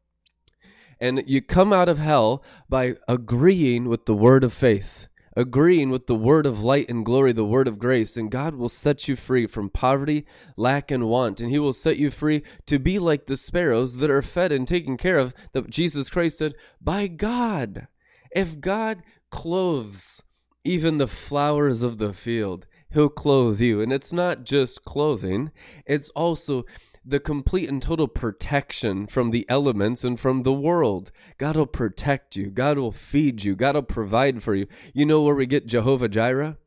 And 0.98 1.24
you 1.26 1.42
come 1.42 1.72
out 1.72 1.88
of 1.88 1.98
hell 1.98 2.42
by 2.68 2.96
agreeing 3.08 3.88
with 3.88 4.06
the 4.06 4.14
word 4.14 4.44
of 4.44 4.52
faith, 4.52 5.08
agreeing 5.36 5.90
with 5.90 6.06
the 6.06 6.14
word 6.14 6.46
of 6.46 6.62
light 6.62 6.88
and 6.88 7.04
glory, 7.04 7.32
the 7.32 7.44
word 7.44 7.68
of 7.68 7.78
grace. 7.78 8.16
And 8.16 8.30
God 8.30 8.54
will 8.54 8.68
set 8.68 9.08
you 9.08 9.16
free 9.16 9.46
from 9.46 9.70
poverty, 9.70 10.26
lack, 10.56 10.90
and 10.90 11.08
want. 11.08 11.40
And 11.40 11.50
He 11.50 11.58
will 11.58 11.72
set 11.72 11.96
you 11.96 12.10
free 12.10 12.42
to 12.66 12.78
be 12.78 12.98
like 12.98 13.26
the 13.26 13.36
sparrows 13.36 13.96
that 13.98 14.10
are 14.10 14.22
fed 14.22 14.52
and 14.52 14.66
taken 14.66 14.96
care 14.96 15.18
of, 15.18 15.34
that 15.52 15.70
Jesus 15.70 16.10
Christ 16.10 16.38
said, 16.38 16.54
by 16.80 17.06
God. 17.06 17.86
If 18.30 18.60
God 18.60 19.02
clothes 19.30 20.22
even 20.64 20.98
the 20.98 21.08
flowers 21.08 21.82
of 21.82 21.98
the 21.98 22.12
field, 22.12 22.66
He'll 22.90 23.08
clothe 23.08 23.60
you. 23.60 23.80
And 23.80 23.92
it's 23.92 24.12
not 24.12 24.44
just 24.44 24.84
clothing, 24.84 25.50
it's 25.86 26.08
also 26.10 26.64
the 27.04 27.20
complete 27.20 27.68
and 27.68 27.82
total 27.82 28.06
protection 28.06 29.06
from 29.06 29.30
the 29.30 29.44
elements 29.48 30.04
and 30.04 30.18
from 30.18 30.42
the 30.42 30.52
world. 30.52 31.10
God 31.38 31.56
will 31.56 31.66
protect 31.66 32.36
you. 32.36 32.46
God 32.46 32.78
will 32.78 32.92
feed 32.92 33.42
you. 33.42 33.56
God 33.56 33.74
will 33.74 33.82
provide 33.82 34.42
for 34.42 34.54
you. 34.54 34.66
You 34.94 35.06
know 35.06 35.22
where 35.22 35.34
we 35.34 35.46
get 35.46 35.66
Jehovah 35.66 36.08
Jireh? 36.08 36.58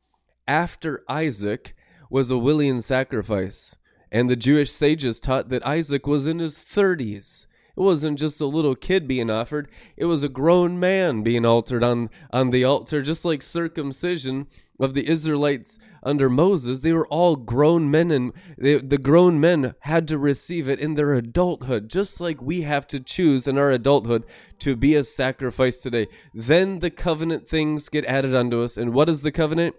After 0.47 1.03
Isaac 1.07 1.75
was 2.09 2.29
a 2.31 2.37
willing 2.37 2.81
sacrifice. 2.81 3.77
And 4.11 4.29
the 4.29 4.35
Jewish 4.35 4.71
sages 4.71 5.19
taught 5.19 5.49
that 5.49 5.65
Isaac 5.65 6.05
was 6.05 6.27
in 6.27 6.39
his 6.39 6.57
30s. 6.57 7.47
It 7.77 7.81
wasn't 7.81 8.19
just 8.19 8.39
a 8.39 8.45
little 8.45 8.75
kid 8.75 9.07
being 9.07 9.29
offered, 9.29 9.67
it 9.97 10.05
was 10.05 10.23
a 10.23 10.29
grown 10.29 10.79
man 10.79 11.23
being 11.23 11.45
altered 11.45 11.83
on, 11.83 12.09
on 12.31 12.51
the 12.51 12.63
altar, 12.63 13.01
just 13.01 13.25
like 13.25 13.41
circumcision 13.41 14.47
of 14.79 14.93
the 14.93 15.09
Israelites 15.09 15.79
under 16.03 16.29
Moses. 16.29 16.81
They 16.81 16.93
were 16.93 17.07
all 17.07 17.35
grown 17.35 17.89
men, 17.89 18.11
and 18.11 18.33
they, 18.57 18.77
the 18.77 18.97
grown 18.97 19.39
men 19.39 19.75
had 19.81 20.07
to 20.09 20.17
receive 20.17 20.69
it 20.69 20.79
in 20.79 20.95
their 20.95 21.13
adulthood, 21.13 21.89
just 21.89 22.21
like 22.21 22.41
we 22.41 22.61
have 22.61 22.87
to 22.89 22.99
choose 22.99 23.47
in 23.47 23.57
our 23.57 23.71
adulthood 23.71 24.25
to 24.59 24.75
be 24.75 24.95
a 24.95 25.03
sacrifice 25.03 25.79
today. 25.79 26.07
Then 26.33 26.79
the 26.79 26.91
covenant 26.91 27.47
things 27.47 27.89
get 27.89 28.05
added 28.05 28.35
unto 28.35 28.61
us. 28.61 28.77
And 28.77 28.93
what 28.93 29.09
is 29.09 29.21
the 29.21 29.31
covenant? 29.31 29.75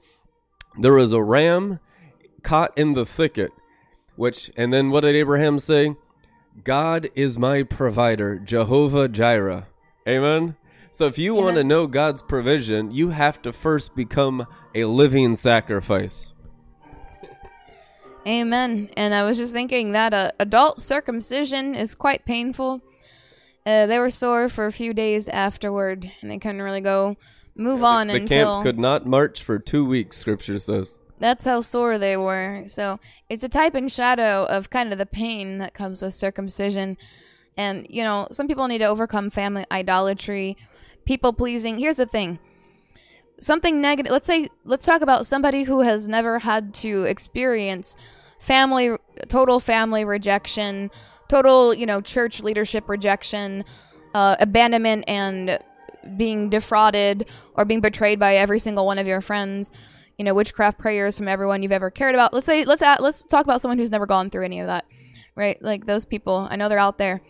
There 0.78 0.94
was 0.94 1.12
a 1.12 1.22
ram 1.22 1.80
caught 2.42 2.76
in 2.76 2.94
the 2.94 3.06
thicket, 3.06 3.50
which, 4.16 4.50
and 4.56 4.72
then 4.72 4.90
what 4.90 5.00
did 5.00 5.14
Abraham 5.14 5.58
say? 5.58 5.96
God 6.64 7.10
is 7.14 7.38
my 7.38 7.62
provider, 7.62 8.38
Jehovah 8.38 9.08
Jireh. 9.08 9.66
Amen. 10.08 10.56
So 10.90 11.06
if 11.06 11.18
you 11.18 11.34
want 11.34 11.56
to 11.56 11.64
know 11.64 11.86
God's 11.86 12.22
provision, 12.22 12.90
you 12.90 13.10
have 13.10 13.42
to 13.42 13.52
first 13.52 13.94
become 13.94 14.46
a 14.74 14.86
living 14.86 15.36
sacrifice. 15.36 16.32
Amen. 18.26 18.88
And 18.96 19.14
I 19.14 19.24
was 19.24 19.36
just 19.36 19.52
thinking 19.52 19.92
that 19.92 20.14
uh, 20.14 20.32
adult 20.38 20.80
circumcision 20.80 21.74
is 21.74 21.94
quite 21.94 22.24
painful. 22.24 22.80
Uh, 23.66 23.86
they 23.86 23.98
were 23.98 24.10
sore 24.10 24.48
for 24.48 24.66
a 24.66 24.72
few 24.72 24.94
days 24.94 25.28
afterward, 25.28 26.10
and 26.22 26.30
they 26.30 26.38
couldn't 26.38 26.62
really 26.62 26.80
go 26.80 27.16
move 27.56 27.82
on 27.82 28.06
the 28.06 28.14
until 28.14 28.54
camp 28.56 28.64
could 28.64 28.78
not 28.78 29.06
march 29.06 29.42
for 29.42 29.58
two 29.58 29.84
weeks, 29.84 30.16
scripture 30.16 30.58
says. 30.58 30.98
That's 31.18 31.44
how 31.44 31.60
sore 31.60 31.98
they 31.98 32.16
were. 32.16 32.64
So 32.66 33.00
it's 33.28 33.42
a 33.42 33.48
type 33.48 33.74
and 33.74 33.90
shadow 33.90 34.44
of 34.44 34.70
kind 34.70 34.92
of 34.92 34.98
the 34.98 35.06
pain 35.06 35.58
that 35.58 35.74
comes 35.74 36.02
with 36.02 36.14
circumcision. 36.14 36.96
And, 37.56 37.86
you 37.88 38.02
know, 38.02 38.28
some 38.30 38.48
people 38.48 38.68
need 38.68 38.78
to 38.78 38.84
overcome 38.84 39.30
family 39.30 39.64
idolatry, 39.70 40.56
people 41.06 41.32
pleasing. 41.32 41.78
Here's 41.78 41.96
the 41.96 42.06
thing 42.06 42.38
something 43.40 43.80
negative. 43.80 44.10
Let's 44.10 44.26
say, 44.26 44.48
let's 44.64 44.86
talk 44.86 45.02
about 45.02 45.26
somebody 45.26 45.64
who 45.64 45.80
has 45.80 46.08
never 46.08 46.38
had 46.38 46.74
to 46.74 47.04
experience 47.04 47.96
family, 48.38 48.96
total 49.28 49.60
family 49.60 50.04
rejection, 50.04 50.90
total, 51.28 51.74
you 51.74 51.86
know, 51.86 52.00
church 52.00 52.40
leadership 52.42 52.88
rejection, 52.88 53.64
uh, 54.14 54.36
abandonment, 54.40 55.04
and 55.08 55.58
being 56.16 56.48
defrauded 56.48 57.26
or 57.54 57.64
being 57.64 57.80
betrayed 57.80 58.18
by 58.18 58.36
every 58.36 58.58
single 58.58 58.86
one 58.86 58.98
of 58.98 59.06
your 59.06 59.20
friends 59.20 59.70
you 60.18 60.24
know 60.24 60.34
witchcraft 60.34 60.78
prayers 60.78 61.16
from 61.16 61.28
everyone 61.28 61.62
you've 61.62 61.72
ever 61.72 61.90
cared 61.90 62.14
about. 62.14 62.32
Let's 62.32 62.46
say 62.46 62.64
let's 62.64 62.82
add, 62.82 63.00
let's 63.00 63.24
talk 63.24 63.44
about 63.44 63.60
someone 63.60 63.78
who's 63.78 63.90
never 63.90 64.06
gone 64.06 64.30
through 64.30 64.44
any 64.44 64.60
of 64.60 64.66
that 64.66 64.84
right? 65.36 65.62
Like 65.62 65.86
those 65.86 66.04
people 66.04 66.48
i 66.50 66.56
know 66.56 66.68
they're 66.68 66.78
out 66.78 66.98
there. 66.98 67.20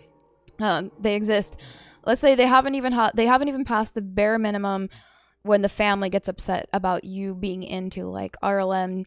Uh, 0.59 0.85
they 0.99 1.15
exist. 1.15 1.59
Let's 2.07 2.21
say 2.21 2.35
they 2.35 2.47
haven't 2.47 2.77
even 2.77 2.93
ha- 2.93 3.11
they 3.13 3.27
haven't 3.27 3.49
even 3.49 3.65
passed 3.65 3.95
the 3.95 4.01
bare 4.01 4.39
minimum 4.39 4.89
when 5.43 5.61
the 5.61 5.69
family 5.69 6.09
gets 6.09 6.29
upset 6.29 6.69
about 6.73 7.05
you 7.05 7.35
being 7.35 7.63
into 7.63 8.09
like 8.09 8.37
rlm 8.43 9.05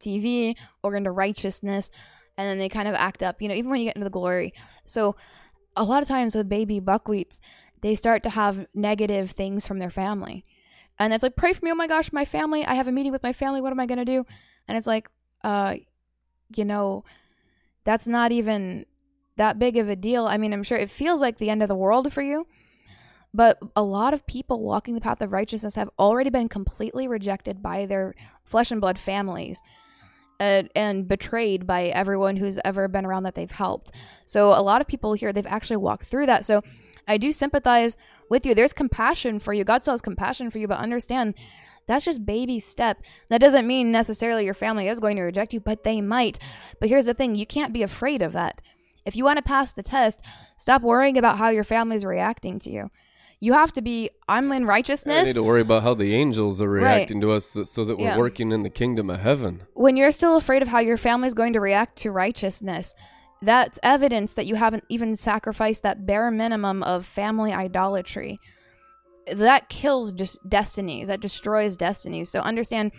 tv 0.00 0.54
or 0.82 0.96
into 0.96 1.10
righteousness 1.10 1.90
and 2.38 2.48
then 2.48 2.56
they 2.56 2.68
kind 2.68 2.88
of 2.88 2.94
act 2.94 3.22
up 3.22 3.42
you 3.42 3.48
know 3.48 3.54
even 3.54 3.70
when 3.70 3.80
you 3.80 3.86
get 3.86 3.96
into 3.96 4.04
the 4.04 4.10
glory. 4.10 4.54
So 4.84 5.16
a 5.76 5.82
lot 5.84 6.02
of 6.02 6.08
times 6.08 6.34
with 6.34 6.48
baby 6.48 6.80
buckwheats 6.80 7.40
they 7.80 7.94
start 7.94 8.22
to 8.22 8.30
have 8.30 8.66
negative 8.74 9.32
things 9.32 9.66
from 9.66 9.78
their 9.80 9.90
family 9.90 10.44
and 11.04 11.14
it's 11.14 11.22
like 11.22 11.36
pray 11.36 11.52
for 11.52 11.64
me 11.64 11.70
oh 11.70 11.74
my 11.74 11.86
gosh 11.86 12.12
my 12.12 12.24
family 12.24 12.64
i 12.64 12.74
have 12.74 12.88
a 12.88 12.92
meeting 12.92 13.12
with 13.12 13.22
my 13.22 13.32
family 13.32 13.60
what 13.60 13.72
am 13.72 13.80
i 13.80 13.86
going 13.86 13.98
to 13.98 14.04
do? 14.04 14.24
And 14.68 14.76
it's 14.78 14.86
like 14.86 15.08
uh 15.44 15.76
you 16.54 16.64
know 16.64 17.04
that's 17.84 18.06
not 18.06 18.32
even 18.32 18.86
that 19.36 19.58
big 19.58 19.76
of 19.76 19.88
a 19.88 19.96
deal. 19.96 20.26
I 20.26 20.36
mean 20.36 20.52
i'm 20.52 20.62
sure 20.62 20.78
it 20.78 20.90
feels 20.90 21.20
like 21.20 21.38
the 21.38 21.50
end 21.50 21.62
of 21.62 21.68
the 21.68 21.74
world 21.74 22.12
for 22.12 22.22
you 22.22 22.46
but 23.34 23.58
a 23.74 23.82
lot 23.82 24.12
of 24.12 24.26
people 24.26 24.62
walking 24.62 24.94
the 24.94 25.00
path 25.00 25.22
of 25.22 25.32
righteousness 25.32 25.74
have 25.74 25.88
already 25.98 26.30
been 26.30 26.48
completely 26.48 27.08
rejected 27.08 27.62
by 27.62 27.86
their 27.86 28.14
flesh 28.44 28.70
and 28.70 28.80
blood 28.80 28.98
families 28.98 29.62
and 30.38 31.06
betrayed 31.06 31.66
by 31.66 31.84
everyone 31.84 32.36
who's 32.36 32.58
ever 32.64 32.88
been 32.88 33.06
around 33.06 33.22
that 33.22 33.36
they've 33.36 33.50
helped. 33.50 33.92
So 34.24 34.48
a 34.48 34.60
lot 34.60 34.80
of 34.80 34.88
people 34.88 35.12
here 35.12 35.32
they've 35.32 35.46
actually 35.46 35.76
walked 35.76 36.04
through 36.04 36.26
that. 36.26 36.44
So 36.44 36.62
i 37.08 37.16
do 37.16 37.32
sympathize 37.32 37.96
with 38.32 38.44
you. 38.46 38.54
There's 38.54 38.72
compassion 38.72 39.38
for 39.38 39.52
you. 39.52 39.62
God 39.62 39.82
still 39.82 39.92
has 39.92 40.02
compassion 40.02 40.50
for 40.50 40.58
you 40.58 40.66
but 40.66 40.78
understand 40.78 41.34
that's 41.86 42.04
just 42.04 42.24
baby 42.24 42.58
step. 42.60 43.02
That 43.28 43.40
doesn't 43.40 43.66
mean 43.66 43.92
necessarily 43.92 44.44
your 44.44 44.54
family 44.54 44.88
is 44.88 45.00
going 45.00 45.16
to 45.16 45.22
reject 45.22 45.52
you 45.52 45.60
but 45.60 45.84
they 45.84 46.00
might. 46.00 46.38
But 46.80 46.88
here's 46.88 47.06
the 47.06 47.14
thing 47.14 47.34
you 47.36 47.46
can't 47.46 47.72
be 47.72 47.82
afraid 47.84 48.22
of 48.22 48.32
that. 48.32 48.62
If 49.04 49.16
you 49.16 49.24
want 49.24 49.36
to 49.38 49.42
pass 49.44 49.72
the 49.72 49.82
test 49.82 50.20
stop 50.56 50.82
worrying 50.82 51.18
about 51.18 51.38
how 51.38 51.50
your 51.50 51.64
family 51.64 51.94
is 51.94 52.04
reacting 52.04 52.58
to 52.60 52.70
you. 52.70 52.90
You 53.38 53.52
have 53.54 53.72
to 53.72 53.82
be 53.82 54.08
i'm 54.28 54.50
in 54.52 54.64
righteousness. 54.66 55.20
I 55.20 55.24
need 55.24 55.34
to 55.34 55.42
worry 55.42 55.60
about 55.60 55.82
how 55.82 55.94
the 55.94 56.14
angels 56.14 56.62
are 56.62 56.68
reacting 56.70 57.20
to 57.20 57.32
us 57.32 57.56
so 57.64 57.84
that 57.84 57.98
we're 57.98 58.04
Yeah. 58.06 58.16
working 58.18 58.50
in 58.52 58.62
the 58.62 58.70
kingdom 58.70 59.10
of 59.10 59.20
heaven. 59.20 59.62
when 59.74 59.96
you're 59.96 60.12
still 60.12 60.36
afraid 60.36 60.62
of 60.62 60.68
how 60.68 60.78
your 60.78 60.96
family 60.96 61.26
is 61.26 61.34
going 61.34 61.52
to 61.52 61.60
react 61.60 61.96
to 61.98 62.10
righteousness 62.12 62.94
that's 63.42 63.78
evidence 63.82 64.34
that 64.34 64.46
you 64.46 64.54
haven't 64.54 64.84
even 64.88 65.16
sacrificed 65.16 65.82
that 65.82 66.06
bare 66.06 66.30
minimum 66.30 66.82
of 66.82 67.04
family 67.04 67.52
idolatry 67.52 68.38
that 69.26 69.68
kills 69.68 70.12
just 70.12 70.38
destinies. 70.48 71.08
That 71.08 71.20
destroys 71.20 71.76
destinies. 71.76 72.28
So 72.28 72.40
understand 72.40 72.92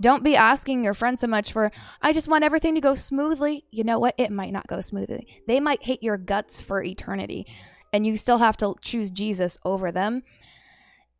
don't 0.00 0.24
be 0.24 0.36
asking 0.36 0.82
your 0.82 0.94
friend 0.94 1.18
so 1.18 1.26
much 1.26 1.52
for, 1.52 1.70
I 2.02 2.12
just 2.12 2.28
want 2.28 2.44
everything 2.44 2.74
to 2.74 2.80
go 2.80 2.94
smoothly. 2.94 3.64
You 3.70 3.84
know 3.84 3.98
what? 3.98 4.14
It 4.18 4.32
might 4.32 4.52
not 4.52 4.66
go 4.66 4.80
smoothly. 4.80 5.26
They 5.46 5.60
might 5.60 5.84
hate 5.84 6.02
your 6.02 6.16
guts 6.16 6.60
for 6.60 6.82
eternity, 6.82 7.46
and 7.92 8.04
you 8.04 8.16
still 8.16 8.38
have 8.38 8.56
to 8.56 8.74
choose 8.82 9.10
Jesus 9.10 9.56
over 9.64 9.92
them. 9.92 10.22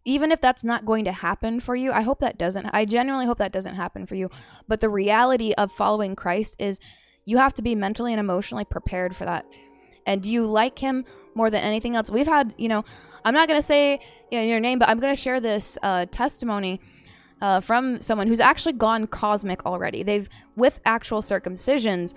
Even 0.05 0.33
if 0.33 0.41
that's 0.41 0.65
not 0.65 0.85
going 0.85 1.05
to 1.05 1.13
happen 1.13 1.61
for 1.61 1.77
you, 1.77 1.93
I 1.93 2.03
hope 2.03 2.19
that 2.21 2.37
doesn't. 2.37 2.67
I 2.75 2.85
genuinely 2.85 3.27
hope 3.27 3.39
that 3.39 3.53
doesn't 3.53 3.77
happen 3.77 4.07
for 4.07 4.17
you. 4.17 4.29
But 4.67 4.81
the 4.81 4.91
reality 4.91 5.55
of 5.57 5.73
following 5.73 6.17
Christ 6.17 6.57
is 6.59 6.81
you 7.25 7.39
have 7.39 7.55
to 7.55 7.63
be 7.63 7.75
mentally 7.75 8.13
and 8.13 8.21
emotionally 8.21 8.65
prepared 8.65 9.15
for 9.17 9.25
that. 9.25 9.47
And 10.07 10.23
do 10.23 10.31
you 10.31 10.45
like 10.47 10.79
him 10.79 11.05
more 11.35 11.51
than 11.51 11.63
anything 11.63 11.97
else? 11.97 12.11
We've 12.11 12.27
had, 12.27 12.55
you 12.59 12.69
know, 12.69 12.85
I'm 13.25 13.35
not 13.35 13.49
going 13.49 13.59
to 13.59 13.67
say 13.67 14.01
you 14.31 14.39
know, 14.39 14.45
your 14.45 14.61
name, 14.61 14.79
but 14.79 14.89
I'm 14.89 15.01
going 15.01 15.15
to 15.15 15.21
share 15.21 15.41
this 15.41 15.79
uh, 15.83 16.07
testimony 16.11 16.81
uh, 17.41 17.61
from 17.61 18.01
someone 18.01 18.27
who's 18.27 18.41
actually 18.41 18.75
gone 18.75 19.07
cosmic 19.07 19.65
already. 19.67 20.03
They've, 20.03 20.29
with 20.57 20.81
actual 20.85 21.21
circumcisions, 21.21 22.15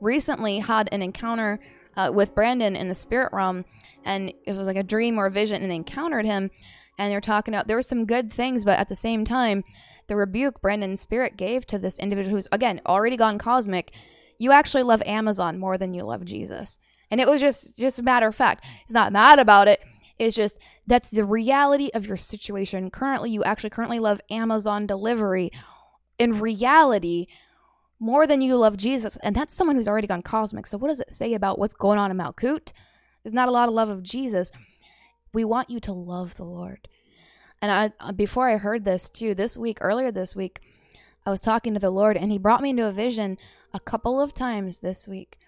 recently 0.00 0.58
had 0.60 0.88
an 0.92 1.02
encounter 1.02 1.60
uh, 1.96 2.10
with 2.14 2.34
Brandon 2.34 2.76
in 2.76 2.88
the 2.88 2.94
spirit 2.94 3.32
realm, 3.32 3.64
and 4.04 4.32
it 4.44 4.56
was 4.56 4.66
like 4.66 4.76
a 4.76 4.82
dream 4.82 5.18
or 5.18 5.26
a 5.26 5.30
vision, 5.30 5.62
and 5.62 5.70
they 5.70 5.76
encountered 5.76 6.24
him, 6.24 6.50
and 6.96 7.12
they're 7.12 7.20
talking 7.20 7.54
about 7.54 7.66
there 7.66 7.76
were 7.76 7.82
some 7.82 8.04
good 8.04 8.32
things, 8.32 8.64
but 8.64 8.78
at 8.78 8.88
the 8.88 8.96
same 8.96 9.24
time, 9.24 9.64
the 10.06 10.16
rebuke 10.16 10.60
Brandon's 10.60 11.00
spirit 11.00 11.36
gave 11.36 11.66
to 11.66 11.78
this 11.78 11.98
individual 11.98 12.36
who's 12.36 12.48
again 12.52 12.80
already 12.86 13.16
gone 13.16 13.38
cosmic. 13.38 13.92
You 14.38 14.52
actually 14.52 14.84
love 14.84 15.02
Amazon 15.04 15.58
more 15.58 15.76
than 15.76 15.94
you 15.94 16.02
love 16.04 16.24
Jesus, 16.24 16.78
and 17.10 17.20
it 17.20 17.26
was 17.26 17.40
just 17.40 17.76
just 17.76 17.98
a 17.98 18.02
matter 18.02 18.28
of 18.28 18.34
fact. 18.34 18.64
He's 18.86 18.94
not 18.94 19.12
mad 19.12 19.38
about 19.38 19.68
it. 19.68 19.80
It's 20.18 20.36
just 20.36 20.58
that's 20.86 21.10
the 21.10 21.24
reality 21.24 21.90
of 21.94 22.06
your 22.06 22.16
situation. 22.16 22.90
Currently, 22.90 23.30
you 23.30 23.44
actually 23.44 23.70
currently 23.70 23.98
love 23.98 24.20
Amazon 24.30 24.86
delivery. 24.86 25.50
In 26.18 26.40
reality, 26.40 27.26
more 28.00 28.26
than 28.26 28.40
you 28.40 28.56
love 28.56 28.76
Jesus. 28.76 29.16
And 29.18 29.34
that's 29.34 29.54
someone 29.54 29.76
who's 29.76 29.88
already 29.88 30.06
gone 30.06 30.22
cosmic. 30.22 30.66
So, 30.66 30.78
what 30.78 30.88
does 30.88 31.00
it 31.00 31.12
say 31.12 31.34
about 31.34 31.58
what's 31.58 31.74
going 31.74 31.98
on 31.98 32.10
in 32.10 32.16
Malkut? 32.16 32.72
There's 33.22 33.32
not 33.34 33.48
a 33.48 33.52
lot 33.52 33.68
of 33.68 33.74
love 33.74 33.88
of 33.88 34.02
Jesus. 34.02 34.52
We 35.32 35.44
want 35.44 35.70
you 35.70 35.80
to 35.80 35.92
love 35.92 36.36
the 36.36 36.44
Lord. 36.44 36.88
And 37.60 37.70
I, 37.72 37.92
uh, 38.00 38.12
before 38.12 38.48
I 38.48 38.56
heard 38.56 38.84
this 38.84 39.08
too, 39.08 39.34
this 39.34 39.58
week, 39.58 39.78
earlier 39.80 40.10
this 40.10 40.36
week, 40.36 40.60
I 41.26 41.30
was 41.30 41.40
talking 41.40 41.74
to 41.74 41.80
the 41.80 41.90
Lord 41.90 42.16
and 42.16 42.30
He 42.30 42.38
brought 42.38 42.62
me 42.62 42.70
into 42.70 42.86
a 42.86 42.92
vision 42.92 43.36
a 43.72 43.80
couple 43.80 44.20
of 44.20 44.32
times 44.32 44.80
this 44.80 45.06
week. 45.06 45.38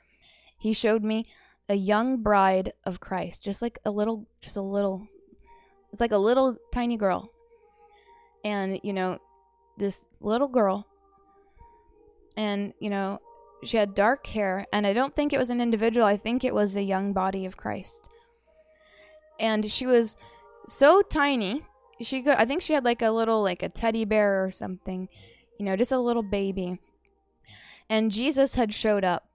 He 0.58 0.72
showed 0.72 1.02
me 1.02 1.26
a 1.68 1.74
young 1.74 2.22
bride 2.22 2.72
of 2.84 3.00
Christ, 3.00 3.42
just 3.42 3.62
like 3.62 3.78
a 3.84 3.90
little, 3.90 4.26
just 4.40 4.56
a 4.56 4.62
little 4.62 5.06
it's 5.92 6.00
like 6.00 6.12
a 6.12 6.18
little 6.18 6.56
tiny 6.72 6.96
girl. 6.96 7.30
And, 8.44 8.80
you 8.82 8.92
know, 8.92 9.18
this 9.76 10.04
little 10.20 10.48
girl, 10.48 10.86
and, 12.36 12.72
you 12.80 12.90
know, 12.90 13.20
she 13.64 13.76
had 13.76 13.94
dark 13.94 14.26
hair, 14.26 14.66
and 14.72 14.86
I 14.86 14.94
don't 14.94 15.14
think 15.14 15.32
it 15.32 15.38
was 15.38 15.50
an 15.50 15.60
individual, 15.60 16.06
I 16.06 16.16
think 16.16 16.44
it 16.44 16.54
was 16.54 16.76
a 16.76 16.82
young 16.82 17.12
body 17.12 17.44
of 17.44 17.56
Christ. 17.56 18.08
And 19.38 19.70
she 19.70 19.86
was 19.86 20.16
so 20.66 21.02
tiny. 21.02 21.62
She 22.00 22.24
I 22.26 22.46
think 22.46 22.62
she 22.62 22.72
had 22.72 22.84
like 22.84 23.02
a 23.02 23.10
little, 23.10 23.42
like 23.42 23.62
a 23.62 23.68
teddy 23.68 24.04
bear 24.06 24.44
or 24.44 24.50
something, 24.50 25.08
you 25.58 25.66
know, 25.66 25.76
just 25.76 25.92
a 25.92 25.98
little 25.98 26.22
baby. 26.22 26.78
And 27.90 28.12
Jesus 28.12 28.54
had 28.54 28.72
showed 28.72 29.04
up 29.04 29.28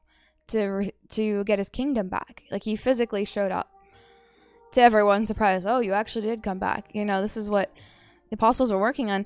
to 0.47 0.91
to 1.09 1.43
get 1.43 1.59
his 1.59 1.69
kingdom 1.69 2.07
back. 2.07 2.43
Like 2.49 2.63
he 2.63 2.75
physically 2.75 3.25
showed 3.25 3.51
up 3.51 3.71
to 4.71 4.81
everyone's 4.81 5.27
surprise, 5.27 5.65
oh, 5.65 5.79
you 5.79 5.93
actually 5.93 6.25
did 6.25 6.41
come 6.41 6.57
back. 6.57 6.89
You 6.93 7.05
know, 7.05 7.21
this 7.21 7.37
is 7.37 7.49
what 7.49 7.71
the 8.29 8.35
apostles 8.35 8.71
were 8.71 8.79
working 8.79 9.11
on. 9.11 9.25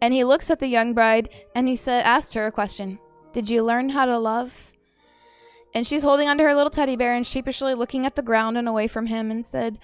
And 0.00 0.14
he 0.14 0.24
looks 0.24 0.50
at 0.50 0.60
the 0.60 0.68
young 0.68 0.94
bride 0.94 1.28
and 1.54 1.66
he 1.66 1.76
said, 1.76 2.04
asked 2.04 2.34
her 2.34 2.46
a 2.46 2.52
question 2.52 2.98
Did 3.32 3.48
you 3.48 3.62
learn 3.62 3.90
how 3.90 4.04
to 4.04 4.18
love? 4.18 4.72
And 5.74 5.86
she's 5.86 6.02
holding 6.02 6.28
onto 6.28 6.44
her 6.44 6.54
little 6.54 6.70
teddy 6.70 6.96
bear 6.96 7.14
and 7.14 7.26
sheepishly 7.26 7.74
looking 7.74 8.06
at 8.06 8.16
the 8.16 8.22
ground 8.22 8.56
and 8.56 8.68
away 8.68 8.88
from 8.88 9.06
him 9.06 9.30
and 9.30 9.44
said, 9.44 9.78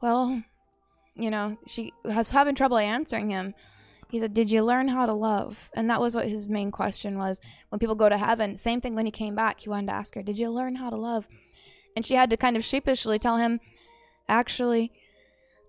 Well, 0.00 0.42
you 1.14 1.30
know, 1.30 1.56
she 1.66 1.92
was 2.04 2.30
having 2.30 2.54
trouble 2.54 2.78
answering 2.78 3.30
him. 3.30 3.54
He 4.08 4.20
said, 4.20 4.34
Did 4.34 4.50
you 4.50 4.62
learn 4.62 4.88
how 4.88 5.06
to 5.06 5.12
love? 5.12 5.70
And 5.74 5.90
that 5.90 6.00
was 6.00 6.14
what 6.14 6.28
his 6.28 6.48
main 6.48 6.70
question 6.70 7.18
was. 7.18 7.40
When 7.68 7.78
people 7.78 7.94
go 7.94 8.08
to 8.08 8.16
heaven, 8.16 8.56
same 8.56 8.80
thing 8.80 8.94
when 8.94 9.06
he 9.06 9.12
came 9.12 9.34
back, 9.34 9.60
he 9.60 9.68
wanted 9.68 9.88
to 9.88 9.94
ask 9.94 10.14
her, 10.14 10.22
Did 10.22 10.38
you 10.38 10.50
learn 10.50 10.76
how 10.76 10.90
to 10.90 10.96
love? 10.96 11.26
And 11.94 12.04
she 12.04 12.14
had 12.14 12.30
to 12.30 12.36
kind 12.36 12.56
of 12.56 12.64
sheepishly 12.64 13.18
tell 13.18 13.36
him, 13.36 13.60
Actually, 14.28 14.92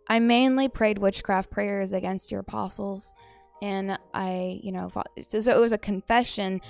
I 0.07 0.19
mainly 0.19 0.69
prayed 0.69 0.99
witchcraft 0.99 1.49
prayers 1.49 1.93
against 1.93 2.31
your 2.31 2.41
apostles. 2.41 3.13
And 3.61 3.97
I, 4.13 4.59
you 4.61 4.71
know, 4.71 4.89
fought, 4.89 5.09
so 5.27 5.37
it 5.37 5.59
was 5.59 5.71
a 5.71 5.77
confession 5.77 6.61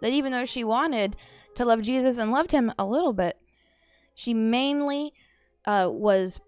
that 0.00 0.10
even 0.10 0.32
though 0.32 0.44
she 0.44 0.64
wanted 0.64 1.16
to 1.54 1.64
love 1.64 1.82
Jesus 1.82 2.18
and 2.18 2.32
loved 2.32 2.50
him 2.50 2.72
a 2.78 2.84
little 2.84 3.12
bit, 3.12 3.38
she 4.14 4.34
mainly 4.34 5.12
uh, 5.64 5.88
was 5.90 6.40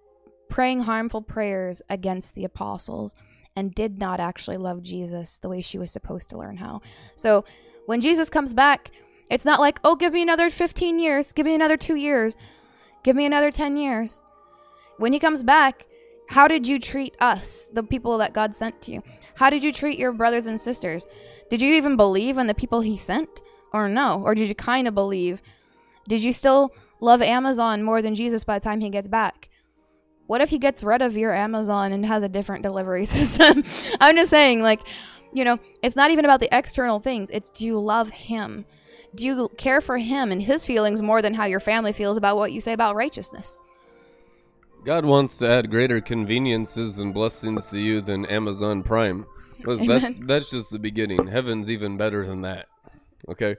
praying 0.49 0.81
harmful 0.81 1.23
prayers 1.23 1.81
against 1.89 2.35
the 2.35 2.45
apostles 2.45 3.15
and 3.57 3.75
did 3.75 3.99
not 3.99 4.21
actually 4.21 4.57
love 4.57 4.83
Jesus 4.83 5.39
the 5.39 5.49
way 5.49 5.63
she 5.63 5.79
was 5.79 5.91
supposed 5.91 6.29
to 6.31 6.39
learn 6.39 6.57
how. 6.57 6.81
So 7.17 7.45
when 7.87 8.01
Jesus 8.01 8.29
comes 8.31 8.55
back, 8.55 8.91
it's 9.31 9.45
not 9.45 9.61
like, 9.61 9.81
oh, 9.85 9.97
give 9.97 10.13
me 10.13 10.23
another 10.23 10.51
15 10.51 10.99
years, 10.99 11.33
give 11.33 11.47
me 11.47 11.55
another 11.55 11.77
two 11.77 11.95
years, 11.95 12.37
give 13.03 13.17
me 13.17 13.25
another 13.25 13.51
10 13.51 13.77
years 13.77 14.23
when 14.99 15.13
he 15.13 15.19
comes 15.19 15.43
back, 15.43 15.87
how 16.29 16.49
did 16.49 16.67
you 16.67 16.79
treat 16.79 17.17
us, 17.21 17.71
the 17.73 17.83
people 17.83 18.19
that 18.19 18.33
God 18.33 18.55
sent 18.55 18.81
to 18.83 18.93
you? 18.93 19.03
How 19.35 19.51
did 19.51 19.63
you 19.63 19.73
treat 19.73 19.99
your 19.99 20.13
brothers 20.13 20.47
and 20.47 20.61
sisters? 20.61 21.07
Did 21.51 21.61
you 21.61 21.75
even 21.75 21.97
believe 21.97 22.39
in 22.39 22.47
the 22.47 22.55
people 22.55 22.81
he 22.81 22.97
sent? 22.97 23.43
Or 23.73 23.89
no? 23.89 24.23
Or 24.23 24.35
did 24.35 24.49
you 24.49 24.55
kind 24.55 24.87
of 24.87 24.95
believe? 24.95 25.43
Did 26.09 26.23
you 26.23 26.33
still 26.33 26.73
love 27.01 27.21
Amazon 27.21 27.83
more 27.83 28.01
than 28.01 28.15
Jesus 28.15 28.45
by 28.45 28.59
the 28.59 28.65
time 28.65 28.81
he 28.81 28.89
gets 28.89 29.09
back? 29.09 29.49
What 30.27 30.41
if 30.41 30.49
he 30.49 30.59
gets 30.59 30.83
rid 30.83 31.03
of 31.03 31.17
your 31.17 31.35
Amazon 31.35 31.93
and 31.93 32.05
has 32.07 32.23
a 32.23 32.29
different 32.29 32.63
delivery 32.63 33.05
system? 33.07 33.65
I'm 34.01 34.17
just 34.17 34.31
saying, 34.31 34.63
like, 34.63 34.81
you 35.33 35.45
know, 35.45 35.59
it's 35.83 35.97
not 35.97 36.11
even 36.11 36.25
about 36.25 36.41
the 36.41 36.49
external 36.57 37.01
things. 37.01 37.31
It's 37.31 37.51
do 37.51 37.67
you 37.67 37.79
love 37.79 38.11
him? 38.11 38.65
Do 39.15 39.25
you 39.25 39.49
care 39.57 39.81
for 39.81 39.99
him 39.99 40.33
and 40.33 40.43
his 40.43 40.65
feelings 40.65 41.03
more 41.03 41.23
than 41.23 41.35
how 41.35 41.45
your 41.45 41.61
family 41.61 41.93
feels 41.93 42.17
about 42.17 42.37
what 42.37 42.53
you 42.53 42.61
say 42.61 42.73
about 42.73 42.97
righteousness? 42.97 43.61
God 44.85 45.05
wants 45.05 45.39
to 45.39 45.49
add 45.49 45.71
greater 45.71 46.01
conveniences 46.01 46.99
and 46.99 47.15
blessings 47.15 47.67
to 47.67 47.79
you 47.79 48.01
than 48.01 48.27
Amazon 48.27 48.83
Prime. 48.83 49.27
That's 49.65 50.15
that's 50.21 50.51
just 50.51 50.71
the 50.71 50.79
beginning. 50.79 51.27
Heaven's 51.27 51.71
even 51.71 51.97
better 51.97 52.27
than 52.27 52.43
that. 52.43 52.67
Okay, 53.29 53.57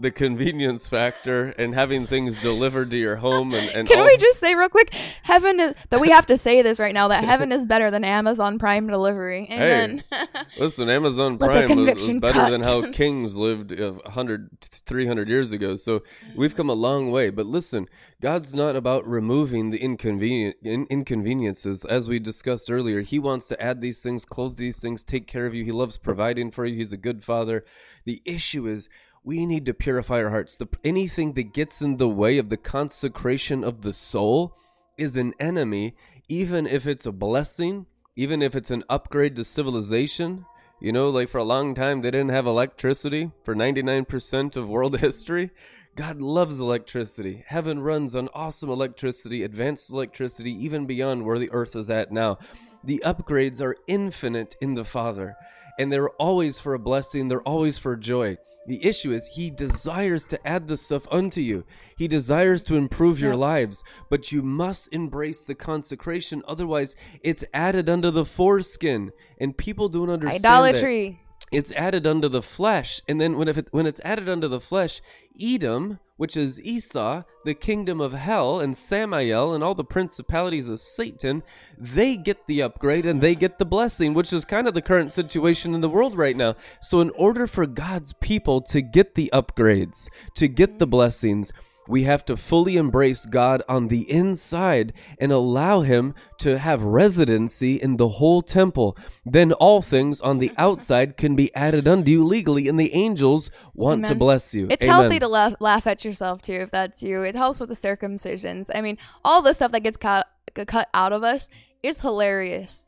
the 0.00 0.10
convenience 0.10 0.88
factor 0.88 1.50
and 1.50 1.72
having 1.72 2.04
things 2.04 2.36
delivered 2.38 2.90
to 2.90 2.96
your 2.96 3.16
home 3.16 3.54
and, 3.54 3.68
and 3.76 3.88
can 3.88 4.00
all- 4.00 4.04
we 4.04 4.16
just 4.16 4.40
say 4.40 4.56
real 4.56 4.68
quick 4.68 4.92
heaven 5.22 5.60
is 5.60 5.74
that 5.90 6.00
we 6.00 6.10
have 6.10 6.26
to 6.26 6.36
say 6.36 6.62
this 6.62 6.80
right 6.80 6.92
now 6.92 7.06
that 7.06 7.22
heaven 7.22 7.52
is 7.52 7.64
better 7.64 7.92
than 7.92 8.02
amazon 8.02 8.58
prime 8.58 8.88
delivery. 8.88 9.46
Amen. 9.52 10.02
hey, 10.10 10.26
listen 10.58 10.90
amazon 10.90 11.38
prime 11.38 11.68
was, 11.76 12.06
was, 12.06 12.14
better 12.18 12.32
cut. 12.32 12.50
than 12.50 12.64
how 12.64 12.90
kings 12.92 13.36
lived 13.36 13.70
100 13.78 14.60
300 14.60 15.28
years 15.28 15.52
ago. 15.52 15.76
So 15.76 16.02
we've 16.34 16.56
come 16.56 16.68
a 16.68 16.74
long 16.74 17.10
way. 17.12 17.30
But 17.30 17.46
listen 17.46 17.88
god's 18.20 18.52
not 18.52 18.74
about 18.74 19.06
removing 19.06 19.70
the 19.70 19.78
inconvenient 19.78 20.56
in, 20.62 20.86
inconveniences. 20.90 21.84
As 21.84 22.08
we 22.08 22.18
discussed 22.18 22.68
earlier 22.68 23.02
he 23.02 23.20
wants 23.20 23.46
to 23.48 23.62
add 23.62 23.80
these 23.80 24.00
things 24.00 24.24
close 24.24 24.56
these 24.56 24.80
things 24.80 25.04
take 25.04 25.28
care 25.28 25.46
of 25.46 25.54
you. 25.54 25.64
He 25.64 25.72
loves 25.72 25.98
providing 25.98 26.50
for 26.50 26.66
you. 26.66 26.76
He's 26.76 26.92
a 26.92 26.96
good 26.96 27.22
father. 27.22 27.64
The 28.04 28.20
issue 28.24 28.66
is 28.66 28.88
we 29.24 29.46
need 29.46 29.64
to 29.66 29.74
purify 29.74 30.22
our 30.22 30.30
hearts. 30.30 30.56
The, 30.56 30.68
anything 30.84 31.32
that 31.32 31.54
gets 31.54 31.80
in 31.80 31.96
the 31.96 32.08
way 32.08 32.36
of 32.36 32.50
the 32.50 32.58
consecration 32.58 33.64
of 33.64 33.80
the 33.80 33.94
soul 33.94 34.56
is 34.98 35.16
an 35.16 35.32
enemy, 35.40 35.94
even 36.28 36.66
if 36.66 36.86
it's 36.86 37.06
a 37.06 37.12
blessing, 37.12 37.86
even 38.14 38.42
if 38.42 38.54
it's 38.54 38.70
an 38.70 38.84
upgrade 38.88 39.34
to 39.36 39.44
civilization. 39.44 40.44
You 40.78 40.92
know, 40.92 41.08
like 41.08 41.30
for 41.30 41.38
a 41.38 41.44
long 41.44 41.74
time, 41.74 42.02
they 42.02 42.10
didn't 42.10 42.28
have 42.28 42.46
electricity 42.46 43.30
for 43.42 43.54
99% 43.54 44.56
of 44.56 44.68
world 44.68 44.98
history. 45.00 45.50
God 45.96 46.20
loves 46.20 46.60
electricity. 46.60 47.44
Heaven 47.46 47.80
runs 47.80 48.14
on 48.14 48.28
awesome 48.34 48.68
electricity, 48.68 49.42
advanced 49.42 49.90
electricity, 49.90 50.52
even 50.64 50.86
beyond 50.86 51.24
where 51.24 51.38
the 51.38 51.50
earth 51.52 51.76
is 51.76 51.88
at 51.88 52.12
now. 52.12 52.38
The 52.82 53.02
upgrades 53.06 53.62
are 53.62 53.76
infinite 53.86 54.56
in 54.60 54.74
the 54.74 54.84
Father, 54.84 55.36
and 55.78 55.90
they're 55.90 56.10
always 56.10 56.58
for 56.58 56.74
a 56.74 56.78
blessing, 56.78 57.28
they're 57.28 57.40
always 57.40 57.78
for 57.78 57.96
joy. 57.96 58.36
The 58.66 58.84
issue 58.84 59.12
is 59.12 59.26
he 59.26 59.50
desires 59.50 60.24
to 60.26 60.46
add 60.46 60.68
this 60.68 60.82
stuff 60.82 61.06
unto 61.10 61.40
you. 61.40 61.64
He 61.96 62.08
desires 62.08 62.62
to 62.64 62.76
improve 62.76 63.20
your 63.20 63.36
lives, 63.36 63.84
but 64.08 64.32
you 64.32 64.42
must 64.42 64.88
embrace 64.92 65.44
the 65.44 65.54
consecration. 65.54 66.42
Otherwise, 66.46 66.96
it's 67.22 67.44
added 67.52 67.90
under 67.90 68.10
the 68.10 68.24
foreskin, 68.24 69.12
and 69.38 69.56
people 69.56 69.88
don't 69.88 70.10
understand 70.10 70.44
idolatry. 70.44 71.20
It's 71.52 71.72
added 71.72 72.06
under 72.06 72.28
the 72.28 72.42
flesh, 72.42 73.00
and 73.06 73.20
then 73.20 73.36
when 73.36 73.48
if 73.48 73.58
it, 73.58 73.68
when 73.70 73.86
it's 73.86 74.00
added 74.04 74.28
under 74.28 74.48
the 74.48 74.60
flesh, 74.60 75.00
Edom 75.40 75.98
which 76.16 76.36
is 76.36 76.60
Esau, 76.62 77.22
the 77.44 77.54
kingdom 77.54 78.00
of 78.00 78.12
hell, 78.12 78.60
and 78.60 78.76
Samael, 78.76 79.54
and 79.54 79.64
all 79.64 79.74
the 79.74 79.84
principalities 79.84 80.68
of 80.68 80.80
Satan, 80.80 81.42
they 81.76 82.16
get 82.16 82.46
the 82.46 82.62
upgrade 82.62 83.06
and 83.06 83.20
they 83.20 83.34
get 83.34 83.58
the 83.58 83.64
blessing, 83.64 84.14
which 84.14 84.32
is 84.32 84.44
kind 84.44 84.68
of 84.68 84.74
the 84.74 84.82
current 84.82 85.12
situation 85.12 85.74
in 85.74 85.80
the 85.80 85.88
world 85.88 86.16
right 86.16 86.36
now. 86.36 86.54
So, 86.80 87.00
in 87.00 87.10
order 87.10 87.46
for 87.46 87.66
God's 87.66 88.12
people 88.14 88.60
to 88.62 88.80
get 88.80 89.14
the 89.14 89.30
upgrades, 89.32 90.08
to 90.34 90.48
get 90.48 90.78
the 90.78 90.86
blessings, 90.86 91.52
we 91.88 92.04
have 92.04 92.24
to 92.26 92.36
fully 92.36 92.76
embrace 92.76 93.26
God 93.26 93.62
on 93.68 93.88
the 93.88 94.10
inside 94.10 94.92
and 95.18 95.32
allow 95.32 95.80
Him 95.80 96.14
to 96.38 96.58
have 96.58 96.82
residency 96.82 97.76
in 97.76 97.96
the 97.96 98.08
whole 98.08 98.42
temple. 98.42 98.96
Then 99.24 99.52
all 99.52 99.82
things 99.82 100.20
on 100.20 100.38
the 100.38 100.52
outside 100.56 101.16
can 101.16 101.36
be 101.36 101.54
added 101.54 101.86
unto 101.86 102.10
you 102.10 102.24
legally, 102.24 102.68
and 102.68 102.78
the 102.78 102.94
angels 102.94 103.50
want 103.74 104.06
to 104.06 104.14
bless 104.14 104.54
you. 104.54 104.68
It's 104.70 104.82
Amen. 104.82 104.94
healthy 104.94 105.18
to 105.18 105.28
laugh, 105.28 105.54
laugh 105.60 105.86
at 105.86 106.04
yourself 106.04 106.42
too, 106.42 106.54
if 106.54 106.70
that's 106.70 107.02
you. 107.02 107.22
It 107.22 107.36
helps 107.36 107.60
with 107.60 107.68
the 107.68 107.74
circumcisions. 107.74 108.70
I 108.74 108.80
mean, 108.80 108.98
all 109.24 109.42
the 109.42 109.52
stuff 109.52 109.72
that 109.72 109.82
gets 109.82 109.96
cut 109.96 110.26
cut 110.66 110.88
out 110.94 111.12
of 111.12 111.22
us 111.22 111.48
is 111.82 112.00
hilarious. 112.00 112.84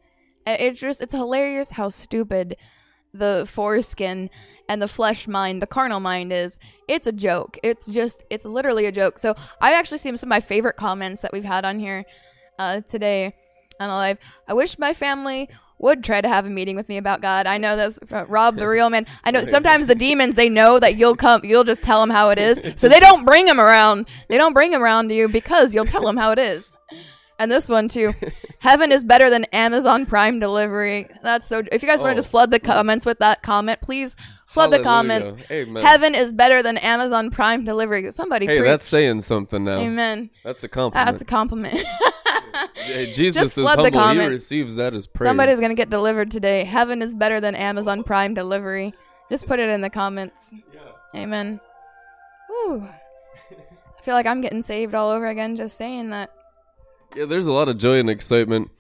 It's 0.47 0.79
just 0.79 1.03
it's 1.03 1.13
hilarious 1.13 1.73
how 1.73 1.89
stupid 1.89 2.57
the 3.13 3.47
foreskin 3.49 4.31
and 4.69 4.81
the 4.83 4.89
flesh 4.89 5.29
mind, 5.29 5.63
the 5.63 5.67
carnal 5.67 6.01
mind 6.01 6.33
is. 6.33 6.59
It's 6.89 7.07
a 7.07 7.13
joke. 7.13 7.59
It's 7.63 7.87
just 7.89 8.25
it's 8.31 8.45
literally 8.45 8.87
a 8.87 8.93
joke. 8.93 9.19
So 9.19 9.35
I 9.61 9.73
actually 9.75 9.99
seen 9.99 10.17
some 10.17 10.29
of 10.29 10.31
my 10.31 10.41
favorite 10.41 10.77
comments 10.77 11.23
that 11.23 11.33
we've 11.33 11.45
had 11.45 11.65
on 11.65 11.79
here 11.79 12.05
uh, 12.59 12.81
today 12.83 13.35
on 13.81 13.89
the 13.89 13.95
live. 13.95 14.19
I 14.49 14.55
wish 14.55 14.79
my 14.79 14.93
family 14.95 15.49
would 15.79 16.03
try 16.03 16.21
to 16.23 16.29
have 16.29 16.47
a 16.47 16.49
meeting 16.51 16.75
with 16.75 16.89
me 16.89 16.97
about 16.97 17.21
God. 17.21 17.47
I 17.47 17.59
know 17.59 17.77
that's 17.77 17.99
uh, 18.11 18.25
Rob 18.29 18.57
the 18.57 18.67
real 18.67 18.89
man. 18.89 19.05
I 19.25 19.31
know 19.31 19.45
sometimes 19.45 19.89
the 19.89 19.95
demons 20.07 20.35
they 20.35 20.49
know 20.49 20.79
that 20.79 20.97
you'll 20.97 21.17
come, 21.17 21.43
you'll 21.45 21.65
just 21.65 21.83
tell 21.83 22.01
them 22.01 22.09
how 22.11 22.31
it 22.31 22.39
is, 22.39 22.63
so 22.77 22.89
they 22.89 23.01
don't 23.01 23.25
bring 23.27 23.45
them 23.45 23.61
around. 23.61 24.07
They 24.29 24.39
don't 24.39 24.55
bring 24.55 24.71
them 24.71 24.83
around 24.83 25.09
to 25.09 25.15
you 25.15 25.29
because 25.29 25.75
you'll 25.75 25.85
tell 25.85 26.05
them 26.07 26.17
how 26.17 26.31
it 26.33 26.39
is. 26.39 26.71
And 27.39 27.53
this 27.53 27.69
one 27.69 27.89
too, 27.89 28.15
heaven 28.61 28.91
is 28.91 29.05
better 29.05 29.29
than 29.29 29.45
Amazon 29.53 30.07
Prime 30.07 30.39
delivery. 30.39 31.09
That's 31.23 31.47
so. 31.47 31.63
If 31.71 31.83
you 31.83 31.89
guys 31.89 32.01
want 32.01 32.13
Oh. 32.13 32.15
to 32.15 32.19
just 32.21 32.31
flood 32.31 32.51
the 32.51 32.59
comments 32.61 33.05
with 33.05 33.19
that 33.19 33.43
comment, 33.43 33.83
please 33.83 34.17
flood 34.57 34.73
the 34.73 34.81
oh, 34.81 34.83
comments. 34.83 35.37
Amen. 35.51 35.85
Heaven 35.85 36.15
is 36.15 36.33
better 36.33 36.63
than 36.63 36.79
Amazon 36.79 37.31
Prime 37.31 37.65
delivery. 37.65 38.11
Somebody 38.11 38.47
Hey, 38.47 38.59
preach. 38.59 38.69
that's 38.69 38.89
saying 38.89 39.21
something 39.23 39.65
now. 39.65 39.79
Amen. 39.79 40.31
That's 40.45 40.65
a 40.65 40.69
compliment. 40.69 41.07
That's 41.07 41.23
a 41.23 41.25
compliment. 41.25 41.85
Hey, 42.75 43.13
Jesus 43.13 43.43
Just 43.43 43.59
is 43.59 43.67
humble. 43.67 44.09
He 44.15 44.27
receives 44.27 44.77
that 44.77 44.95
as 44.95 45.07
praise. 45.07 45.29
Somebody's 45.29 45.61
gonna 45.61 45.75
get 45.75 45.91
delivered 45.91 46.31
today. 46.31 46.65
Heaven 46.65 47.03
is 47.03 47.15
better 47.15 47.39
than 47.39 47.55
Amazon 47.55 48.03
Prime 48.03 48.33
delivery. 48.33 48.95
Just 49.31 49.47
put 49.47 49.59
it 49.59 49.69
in 49.69 49.83
the 49.83 49.91
comments. 49.91 50.55
Amen. 51.15 51.61
Ooh. 52.51 52.89
I 53.51 54.03
feel 54.03 54.15
like 54.15 54.25
I'm 54.25 54.41
getting 54.41 54.63
saved 54.63 54.95
all 54.95 55.11
over 55.11 55.27
again 55.27 55.57
just 55.57 55.77
saying 55.77 56.11
that. 56.11 56.31
Yeah, 57.15 57.27
there's 57.27 57.47
a 57.47 57.53
lot 57.53 57.69
of 57.69 57.77
joy 57.77 57.99
and 57.99 58.09
excitement. 58.09 58.71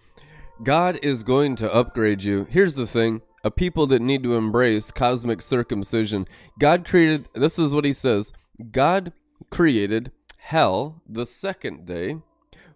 God 0.62 0.99
is 1.03 1.22
going 1.22 1.57
to 1.57 1.70
upgrade 1.70 2.24
you. 2.24 2.47
Here's 2.49 2.77
the 2.77 2.87
thing 2.87 3.20
a 3.47 3.51
people 3.51 3.87
that 3.87 4.03
need 4.03 4.25
to 4.25 4.35
embrace 4.35 4.91
cosmic 4.91 5.41
circumcision. 5.41 6.27
God 6.59 6.85
created, 6.85 7.29
this 7.33 7.61
is 7.61 7.73
what 7.73 7.85
he 7.85 7.93
says 7.93 8.33
God 8.73 9.13
created 9.51 10.11
hell 10.39 11.01
the 11.09 11.25
second 11.25 11.87
day, 11.87 12.19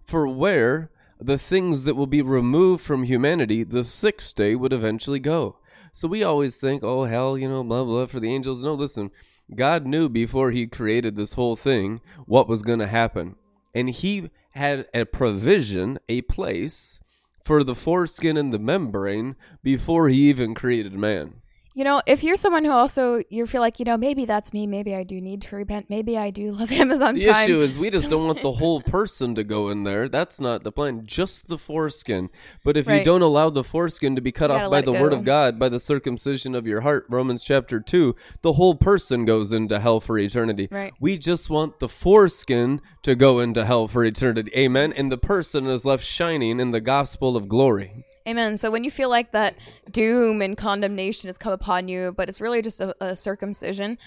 for 0.04 0.28
where 0.28 0.92
the 1.20 1.38
things 1.38 1.82
that 1.84 1.96
will 1.96 2.06
be 2.06 2.22
removed 2.22 2.84
from 2.84 3.02
humanity 3.02 3.64
the 3.64 3.82
sixth 3.82 4.36
day 4.36 4.54
would 4.54 4.72
eventually 4.72 5.18
go. 5.18 5.56
So 5.92 6.06
we 6.06 6.22
always 6.22 6.58
think, 6.58 6.84
oh, 6.84 7.02
hell, 7.02 7.36
you 7.36 7.48
know, 7.48 7.64
blah, 7.64 7.82
blah, 7.82 8.06
for 8.06 8.20
the 8.20 8.32
angels. 8.32 8.62
No, 8.62 8.74
listen, 8.74 9.10
God 9.52 9.86
knew 9.86 10.08
before 10.08 10.52
he 10.52 10.68
created 10.68 11.16
this 11.16 11.32
whole 11.32 11.56
thing 11.56 12.00
what 12.26 12.48
was 12.48 12.62
going 12.62 12.78
to 12.78 12.86
happen. 12.86 13.34
And 13.74 13.90
he 13.90 14.30
had 14.52 14.86
a 14.94 15.04
provision, 15.04 15.98
a 16.08 16.22
place 16.22 17.00
for 17.40 17.64
the 17.64 17.74
foreskin 17.74 18.36
and 18.36 18.52
the 18.52 18.58
membrane 18.58 19.36
before 19.62 20.08
he 20.08 20.28
even 20.28 20.54
created 20.54 20.94
man. 20.94 21.40
You 21.72 21.84
know, 21.84 22.02
if 22.06 22.24
you're 22.24 22.36
someone 22.36 22.64
who 22.64 22.72
also 22.72 23.22
you 23.30 23.46
feel 23.46 23.60
like, 23.60 23.78
you 23.78 23.84
know, 23.84 23.96
maybe 23.96 24.24
that's 24.24 24.52
me, 24.52 24.66
maybe 24.66 24.94
I 24.94 25.04
do 25.04 25.20
need 25.20 25.42
to 25.42 25.56
repent, 25.56 25.88
maybe 25.88 26.18
I 26.18 26.30
do 26.30 26.52
love 26.58 26.72
Amazon 26.72 27.14
The 27.14 27.26
Prime. 27.26 27.44
issue 27.44 27.60
is 27.60 27.78
we 27.78 27.90
just 27.90 28.10
don't 28.10 28.26
want 28.26 28.42
the 28.42 28.52
whole 28.60 28.82
person 28.82 29.34
to 29.36 29.44
go 29.44 29.68
in 29.68 29.84
there. 29.84 30.08
That's 30.08 30.40
not 30.40 30.64
the 30.64 30.72
plan. 30.72 31.06
Just 31.06 31.48
the 31.48 31.58
foreskin. 31.58 32.30
But 32.64 32.76
if 32.76 32.88
you 32.88 33.04
don't 33.04 33.22
allow 33.22 33.50
the 33.50 33.62
foreskin 33.64 34.16
to 34.16 34.20
be 34.20 34.32
cut 34.32 34.50
off 34.50 34.70
by 34.70 34.80
the 34.80 34.92
word 34.92 35.12
of 35.12 35.24
God, 35.24 35.58
by 35.58 35.68
the 35.68 35.80
circumcision 35.80 36.54
of 36.54 36.66
your 36.66 36.80
heart, 36.80 37.06
Romans 37.08 37.44
chapter 37.44 37.78
2, 37.78 38.16
the 38.42 38.54
whole 38.54 38.74
person 38.74 39.24
goes 39.24 39.52
into 39.52 39.78
hell 39.78 40.00
for 40.00 40.18
eternity. 40.18 40.68
Right. 40.70 40.92
We 41.00 41.18
just 41.18 41.50
want 41.50 41.78
the 41.78 41.88
foreskin 41.88 42.80
to 43.02 43.14
go 43.14 43.38
into 43.38 43.64
hell 43.64 43.86
for 43.86 44.04
eternity. 44.04 44.50
Amen. 44.56 44.92
And 44.92 45.10
the 45.10 45.18
person 45.18 45.66
is 45.66 45.84
left 45.84 46.04
shining 46.04 46.58
in 46.58 46.72
the 46.72 46.80
gospel 46.80 47.36
of 47.36 47.48
glory. 47.48 48.04
Amen. 48.28 48.56
So 48.56 48.70
when 48.70 48.84
you 48.84 48.90
feel 48.90 49.08
like 49.08 49.32
that 49.32 49.56
doom 49.90 50.42
and 50.42 50.56
condemnation 50.56 51.28
has 51.28 51.38
come 51.38 51.52
upon 51.52 51.88
you, 51.88 52.12
but 52.16 52.28
it's 52.28 52.40
really 52.40 52.62
just 52.62 52.80
a, 52.80 52.94
a 53.02 53.16
circumcision, 53.16 53.98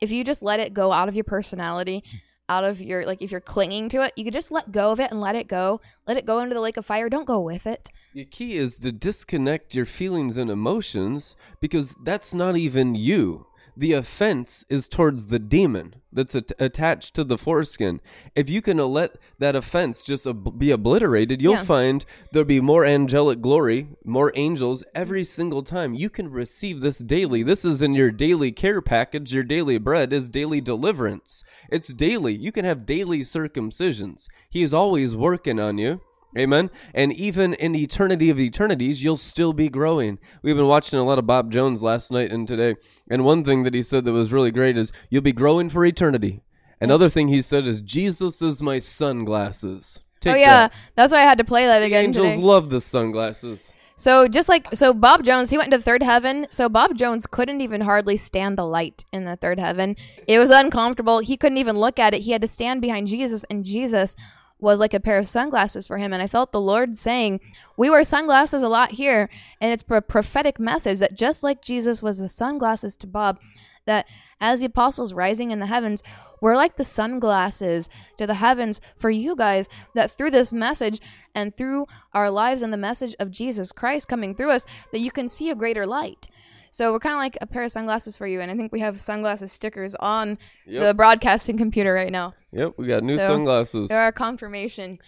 if 0.00 0.10
you 0.10 0.24
just 0.24 0.42
let 0.42 0.60
it 0.60 0.74
go 0.74 0.92
out 0.92 1.08
of 1.08 1.14
your 1.14 1.24
personality, 1.24 2.02
out 2.48 2.64
of 2.64 2.80
your 2.80 3.04
like 3.06 3.22
if 3.22 3.30
you're 3.30 3.40
clinging 3.40 3.88
to 3.90 4.02
it, 4.02 4.12
you 4.16 4.24
could 4.24 4.32
just 4.32 4.50
let 4.50 4.72
go 4.72 4.92
of 4.92 5.00
it 5.00 5.10
and 5.10 5.20
let 5.20 5.36
it 5.36 5.48
go. 5.48 5.80
Let 6.06 6.16
it 6.16 6.26
go 6.26 6.40
into 6.40 6.54
the 6.54 6.60
lake 6.60 6.76
of 6.76 6.86
fire. 6.86 7.08
Don't 7.08 7.26
go 7.26 7.40
with 7.40 7.66
it. 7.66 7.88
The 8.14 8.24
key 8.24 8.56
is 8.56 8.78
to 8.80 8.92
disconnect 8.92 9.74
your 9.74 9.86
feelings 9.86 10.36
and 10.36 10.50
emotions 10.50 11.36
because 11.60 11.94
that's 12.04 12.34
not 12.34 12.56
even 12.56 12.94
you. 12.94 13.46
The 13.74 13.94
offense 13.94 14.66
is 14.68 14.86
towards 14.86 15.26
the 15.26 15.38
demon 15.38 15.94
that's 16.12 16.34
at- 16.34 16.52
attached 16.58 17.14
to 17.14 17.24
the 17.24 17.38
foreskin. 17.38 18.00
If 18.36 18.50
you 18.50 18.60
can 18.60 18.76
let 18.76 19.16
that 19.38 19.56
offense 19.56 20.04
just 20.04 20.26
ob- 20.26 20.58
be 20.58 20.70
obliterated, 20.70 21.40
you'll 21.40 21.54
Yeah. 21.54 21.62
find 21.64 22.04
there'll 22.32 22.44
be 22.46 22.60
more 22.60 22.84
angelic 22.84 23.40
glory, 23.40 23.88
more 24.04 24.30
angels 24.34 24.84
every 24.94 25.24
single 25.24 25.62
time. 25.62 25.94
You 25.94 26.10
can 26.10 26.30
receive 26.30 26.80
this 26.80 26.98
daily. 26.98 27.42
This 27.42 27.64
is 27.64 27.80
in 27.80 27.94
your 27.94 28.10
daily 28.10 28.52
care 28.52 28.82
package. 28.82 29.32
Your 29.32 29.42
daily 29.42 29.78
bread 29.78 30.12
is 30.12 30.28
daily 30.28 30.60
deliverance. 30.60 31.42
It's 31.70 31.88
daily. 31.88 32.36
You 32.36 32.52
can 32.52 32.66
have 32.66 32.84
daily 32.84 33.20
circumcisions. 33.20 34.28
He 34.50 34.62
is 34.62 34.74
always 34.74 35.16
working 35.16 35.58
on 35.58 35.78
you. 35.78 36.00
Amen. 36.36 36.70
And 36.94 37.12
even 37.12 37.54
in 37.54 37.74
eternity 37.74 38.30
of 38.30 38.40
eternities, 38.40 39.04
you'll 39.04 39.16
still 39.18 39.52
be 39.52 39.68
growing. 39.68 40.18
We've 40.42 40.56
been 40.56 40.66
watching 40.66 40.98
a 40.98 41.04
lot 41.04 41.18
of 41.18 41.26
Bob 41.26 41.52
Jones 41.52 41.82
last 41.82 42.10
night 42.10 42.32
and 42.32 42.48
today. 42.48 42.76
And 43.10 43.24
one 43.24 43.44
thing 43.44 43.64
that 43.64 43.74
he 43.74 43.82
said 43.82 44.04
that 44.04 44.12
was 44.12 44.32
really 44.32 44.50
great 44.50 44.78
is 44.78 44.92
you'll 45.10 45.22
be 45.22 45.32
growing 45.32 45.68
for 45.68 45.84
eternity. 45.84 46.42
Another 46.80 47.08
thing 47.08 47.28
he 47.28 47.42
said 47.42 47.66
is 47.66 47.80
Jesus 47.80 48.42
is 48.42 48.62
my 48.62 48.78
sunglasses. 48.78 50.00
Take 50.20 50.34
oh 50.34 50.36
yeah, 50.36 50.68
that. 50.68 50.72
that's 50.94 51.12
why 51.12 51.18
I 51.18 51.22
had 51.22 51.38
to 51.38 51.44
play 51.44 51.66
that 51.66 51.80
The 51.80 51.86
again 51.86 52.06
angels 52.06 52.30
today. 52.30 52.42
love 52.42 52.70
the 52.70 52.80
sunglasses. 52.80 53.74
So 53.96 54.26
just 54.26 54.48
like 54.48 54.66
so 54.74 54.92
Bob 54.92 55.22
Jones, 55.22 55.50
he 55.50 55.58
went 55.58 55.72
into 55.72 55.84
third 55.84 56.02
heaven. 56.02 56.46
So 56.50 56.68
Bob 56.68 56.96
Jones 56.96 57.26
couldn't 57.26 57.60
even 57.60 57.82
hardly 57.82 58.16
stand 58.16 58.56
the 58.58 58.64
light 58.66 59.04
in 59.12 59.24
the 59.24 59.36
third 59.36 59.60
heaven. 59.60 59.96
It 60.26 60.38
was 60.38 60.50
uncomfortable. 60.50 61.20
He 61.20 61.36
couldn't 61.36 61.58
even 61.58 61.78
look 61.78 61.98
at 61.98 62.14
it. 62.14 62.22
He 62.22 62.32
had 62.32 62.42
to 62.42 62.48
stand 62.48 62.80
behind 62.80 63.06
Jesus 63.06 63.44
and 63.50 63.64
Jesus 63.64 64.16
was 64.62 64.80
like 64.80 64.94
a 64.94 65.00
pair 65.00 65.18
of 65.18 65.28
sunglasses 65.28 65.86
for 65.86 65.98
him 65.98 66.12
and 66.12 66.22
I 66.22 66.26
felt 66.26 66.52
the 66.52 66.60
Lord 66.60 66.96
saying, 66.96 67.40
"We 67.76 67.90
wear 67.90 68.04
sunglasses 68.04 68.62
a 68.62 68.68
lot 68.68 68.92
here." 68.92 69.28
And 69.60 69.72
it's 69.72 69.84
a 69.88 70.00
prophetic 70.00 70.58
message 70.60 71.00
that 71.00 71.14
just 71.14 71.42
like 71.42 71.60
Jesus 71.60 72.02
was 72.02 72.18
the 72.18 72.28
sunglasses 72.28 72.96
to 72.96 73.06
Bob, 73.06 73.38
that 73.86 74.06
as 74.40 74.60
the 74.60 74.66
apostles 74.66 75.12
rising 75.12 75.50
in 75.50 75.58
the 75.58 75.66
heavens, 75.66 76.02
we're 76.40 76.56
like 76.56 76.76
the 76.76 76.84
sunglasses 76.84 77.88
to 78.18 78.26
the 78.26 78.34
heavens 78.34 78.80
for 78.96 79.10
you 79.10 79.36
guys 79.36 79.68
that 79.94 80.10
through 80.10 80.30
this 80.30 80.52
message 80.52 81.00
and 81.34 81.56
through 81.56 81.86
our 82.12 82.30
lives 82.30 82.62
and 82.62 82.72
the 82.72 82.76
message 82.76 83.14
of 83.18 83.30
Jesus 83.30 83.72
Christ 83.72 84.08
coming 84.08 84.34
through 84.34 84.50
us 84.50 84.66
that 84.92 85.00
you 85.00 85.10
can 85.10 85.28
see 85.28 85.50
a 85.50 85.54
greater 85.54 85.86
light. 85.86 86.28
So 86.74 86.90
we're 86.90 87.00
kind 87.00 87.12
of 87.12 87.18
like 87.18 87.36
a 87.42 87.46
pair 87.46 87.62
of 87.64 87.70
sunglasses 87.70 88.16
for 88.16 88.26
you 88.26 88.40
and 88.40 88.50
I 88.50 88.56
think 88.56 88.72
we 88.72 88.80
have 88.80 88.98
sunglasses 88.98 89.52
stickers 89.52 89.94
on 89.96 90.38
Yep. 90.66 90.82
the 90.82 90.94
broadcasting 90.94 91.58
computer 91.58 91.92
right 91.92 92.10
now. 92.10 92.34
Yep, 92.52 92.74
we 92.78 92.86
got 92.86 93.02
new 93.02 93.18
So, 93.18 93.26
sunglasses. 93.26 93.90
They're 93.90 94.00
our 94.00 94.10
confirmation. 94.10 94.98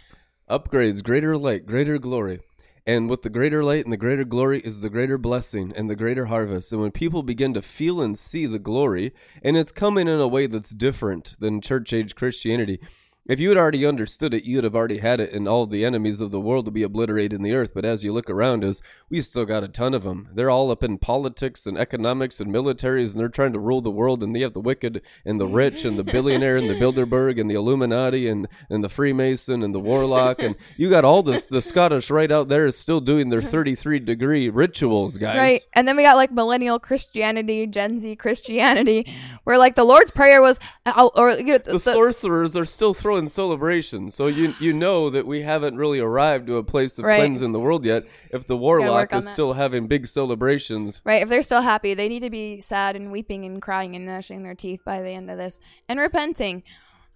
Upgrades, 0.49 1.03
greater 1.03 1.37
light, 1.39 1.65
greater 1.65 1.99
glory. 1.99 2.41
And 2.87 3.09
with 3.09 3.23
the 3.23 3.31
greater 3.31 3.65
light 3.65 3.85
and 3.85 3.93
the 3.95 3.97
greater 3.97 4.25
glory 4.25 4.61
is 4.61 4.83
the 4.83 4.91
greater 4.91 5.17
blessing 5.17 5.73
and 5.75 5.89
the 5.89 5.97
greater 5.97 6.27
harvest. 6.27 6.71
And 6.71 6.83
when 6.83 6.91
people 6.91 7.23
begin 7.23 7.55
to 7.55 7.63
feel 7.63 8.03
and 8.03 8.19
see 8.19 8.45
the 8.45 8.59
glory, 8.59 9.15
and 9.43 9.57
it's 9.57 9.73
coming 9.73 10.07
in 10.07 10.21
a 10.21 10.29
way 10.29 10.47
that's 10.47 10.69
different 10.69 11.35
than 11.41 11.63
church 11.63 11.95
age 11.95 12.15
Christianity, 12.15 12.79
If 13.27 13.41
you 13.41 13.49
had 13.49 13.57
already 13.57 13.87
understood 13.87 14.35
it, 14.35 14.45
you'd 14.45 14.65
have 14.65 14.75
already 14.75 14.99
had 14.99 15.19
it, 15.19 15.33
and 15.33 15.49
all 15.49 15.67
the 15.67 15.83
enemies 15.83 16.21
of 16.21 16.31
the 16.31 16.41
world 16.41 16.67
would 16.67 16.75
be 16.75 16.83
obliterated 16.83 17.33
in 17.33 17.43
the 17.43 17.55
earth. 17.55 17.73
But 17.75 17.87
as 17.87 18.05
you 18.05 18.13
look 18.13 18.29
around 18.29 18.63
us, 18.65 18.83
we 19.09 19.23
still 19.23 19.47
got 19.47 19.65
a 19.65 19.69
ton 19.69 19.95
of 19.95 20.03
them. 20.03 20.29
They're 20.35 20.51
all 20.51 20.71
up 20.71 20.83
in 20.85 20.99
politics 20.99 21.65
and 21.65 21.79
economics 21.79 22.39
and 22.39 22.53
militaries, 22.53 23.13
and 23.13 23.21
they're 23.21 23.31
trying 23.31 23.55
to 23.55 23.59
rule 23.59 23.81
the 23.81 23.91
world. 23.91 24.23
And 24.23 24.37
they 24.37 24.41
have 24.41 24.53
the 24.53 24.61
wicked 24.61 25.01
and 25.25 25.41
the 25.41 25.47
rich 25.47 25.87
and 25.87 25.97
the 25.97 26.05
billionaire 26.13 26.57
and 26.57 26.69
the 26.69 26.75
Bilderberg 26.75 27.41
and 27.41 27.51
the 27.51 27.55
Illuminati 27.55 28.29
and 28.29 28.47
and 28.69 28.85
the 28.85 28.91
Freemason 28.91 29.63
and 29.63 29.75
the 29.75 29.81
Warlock. 29.81 30.43
And 30.43 30.55
you 30.77 30.91
got 30.91 31.07
all 31.07 31.23
this. 31.23 31.47
The 31.47 31.63
Scottish 31.63 32.11
Rite 32.11 32.31
out 32.31 32.49
there 32.49 32.67
is 32.67 32.77
still 32.77 33.01
doing 33.01 33.31
their 33.31 33.41
33 33.55 34.01
degree 34.01 34.51
rituals, 34.51 35.17
guys. 35.17 35.39
Right. 35.39 35.67
And 35.73 35.89
then 35.89 35.97
we 35.97 36.03
got 36.03 36.17
like 36.17 36.31
millennial 36.31 36.79
Christianity, 36.79 37.67
Gen 37.69 37.99
Z 38.01 38.17
Christianity, 38.17 39.11
where 39.45 39.57
like 39.57 39.77
the 39.77 39.85
Lord's 39.85 40.11
Prayer 40.11 40.43
was, 40.43 40.59
uh, 40.85 41.09
or 41.17 41.31
you 41.31 41.53
know, 41.53 41.59
the, 41.59 41.73
the- 41.73 41.79
sorcerers 41.79 42.55
are 42.55 42.67
still 42.67 42.93
throwing 42.93 43.14
celebrations, 43.29 44.15
so 44.15 44.27
you 44.27 44.55
you 44.61 44.73
know 44.73 45.11
that 45.11 45.27
we 45.27 45.43
haven't 45.43 45.77
really 45.77 46.01
arrived 46.01 46.47
to 46.49 46.57
a 46.57 46.63
place 46.63 46.99
of 46.99 47.05
Right. 47.05 47.25
in 47.25 47.53
the 47.53 47.61
world 47.61 47.85
yet. 47.85 48.05
If 48.31 48.47
the 48.47 48.57
warlock 48.57 49.13
is 49.13 49.25
that. 49.25 49.31
still 49.31 49.53
having 49.55 49.87
big 49.87 50.07
celebrations, 50.07 51.01
right. 51.05 51.23
If 51.23 51.29
they're 51.29 51.43
still 51.43 51.63
happy, 51.63 51.95
they 51.95 52.09
need 52.09 52.21
to 52.21 52.31
be 52.31 52.61
sad 52.61 52.97
and 52.97 53.11
weeping 53.11 53.45
and 53.45 53.61
crying 53.61 53.97
and 53.97 54.07
gnashing 54.07 54.43
their 54.43 54.55
teeth 54.55 54.81
by 54.85 55.03
the 55.03 55.11
end 55.11 55.31
of 55.31 55.39
this 55.39 55.61
and 55.89 55.99
repenting. 55.99 56.63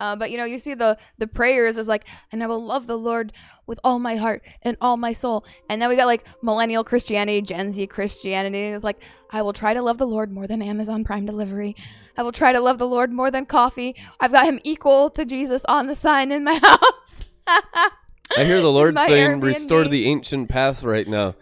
Uh, 0.01 0.17
but 0.17 0.31
you 0.31 0.37
know, 0.37 0.45
you 0.45 0.59
see 0.59 0.75
the 0.75 0.97
the 1.19 1.27
prayers 1.27 1.79
is 1.79 1.89
like, 1.89 2.05
and 2.31 2.43
I 2.43 2.47
will 2.47 2.65
love 2.65 2.87
the 2.87 2.99
Lord 2.99 3.33
with 3.67 3.79
all 3.85 3.99
my 3.99 4.17
heart 4.17 4.43
and 4.63 4.77
all 4.81 4.97
my 4.97 5.13
soul. 5.13 5.45
And 5.69 5.81
then 5.81 5.89
we 5.89 5.97
got 5.97 6.07
like 6.07 6.25
millennial 6.43 6.85
Christianity, 6.85 7.43
Gen 7.43 7.71
Z 7.71 7.87
Christianity. 7.89 8.59
It's 8.59 8.85
like, 8.85 8.99
I 9.31 9.43
will 9.43 9.53
try 9.53 9.75
to 9.75 9.83
love 9.83 9.99
the 9.99 10.07
Lord 10.07 10.33
more 10.33 10.47
than 10.47 10.63
Amazon 10.63 11.05
Prime 11.05 11.27
delivery. 11.27 11.77
I 12.17 12.23
will 12.23 12.33
try 12.33 12.53
to 12.53 12.61
love 12.61 12.79
the 12.79 12.89
Lord 12.89 13.13
more 13.13 13.31
than 13.31 13.47
coffee. 13.47 13.95
I've 14.21 14.33
got 14.33 14.47
him 14.47 14.59
equal 14.65 15.11
to 15.11 15.25
Jesus 15.25 15.65
on 15.67 15.87
the 15.87 15.95
sign 15.97 16.33
in 16.33 16.43
my 16.43 16.55
house. 16.63 17.21
I 17.47 18.45
hear 18.45 18.61
the 18.61 18.73
Lord 18.73 18.99
saying, 18.99 19.41
"Restore 19.41 19.87
the 19.89 20.07
ancient 20.07 20.49
path" 20.49 20.83
right 20.83 21.07
now. 21.07 21.35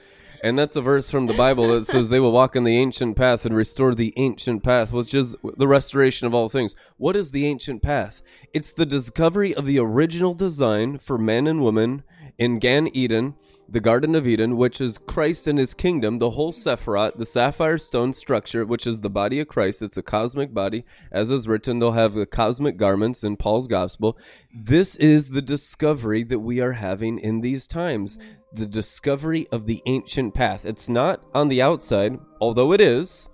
And 0.47 0.57
that's 0.57 0.77
a 0.77 0.81
verse 0.81 1.11
from 1.11 1.27
the 1.27 1.35
Bible 1.35 1.67
that 1.71 1.87
says 1.87 2.09
they 2.09 2.21
will 2.21 2.31
walk 2.31 2.55
in 2.55 2.63
the 2.63 2.79
ancient 2.79 3.17
path 3.17 3.45
and 3.45 3.57
restore 3.57 3.97
the 3.97 4.15
ancient 4.17 4.63
path, 4.63 4.93
which 4.93 5.13
is 5.13 5.35
the 5.43 5.67
restoration 5.67 6.29
of 6.29 6.35
all 6.35 6.49
things. 6.49 6.77
What 6.99 7.17
is 7.17 7.33
the 7.33 7.47
ancient 7.47 7.83
path? 7.83 8.23
It's 8.55 8.73
the 8.73 8.87
discovery 8.87 9.53
of 9.53 9.67
the 9.67 9.81
original 9.81 10.35
design 10.35 10.99
for 10.99 11.19
man 11.19 11.49
and 11.49 11.63
woman 11.63 12.05
in 12.39 12.61
Gan 12.61 12.87
Eden, 12.93 13.35
the 13.69 13.81
Garden 13.81 14.15
of 14.15 14.27
Eden, 14.27 14.57
which 14.57 14.81
is 14.81 14.99
Christ 14.99 15.47
and 15.47 15.59
his 15.59 15.75
kingdom, 15.75 16.19
the 16.19 16.31
whole 16.31 16.53
Sephirot, 16.53 17.17
the 17.17 17.27
sapphire 17.27 17.79
stone 17.79 18.13
structure, 18.13 18.65
which 18.65 18.87
is 18.87 19.01
the 19.01 19.11
body 19.11 19.41
of 19.41 19.49
Christ. 19.49 19.83
It's 19.83 19.97
a 19.97 20.03
cosmic 20.03 20.55
body. 20.55 20.85
As 21.11 21.31
is 21.31 21.49
written, 21.49 21.79
they'll 21.79 21.93
have 21.93 22.15
the 22.15 22.27
cosmic 22.27 22.77
garments 22.77 23.25
in 23.25 23.37
Paul's 23.37 23.67
gospel. 23.67 24.17
This 24.55 24.97
is 24.97 25.31
the 25.31 25.43
discovery 25.43 26.23
that 26.25 26.39
we 26.39 26.61
are 26.61 26.73
having 26.73 27.19
in 27.19 27.41
these 27.41 27.67
times 27.67 28.19
the 28.53 28.67
discovery 28.67 29.47
of 29.51 29.67
the 29.67 29.83
ancient 29.87 30.35
path. 30.35 30.65
It's 30.65 30.89
not 30.89 31.23
on 31.35 31.49
the 31.49 31.61
outside, 31.61 32.19
although 32.41 32.73
it 32.73 32.81
is. 32.81 33.29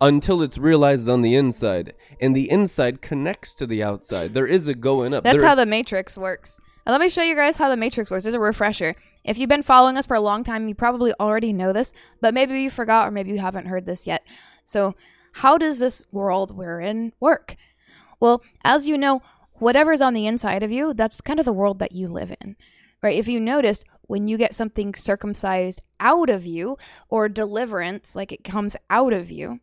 Until 0.00 0.42
it's 0.42 0.58
realized 0.58 1.08
on 1.08 1.22
the 1.22 1.34
inside, 1.34 1.94
and 2.20 2.36
the 2.36 2.50
inside 2.50 3.00
connects 3.00 3.54
to 3.54 3.66
the 3.66 3.82
outside. 3.82 4.34
There 4.34 4.46
is 4.46 4.68
a 4.68 4.74
going 4.74 5.14
up. 5.14 5.24
That's 5.24 5.38
There- 5.38 5.48
how 5.48 5.54
the 5.54 5.64
Matrix 5.64 6.18
works. 6.18 6.60
And 6.84 6.92
let 6.92 7.00
me 7.00 7.08
show 7.08 7.22
you 7.22 7.34
guys 7.34 7.56
how 7.56 7.70
the 7.70 7.76
Matrix 7.76 8.10
works. 8.10 8.24
There's 8.24 8.34
a 8.34 8.40
refresher. 8.40 8.94
If 9.26 9.38
you've 9.38 9.48
been 9.48 9.62
following 9.62 9.98
us 9.98 10.06
for 10.06 10.14
a 10.14 10.20
long 10.20 10.44
time, 10.44 10.68
you 10.68 10.74
probably 10.74 11.12
already 11.18 11.52
know 11.52 11.72
this, 11.72 11.92
but 12.20 12.32
maybe 12.32 12.60
you 12.60 12.70
forgot 12.70 13.08
or 13.08 13.10
maybe 13.10 13.32
you 13.32 13.38
haven't 13.38 13.66
heard 13.66 13.84
this 13.84 14.06
yet. 14.06 14.22
So, 14.64 14.94
how 15.32 15.58
does 15.58 15.80
this 15.80 16.06
world 16.12 16.56
we're 16.56 16.80
in 16.80 17.12
work? 17.20 17.56
Well, 18.20 18.42
as 18.64 18.86
you 18.86 18.96
know, 18.96 19.20
whatever's 19.54 20.00
on 20.00 20.14
the 20.14 20.26
inside 20.26 20.62
of 20.62 20.72
you, 20.72 20.94
that's 20.94 21.20
kind 21.20 21.38
of 21.38 21.44
the 21.44 21.52
world 21.52 21.78
that 21.80 21.92
you 21.92 22.08
live 22.08 22.34
in. 22.40 22.56
Right? 23.02 23.18
If 23.18 23.28
you 23.28 23.38
noticed, 23.40 23.84
when 24.02 24.28
you 24.28 24.38
get 24.38 24.54
something 24.54 24.94
circumcised 24.94 25.82
out 26.00 26.30
of 26.30 26.46
you 26.46 26.78
or 27.08 27.28
deliverance, 27.28 28.16
like 28.16 28.32
it 28.32 28.44
comes 28.44 28.76
out 28.88 29.12
of 29.12 29.30
you, 29.30 29.60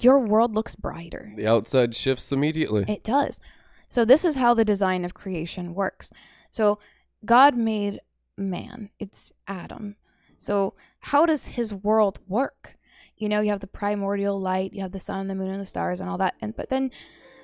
your 0.00 0.20
world 0.20 0.54
looks 0.54 0.74
brighter. 0.74 1.32
the 1.36 1.46
outside 1.46 1.96
shifts 1.96 2.30
immediately. 2.30 2.84
It 2.86 3.02
does. 3.02 3.40
So 3.88 4.04
this 4.04 4.24
is 4.24 4.36
how 4.36 4.54
the 4.54 4.64
design 4.64 5.04
of 5.04 5.14
creation 5.14 5.74
works. 5.74 6.12
So 6.50 6.78
God 7.24 7.56
made 7.56 8.00
man. 8.38 8.90
It's 8.98 9.32
Adam. 9.46 9.96
So 10.36 10.74
how 11.00 11.26
does 11.26 11.46
his 11.46 11.74
world 11.74 12.20
work? 12.28 12.76
You 13.16 13.28
know, 13.28 13.40
you 13.40 13.50
have 13.50 13.60
the 13.60 13.66
primordial 13.66 14.40
light, 14.40 14.72
you 14.72 14.82
have 14.82 14.92
the 14.92 15.00
sun, 15.00 15.26
the 15.26 15.34
moon, 15.34 15.50
and 15.50 15.60
the 15.60 15.66
stars, 15.66 16.00
and 16.00 16.08
all 16.08 16.18
that. 16.18 16.34
And 16.40 16.56
but 16.56 16.70
then, 16.70 16.90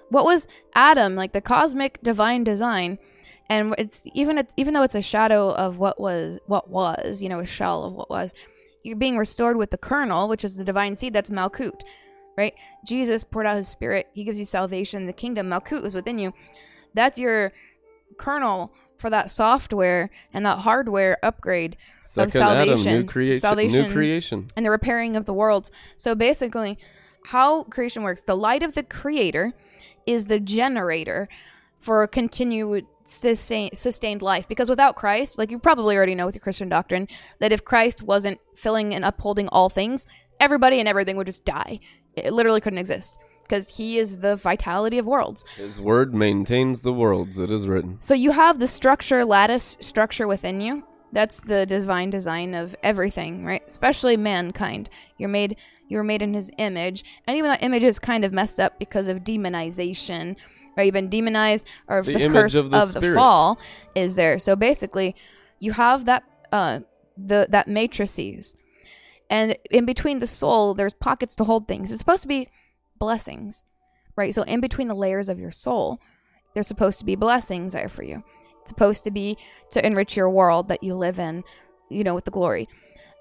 what 0.09 0.25
was 0.25 0.47
Adam 0.75 1.17
like? 1.17 1.33
The 1.33 1.41
cosmic 1.41 2.01
divine 2.03 2.45
design, 2.45 2.99
and 3.49 3.75
it's 3.77 4.05
even 4.15 4.39
it's, 4.39 4.55
even 4.57 4.73
though 4.75 4.83
it's 4.83 4.95
a 4.95 5.03
shadow 5.03 5.51
of 5.51 5.79
what 5.79 6.01
was 6.01 6.39
what 6.47 6.71
was, 6.71 7.21
you 7.21 7.29
know, 7.29 7.41
a 7.41 7.47
shell 7.47 7.85
of 7.85 7.93
what 7.93 8.09
was. 8.09 8.35
You're 8.85 8.97
being 8.97 9.19
restored 9.19 9.57
with 9.57 9.71
the 9.71 9.79
kernel, 9.79 10.29
which 10.29 10.45
is 10.45 10.57
the 10.57 10.65
divine 10.65 10.95
seed. 10.95 11.15
That's 11.15 11.31
Malkut, 11.31 11.81
right? 12.37 12.55
Jesus 12.87 13.25
poured 13.25 13.47
out 13.47 13.57
his 13.57 13.67
spirit. 13.67 14.09
He 14.13 14.25
gives 14.25 14.39
you 14.39 14.45
salvation. 14.45 15.07
The 15.07 15.13
kingdom, 15.13 15.49
Malkut, 15.49 15.83
was 15.83 15.95
within 15.95 16.19
you. 16.19 16.35
That's 16.93 17.19
your 17.19 17.53
kernel 18.19 18.73
for 18.97 19.11
that 19.11 19.31
software 19.31 20.11
and 20.33 20.45
that 20.47 20.59
hardware 20.61 21.19
upgrade 21.23 21.77
Second 22.01 22.41
Adam, 22.43 22.59
new 22.59 22.77
salvation. 22.77 23.07
creation, 23.07 23.41
Salvation. 23.41 23.83
new 23.87 23.93
creation. 23.93 24.49
and 24.57 24.65
the 24.65 24.71
repairing 24.71 25.17
of 25.17 25.25
the 25.25 25.35
worlds. 25.35 25.71
So 25.97 26.15
basically, 26.15 26.79
how 27.27 27.65
creation 27.65 28.03
works 28.03 28.23
the 28.23 28.37
light 28.37 28.63
of 28.63 28.75
the 28.75 28.83
creator 28.83 29.53
is 30.07 30.27
the 30.27 30.41
generator 30.41 31.29
for 31.81 32.03
a 32.03 32.09
continued 32.09 32.87
sustain, 33.05 33.71
sustained 33.75 34.23
life. 34.23 34.49
Because 34.49 34.71
without 34.71 34.97
Christ, 34.97 35.39
like 35.39 35.51
you 35.51 35.59
probably 35.59 35.97
already 35.97 36.15
know 36.15 36.27
with 36.27 36.35
your 36.35 36.41
Christian 36.41 36.69
doctrine, 36.69 37.09
that 37.41 37.53
if 37.53 37.65
Christ 37.65 38.03
wasn't 38.03 38.41
filling 38.55 38.95
and 38.95 39.05
upholding 39.05 39.49
all 39.49 39.69
things, 39.69 40.07
everybody 40.41 40.79
and 40.81 40.89
everything 40.89 41.17
would 41.17 41.27
just 41.27 41.45
die. 41.45 41.81
It 42.17 42.33
literally 42.33 42.61
couldn't 42.61 42.79
exist 42.79 43.19
because 43.45 43.77
he 43.77 43.99
is 43.99 44.19
the 44.19 44.37
vitality 44.37 44.99
of 44.99 45.07
worlds. 45.07 45.45
His 45.57 45.81
word 45.81 46.15
maintains 46.15 46.83
the 46.83 46.93
worlds. 46.93 47.39
It 47.39 47.51
is 47.51 47.69
written. 47.69 47.99
So 48.01 48.15
you 48.15 48.33
have 48.33 48.59
the 48.59 48.67
structure, 48.67 49.25
lattice 49.25 49.77
structure 49.81 50.27
within 50.27 50.61
you. 50.61 50.85
That's 51.13 51.39
the 51.41 51.65
divine 51.65 52.11
design 52.11 52.55
of 52.55 52.75
everything, 52.83 53.45
right? 53.45 53.63
Especially 53.67 54.17
mankind. 54.17 54.91
You're 55.17 55.29
made 55.29 55.57
you're 55.87 56.03
made 56.03 56.23
in 56.23 56.35
his 56.35 56.51
image. 56.59 57.05
And 57.27 57.37
even 57.37 57.51
that 57.51 57.63
image 57.63 57.85
is 57.85 57.99
kind 57.99 58.25
of 58.25 58.33
messed 58.33 58.59
up 58.59 58.79
because 58.79 59.07
of 59.07 59.19
demonization. 59.19 60.35
Right? 60.77 60.85
You've 60.85 60.95
been 60.95 61.11
demonized 61.11 61.67
or 61.87 62.03
The 62.03 62.15
image 62.15 62.33
curse 62.33 62.55
of 62.55 62.71
the 62.71 62.87
spirit. 62.87 63.15
fall 63.15 63.61
is 63.95 64.17
there. 64.17 64.39
So 64.39 64.57
basically 64.57 65.15
you 65.61 65.73
have 65.73 66.07
that 66.07 66.25
uh 66.51 66.81
the 67.17 67.47
that 67.51 67.69
matrices. 67.69 68.57
And 69.31 69.57
in 69.71 69.85
between 69.85 70.19
the 70.19 70.27
soul, 70.27 70.75
there's 70.75 70.93
pockets 70.93 71.35
to 71.37 71.45
hold 71.45 71.69
things. 71.69 71.93
It's 71.93 72.01
supposed 72.01 72.23
to 72.23 72.29
be 72.29 72.49
blessings. 73.05 73.65
Right? 74.17 74.35
So 74.35 74.43
in 74.43 74.61
between 74.61 74.89
the 74.89 74.95
layers 74.95 75.29
of 75.29 75.39
your 75.39 75.51
soul, 75.51 76.01
there's 76.55 76.69
supposed 76.69 76.99
to 77.01 77.05
be 77.05 77.17
blessings 77.17 77.73
there 77.73 77.89
for 77.89 78.03
you. 78.03 78.23
It's 78.61 78.71
supposed 78.71 79.05
to 79.05 79.11
be 79.11 79.37
to 79.73 79.85
enrich 79.85 80.17
your 80.17 80.31
world 80.31 80.69
that 80.69 80.83
you 80.83 80.95
live 80.95 81.19
in, 81.19 81.45
you 81.91 82.05
know, 82.05 82.15
with 82.15 82.25
the 82.25 82.31
glory. 82.31 82.69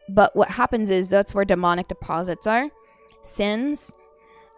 But 0.07 0.35
what 0.35 0.49
happens 0.49 0.89
is 0.89 1.09
that's 1.09 1.33
where 1.35 1.45
demonic 1.45 1.87
deposits 1.87 2.47
are 2.47 2.69
sins, 3.23 3.95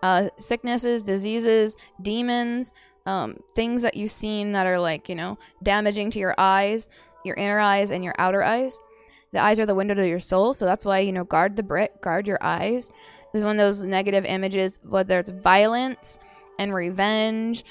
uh, 0.03 0.29
sicknesses, 0.37 1.03
diseases, 1.03 1.77
demons, 2.01 2.73
um, 3.05 3.37
things 3.55 3.81
that 3.81 3.95
you've 3.95 4.11
seen 4.11 4.51
that 4.53 4.67
are 4.67 4.79
like, 4.79 5.07
you 5.09 5.15
know, 5.15 5.37
damaging 5.63 6.11
to 6.11 6.19
your 6.19 6.35
eyes, 6.37 6.89
your 7.23 7.35
inner 7.35 7.59
eyes, 7.59 7.91
and 7.91 8.03
your 8.03 8.15
outer 8.17 8.43
eyes. 8.43 8.81
The 9.33 9.41
eyes 9.41 9.59
are 9.59 9.65
the 9.65 9.75
window 9.75 9.93
to 9.95 10.07
your 10.07 10.19
soul. 10.19 10.53
So 10.53 10.65
that's 10.65 10.85
why, 10.85 10.99
you 10.99 11.11
know, 11.11 11.23
guard 11.23 11.55
the 11.55 11.63
brick, 11.63 12.01
guard 12.01 12.27
your 12.27 12.39
eyes. 12.41 12.91
Because 13.35 13.43
when 13.43 13.57
those 13.57 13.83
negative 13.83 14.23
images, 14.23 14.79
whether 14.81 15.19
it's 15.19 15.29
violence 15.29 16.19
and 16.57 16.73
revenge, 16.73 17.65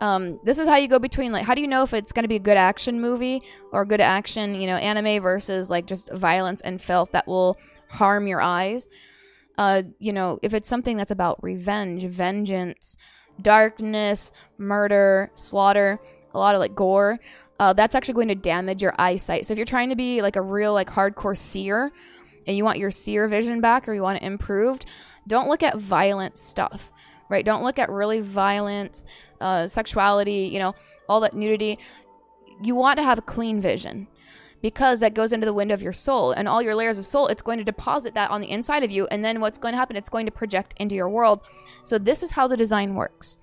um, 0.00 0.40
this 0.42 0.58
is 0.58 0.66
how 0.66 0.76
you 0.76 0.88
go 0.88 0.98
between 0.98 1.32
like 1.32 1.44
how 1.44 1.54
do 1.54 1.60
you 1.60 1.68
know 1.68 1.82
if 1.82 1.92
it's 1.92 2.12
going 2.12 2.22
to 2.22 2.28
be 2.30 2.36
a 2.36 2.38
good 2.38 2.56
action 2.56 2.98
movie 2.98 3.42
or 3.72 3.84
good 3.84 4.00
action 4.00 4.54
you 4.54 4.66
know 4.66 4.76
anime 4.76 5.20
versus 5.22 5.68
like 5.68 5.84
just 5.84 6.10
violence 6.14 6.62
and 6.62 6.80
filth 6.80 7.12
that 7.12 7.28
will 7.28 7.58
harm 7.90 8.26
your 8.26 8.40
eyes? 8.40 8.88
Uh 9.58 9.82
you 9.98 10.14
know 10.14 10.38
if 10.42 10.54
it's 10.54 10.66
something 10.66 10.96
that's 10.96 11.10
about 11.10 11.42
revenge 11.42 12.04
vengeance 12.04 12.96
darkness 13.42 14.32
murder 14.56 15.30
slaughter 15.34 16.00
a 16.32 16.38
lot 16.38 16.54
of 16.54 16.58
like 16.58 16.74
gore 16.74 17.20
uh, 17.60 17.74
that's 17.74 17.94
actually 17.94 18.14
going 18.14 18.28
to 18.28 18.34
damage 18.34 18.82
your 18.82 18.94
eyesight. 18.98 19.46
So 19.46 19.52
if 19.52 19.58
you're 19.58 19.66
trying 19.66 19.88
to 19.90 19.96
be 19.96 20.20
like 20.22 20.36
a 20.36 20.42
real 20.42 20.72
like 20.72 20.88
hardcore 20.88 21.36
seer 21.36 21.92
and 22.46 22.56
you 22.56 22.64
want 22.64 22.78
your 22.78 22.90
seer 22.90 23.28
vision 23.28 23.60
back 23.60 23.88
or 23.88 23.94
you 23.94 24.02
want 24.02 24.22
it 24.22 24.26
improved 24.26 24.86
don't 25.26 25.48
look 25.48 25.62
at 25.62 25.76
violent 25.76 26.38
stuff 26.38 26.92
right? 27.28 27.44
Don't 27.44 27.62
look 27.62 27.78
at 27.78 27.90
really 27.90 28.20
violent 28.20 29.04
uh, 29.40 29.66
sexuality 29.66 30.50
you 30.52 30.58
know 30.58 30.74
all 31.08 31.20
that 31.20 31.34
nudity. 31.34 31.78
You 32.62 32.74
want 32.74 32.98
to 32.98 33.04
have 33.04 33.18
a 33.18 33.22
clean 33.22 33.60
vision 33.60 34.08
because 34.62 35.00
that 35.00 35.14
goes 35.14 35.32
into 35.32 35.46
the 35.46 35.52
window 35.52 35.74
of 35.74 35.82
your 35.82 35.92
soul 35.92 36.32
and 36.32 36.48
all 36.48 36.62
your 36.62 36.74
layers 36.74 36.98
of 36.98 37.06
soul 37.06 37.28
it's 37.28 37.42
going 37.42 37.58
to 37.58 37.64
deposit 37.64 38.14
that 38.14 38.30
on 38.30 38.40
the 38.40 38.50
inside 38.50 38.82
of 38.82 38.90
you 38.90 39.06
and 39.08 39.24
then 39.24 39.40
what's 39.40 39.58
going 39.58 39.72
to 39.72 39.78
happen 39.78 39.96
it's 39.96 40.08
going 40.08 40.26
to 40.26 40.32
project 40.32 40.74
into 40.78 40.94
your 40.94 41.08
world. 41.08 41.40
So 41.84 41.98
this 41.98 42.22
is 42.22 42.30
how 42.30 42.48
the 42.48 42.56
design 42.56 42.94
works. 42.94 43.38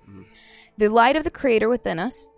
The 0.77 0.89
light 0.89 1.15
of 1.15 1.23
the 1.23 1.31
creator 1.31 1.69
within 1.69 1.99
us 1.99 2.29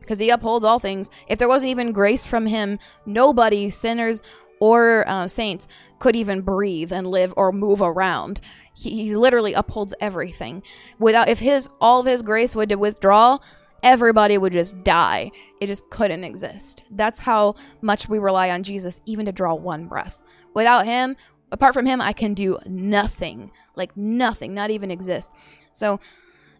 because 0.00 0.18
he 0.18 0.30
upholds 0.30 0.64
all 0.64 0.78
things. 0.78 1.10
If 1.28 1.38
there 1.38 1.48
wasn't 1.48 1.70
even 1.70 1.92
grace 1.92 2.26
from 2.26 2.46
him, 2.46 2.78
nobody, 3.06 3.70
sinners 3.70 4.22
or 4.58 5.04
uh, 5.06 5.28
saints, 5.28 5.68
could 5.98 6.16
even 6.16 6.42
breathe 6.42 6.92
and 6.92 7.06
live 7.06 7.34
or 7.36 7.52
move 7.52 7.80
around. 7.80 8.40
He, 8.74 8.90
he 8.90 9.16
literally 9.16 9.52
upholds 9.52 9.94
everything. 10.00 10.62
Without, 10.98 11.28
if 11.28 11.40
his 11.40 11.68
all 11.80 12.00
of 12.00 12.06
his 12.06 12.22
grace 12.22 12.54
would 12.54 12.72
withdraw, 12.74 13.38
everybody 13.82 14.38
would 14.38 14.52
just 14.52 14.82
die. 14.84 15.30
It 15.60 15.66
just 15.66 15.88
couldn't 15.90 16.24
exist. 16.24 16.82
That's 16.90 17.20
how 17.20 17.56
much 17.80 18.08
we 18.08 18.18
rely 18.18 18.50
on 18.50 18.62
Jesus, 18.62 19.00
even 19.06 19.26
to 19.26 19.32
draw 19.32 19.54
one 19.54 19.86
breath. 19.86 20.22
Without 20.54 20.86
him, 20.86 21.16
apart 21.50 21.74
from 21.74 21.86
him, 21.86 22.00
I 22.00 22.12
can 22.12 22.34
do 22.34 22.58
nothing. 22.66 23.50
Like 23.76 23.96
nothing, 23.96 24.54
not 24.54 24.70
even 24.70 24.90
exist. 24.90 25.32
So 25.72 26.00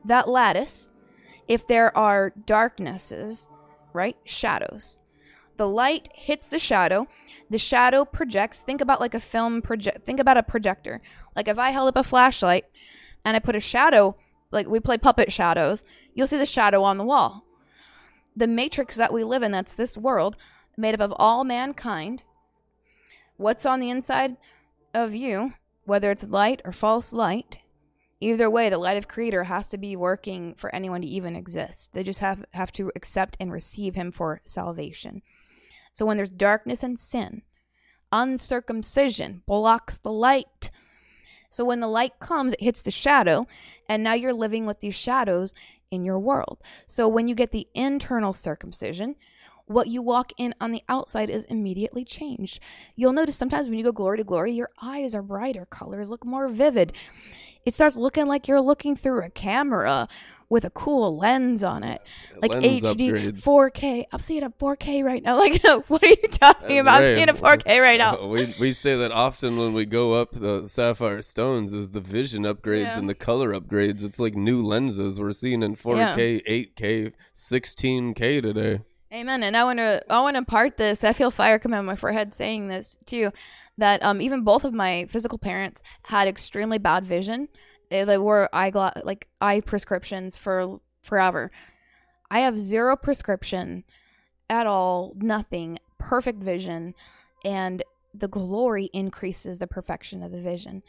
that 0.05 0.28
lattice, 0.28 0.93
if 1.49 1.66
there 1.66 1.97
are 1.97 2.32
darknesses, 2.47 3.49
right? 3.93 4.16
Shadows. 4.24 5.01
The 5.57 5.68
light 5.68 6.09
hits 6.14 6.49
the 6.49 6.61
shadow. 6.61 7.09
The 7.51 7.59
shadow 7.59 8.05
projects. 8.05 8.62
Think 8.62 8.80
about 8.80 9.01
like 9.01 9.14
a 9.14 9.20
film 9.20 9.62
project. 9.62 10.05
Think 10.05 10.20
about 10.20 10.36
a 10.36 10.42
projector. 10.42 11.01
Like 11.34 11.49
if 11.49 11.59
I 11.59 11.70
held 11.70 11.88
up 11.88 11.96
a 11.96 12.05
flashlight 12.05 12.66
and 13.24 13.36
I 13.36 13.40
put 13.40 13.57
a 13.57 13.61
shadow, 13.61 14.16
like 14.51 14.66
we 14.66 14.80
play 14.80 14.99
puppet 14.99 15.32
shadows, 15.32 15.84
you'll 16.14 16.26
see 16.26 16.38
the 16.38 16.46
shadow 16.46 16.82
on 16.82 16.99
the 16.99 17.05
wall. 17.05 17.44
The 18.36 18.46
matrix 18.46 18.96
that 18.96 19.12
we 19.12 19.24
live 19.24 19.42
in, 19.42 19.51
that's 19.51 19.74
this 19.74 19.96
world, 19.96 20.36
made 20.76 20.94
up 20.94 21.01
of 21.01 21.14
all 21.16 21.42
mankind. 21.44 22.22
What's 23.36 23.66
on 23.66 23.80
the 23.80 23.90
inside 23.90 24.36
of 24.94 25.14
you, 25.14 25.55
whether 25.84 26.11
it's 26.11 26.24
light 26.24 26.61
or 26.64 26.72
false 26.72 27.12
light, 27.12 27.61
either 28.20 28.51
way, 28.51 28.68
the 28.68 28.78
light 28.78 28.96
of 28.96 29.09
creator 29.09 29.44
has 29.44 29.68
to 29.68 29.78
be 29.78 29.96
working 29.96 30.55
for 30.55 30.74
anyone 30.74 31.01
to 31.03 31.07
even 31.07 31.34
exist. 31.34 31.94
They 31.94 32.03
just 32.03 32.20
have, 32.20 32.44
have 32.53 32.72
to 32.72 32.92
accept 32.94 33.36
and 33.40 33.53
receive 33.53 33.94
him 33.94 34.12
for 34.12 34.40
salvation. 34.44 35.22
So 35.99 36.07
when 36.07 36.16
there's 36.16 36.28
darkness 36.28 36.84
and 36.84 36.96
sin, 36.96 37.42
uncircumcision 38.12 39.42
blocks 39.46 39.99
the 39.99 40.12
light. 40.12 40.70
So 41.51 41.64
when 41.64 41.80
the 41.80 41.88
light 41.88 42.20
comes, 42.20 42.53
it 42.53 42.61
hits 42.61 42.82
the 42.82 42.92
shadow, 42.92 43.49
and 43.88 44.05
now 44.05 44.12
you're 44.12 44.32
living 44.32 44.64
with 44.64 44.78
these 44.78 44.94
shadows 44.94 45.55
in 45.90 46.05
your 46.05 46.20
world. 46.20 46.59
So 46.86 47.09
when 47.09 47.26
you 47.26 47.34
get 47.34 47.51
the 47.51 47.66
internal 47.74 48.32
circumcision, 48.32 49.16
what 49.66 49.88
you 49.88 50.01
walk 50.01 50.32
in 50.38 50.55
on 50.61 50.70
the 50.70 50.84
outside 50.88 51.30
is 51.30 51.44
immediately 51.46 52.05
changed. 52.05 52.61
You'll 52.94 53.12
notice 53.12 53.34
sometimes 53.34 53.68
when 53.68 53.76
you 53.76 53.82
go 53.82 53.90
glory 53.90 54.18
to 54.18 54.24
glory, 54.24 54.53
your 54.53 54.70
eyes 54.80 55.16
are 55.16 55.22
brighter, 55.22 55.66
colors 55.66 56.12
look 56.12 56.24
more 56.24 56.46
vivid. 56.46 56.92
It 57.66 57.74
starts 57.74 57.96
looking 57.96 58.26
like 58.26 58.46
you're 58.46 58.61
looking 58.61 58.94
through 58.94 59.24
a 59.24 59.30
camera 59.30 60.07
with 60.51 60.64
a 60.64 60.70
cool 60.70 61.16
lens 61.16 61.62
on 61.62 61.82
it, 61.84 62.01
like 62.40 62.53
Lens 62.53 62.82
HD, 62.82 63.11
upgrades. 63.11 63.42
4K. 63.42 64.05
I'm 64.11 64.18
seeing 64.20 64.42
a 64.42 64.51
4K 64.51 65.05
right 65.05 65.22
now. 65.22 65.38
Like, 65.38 65.62
what 65.88 66.03
are 66.03 66.09
you 66.09 66.16
talking 66.30 66.76
That's 66.76 66.80
about? 66.80 67.05
I'm 67.05 67.16
seeing 67.16 67.28
a 67.28 67.34
4K 67.34 67.80
right 67.82 67.99
now. 67.99 68.26
we, 68.28 68.53
we 68.61 68.72
say 68.72 68.96
that 68.96 69.12
often 69.12 69.59
when 69.59 69.74
we 69.74 69.84
go 69.84 70.14
up 70.14 70.32
the 70.32 70.66
sapphire 70.66 71.22
stones 71.22 71.72
is 71.74 71.90
the 71.90 72.01
vision 72.01 72.44
upgrades 72.44 72.92
Yeah. 72.92 72.99
and 72.99 73.09
the 73.09 73.14
color 73.14 73.51
upgrades. 73.53 74.03
It's 74.05 74.18
like 74.18 74.34
new 74.34 74.62
lenses 74.62 75.20
we're 75.20 75.32
seeing 75.32 75.62
in 75.62 75.76
4K, 75.76 76.42
8K, 76.76 77.12
16K 77.34 78.42
today. 78.42 78.80
Amen. 79.12 79.42
And 79.42 79.57
I 79.57 79.64
want 79.64 79.78
to 79.78 80.03
I 80.11 80.20
want 80.20 80.36
to 80.36 80.44
part 80.44 80.76
this. 80.76 81.03
I 81.03 81.12
feel 81.14 81.30
fire 81.30 81.59
come 81.59 81.72
out 81.72 81.80
of 81.80 81.86
my 81.86 81.94
forehead 81.94 82.34
saying 82.34 82.68
this 82.68 82.96
too. 83.07 83.32
That 83.78 84.03
um 84.03 84.20
even 84.20 84.42
both 84.42 84.64
of 84.64 84.74
my 84.74 85.07
physical 85.09 85.38
parents 85.38 85.82
had 86.03 86.28
extremely 86.28 86.78
bad 86.78 87.07
vision. 87.07 87.49
Eh, 87.91 88.01
they, 88.01 88.05
they 88.05 88.18
wore 88.18 88.49
eye 88.53 88.70
gla- 88.70 89.01
like 89.05 89.28
eye 89.41 89.61
prescriptions 89.61 90.36
for 90.36 90.80
forever. 91.03 91.51
I 92.30 92.41
have 92.41 92.61
zero 92.61 92.97
prescription 92.97 93.84
at 94.51 94.66
all, 94.66 95.14
nothing, 95.16 95.78
perfect 95.99 96.43
vision, 96.43 96.95
and 97.45 97.82
the 98.14 98.28
glory 98.28 98.91
increases 98.93 99.59
the 99.59 99.66
perfection 99.66 100.22
of 100.22 100.32
the 100.32 100.41
vision. 100.41 100.82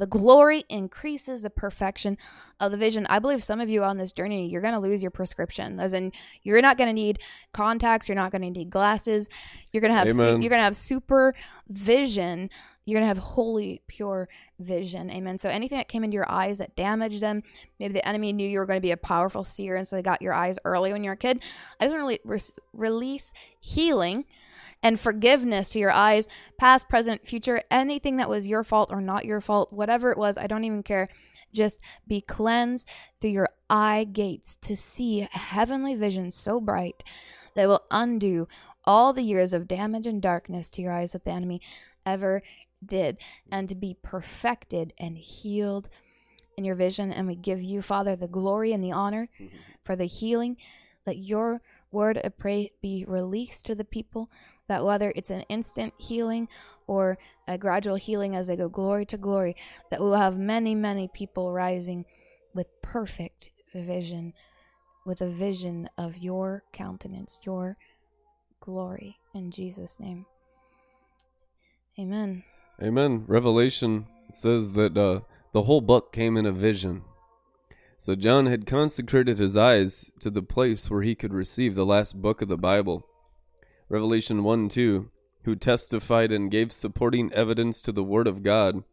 The 0.00 0.06
glory 0.06 0.64
increases 0.70 1.42
the 1.42 1.50
perfection 1.50 2.16
of 2.58 2.72
the 2.72 2.78
vision. 2.78 3.06
I 3.10 3.18
believe 3.18 3.44
some 3.44 3.60
of 3.60 3.68
you 3.68 3.84
on 3.84 3.98
this 3.98 4.12
journey, 4.12 4.48
you're 4.48 4.62
going 4.62 4.72
to 4.72 4.80
lose 4.80 5.02
your 5.02 5.10
prescription. 5.10 5.78
As 5.78 5.92
in, 5.92 6.12
you're 6.42 6.62
not 6.62 6.78
going 6.78 6.88
to 6.88 6.94
need 6.94 7.18
contacts. 7.52 8.08
You're 8.08 8.16
not 8.16 8.32
going 8.32 8.40
to 8.40 8.48
need 8.48 8.70
glasses. 8.70 9.28
You're 9.72 9.82
going 9.82 9.92
to 9.92 9.98
have 9.98 10.10
su- 10.10 10.22
you're 10.22 10.48
going 10.48 10.52
to 10.52 10.62
have 10.62 10.74
super 10.74 11.34
vision. 11.68 12.48
You're 12.86 12.98
going 12.98 13.04
to 13.04 13.08
have 13.08 13.18
holy, 13.18 13.82
pure 13.88 14.30
vision. 14.58 15.10
Amen. 15.10 15.38
So 15.38 15.50
anything 15.50 15.76
that 15.76 15.88
came 15.88 16.02
into 16.02 16.14
your 16.14 16.30
eyes 16.30 16.56
that 16.58 16.74
damaged 16.76 17.20
them, 17.20 17.42
maybe 17.78 17.92
the 17.92 18.08
enemy 18.08 18.32
knew 18.32 18.48
you 18.48 18.58
were 18.58 18.64
going 18.64 18.78
to 18.78 18.80
be 18.80 18.92
a 18.92 18.96
powerful 18.96 19.44
seer, 19.44 19.76
and 19.76 19.86
so 19.86 19.96
they 19.96 20.02
got 20.02 20.22
your 20.22 20.32
eyes 20.32 20.58
early 20.64 20.94
when 20.94 21.04
you 21.04 21.10
were 21.10 21.14
a 21.14 21.18
kid. 21.18 21.42
I 21.78 21.84
just 21.84 21.94
want 21.94 22.04
to 22.04 22.20
re- 22.24 22.36
re- 22.36 22.62
release 22.72 23.34
healing 23.60 24.24
and 24.82 24.98
forgiveness 24.98 25.70
to 25.70 25.78
your 25.78 25.90
eyes, 25.90 26.26
past, 26.58 26.88
present, 26.88 27.26
future, 27.26 27.62
anything 27.70 28.16
that 28.16 28.28
was 28.28 28.46
your 28.46 28.64
fault 28.64 28.90
or 28.90 29.00
not 29.00 29.24
your 29.24 29.40
fault, 29.40 29.72
whatever 29.72 30.10
it 30.10 30.18
was, 30.18 30.38
I 30.38 30.46
don't 30.46 30.64
even 30.64 30.82
care. 30.82 31.08
Just 31.52 31.80
be 32.06 32.20
cleansed 32.20 32.88
through 33.20 33.30
your 33.30 33.48
eye 33.68 34.04
gates 34.04 34.56
to 34.56 34.76
see 34.76 35.28
heavenly 35.32 35.94
vision 35.94 36.30
so 36.30 36.60
bright 36.60 37.04
that 37.54 37.68
will 37.68 37.84
undo 37.90 38.46
all 38.84 39.12
the 39.12 39.22
years 39.22 39.52
of 39.52 39.68
damage 39.68 40.06
and 40.06 40.22
darkness 40.22 40.70
to 40.70 40.82
your 40.82 40.92
eyes 40.92 41.12
that 41.12 41.24
the 41.24 41.32
enemy 41.32 41.60
ever 42.06 42.42
did, 42.84 43.18
and 43.52 43.68
to 43.68 43.74
be 43.74 43.96
perfected 44.02 44.94
and 44.98 45.18
healed 45.18 45.88
in 46.56 46.64
your 46.64 46.74
vision. 46.74 47.12
And 47.12 47.26
we 47.26 47.36
give 47.36 47.60
you, 47.60 47.82
Father, 47.82 48.16
the 48.16 48.28
glory 48.28 48.72
and 48.72 48.82
the 48.82 48.92
honor 48.92 49.28
mm-hmm. 49.38 49.54
for 49.84 49.96
the 49.96 50.06
healing. 50.06 50.56
that 51.04 51.18
your 51.18 51.60
word 51.92 52.18
of 52.18 52.38
praise 52.38 52.70
be 52.80 53.04
released 53.06 53.66
to 53.66 53.74
the 53.74 53.84
people 53.84 54.30
that 54.68 54.84
whether 54.84 55.12
it's 55.16 55.30
an 55.30 55.42
instant 55.48 55.92
healing 55.98 56.48
or 56.86 57.18
a 57.48 57.58
gradual 57.58 57.96
healing 57.96 58.36
as 58.36 58.46
they 58.46 58.56
go 58.56 58.68
glory 58.68 59.04
to 59.06 59.16
glory, 59.16 59.56
that 59.90 60.00
we 60.00 60.06
will 60.06 60.16
have 60.16 60.38
many, 60.38 60.74
many 60.74 61.08
people 61.12 61.52
rising 61.52 62.04
with 62.54 62.66
perfect 62.82 63.50
vision, 63.74 64.32
with 65.04 65.20
a 65.20 65.28
vision 65.28 65.88
of 65.98 66.16
your 66.16 66.64
countenance, 66.72 67.40
your 67.44 67.76
glory. 68.60 69.18
In 69.34 69.50
Jesus' 69.50 69.98
name. 69.98 70.26
Amen. 71.98 72.44
Amen. 72.82 73.24
Revelation 73.26 74.06
says 74.32 74.72
that 74.72 74.96
uh, 74.96 75.20
the 75.52 75.62
whole 75.62 75.80
book 75.80 76.12
came 76.12 76.36
in 76.36 76.46
a 76.46 76.52
vision. 76.52 77.02
So 78.00 78.14
John 78.14 78.46
had 78.46 78.64
consecrated 78.64 79.36
his 79.36 79.58
eyes 79.58 80.10
to 80.20 80.30
the 80.30 80.42
place 80.42 80.88
where 80.88 81.02
he 81.02 81.14
could 81.14 81.34
receive 81.34 81.74
the 81.74 81.84
last 81.84 82.22
book 82.22 82.40
of 82.40 82.48
the 82.48 82.56
Bible. 82.56 83.06
Revelation 83.90 84.42
1 84.42 84.70
2, 84.70 85.10
who 85.44 85.54
testified 85.54 86.32
and 86.32 86.50
gave 86.50 86.72
supporting 86.72 87.30
evidence 87.34 87.82
to 87.82 87.92
the 87.92 88.02
Word 88.02 88.26
of 88.26 88.42
God, 88.42 88.84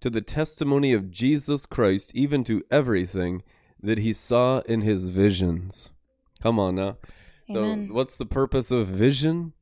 to 0.00 0.08
the 0.08 0.22
testimony 0.22 0.94
of 0.94 1.10
Jesus 1.10 1.66
Christ, 1.66 2.12
even 2.14 2.42
to 2.44 2.64
everything 2.70 3.42
that 3.82 3.98
he 3.98 4.14
saw 4.14 4.60
in 4.60 4.80
his 4.80 5.08
visions. 5.08 5.90
Come 6.42 6.58
on 6.58 6.76
now. 6.76 6.96
Amen. 7.50 7.88
So, 7.88 7.94
what's 7.94 8.16
the 8.16 8.24
purpose 8.24 8.70
of 8.70 8.86
vision? 8.86 9.52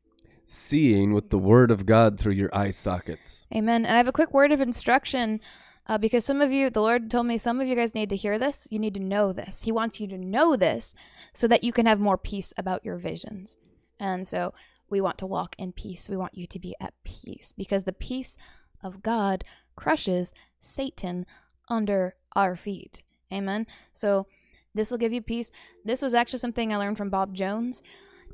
Seeing 0.45 1.13
with 1.13 1.31
the 1.31 1.39
Word 1.39 1.73
of 1.73 1.85
God 1.85 2.21
through 2.21 2.35
your 2.35 2.55
eye 2.55 2.71
sockets. 2.71 3.45
Amen. 3.53 3.85
And 3.85 3.93
I 3.93 3.97
have 3.97 4.07
a 4.07 4.13
quick 4.13 4.33
word 4.33 4.53
of 4.53 4.61
instruction 4.61 5.41
uh, 5.89 5.99
because 5.99 6.25
some 6.25 6.41
of 6.41 6.53
you, 6.53 6.69
the 6.69 6.83
Lord 6.83 7.11
told 7.11 7.27
me 7.27 7.39
some 7.39 7.61
of 7.61 7.67
you 7.67 7.75
guys 7.75 7.95
need 7.95 8.11
to 8.11 8.17
hear 8.17 8.39
this. 8.39 8.69
You 8.71 8.79
need 8.79 8.95
to 8.95 9.01
know 9.01 9.33
this. 9.33 9.63
He 9.63 9.73
wants 9.73 10.01
you 10.01 10.07
to 10.09 10.19
know 10.19 10.55
this 10.55 10.95
so 11.33 11.49
that 11.49 11.65
you 11.65 11.73
can 11.73 11.87
have 11.87 11.99
more 11.99 12.19
peace 12.19 12.53
about 12.57 12.85
your 12.85 12.97
visions. 12.97 13.57
And 13.99 14.27
so 14.27 14.53
we 14.91 15.01
want 15.01 15.19
to 15.19 15.27
walk 15.27 15.57
in 15.59 15.73
peace. 15.73 16.09
We 16.09 16.17
want 16.17 16.37
you 16.37 16.47
to 16.47 16.59
be 16.59 16.75
at 16.81 16.95
peace 17.05 17.53
because 17.57 17.85
the 17.85 17.93
peace 17.93 18.37
of 18.83 19.03
God 19.03 19.45
crushes 19.77 20.33
Satan 20.61 21.27
under 21.69 22.15
our 22.37 22.55
feet. 22.57 23.03
Amen. 23.33 23.67
So 23.93 24.27
this 24.75 24.91
will 24.91 24.99
give 24.99 25.13
you 25.13 25.23
peace. 25.23 25.51
This 25.85 26.03
was 26.03 26.15
actually 26.15 26.39
something 26.39 26.73
I 26.73 26.77
learned 26.77 26.99
from 26.99 27.11
Bob 27.11 27.35
Jones, 27.35 27.83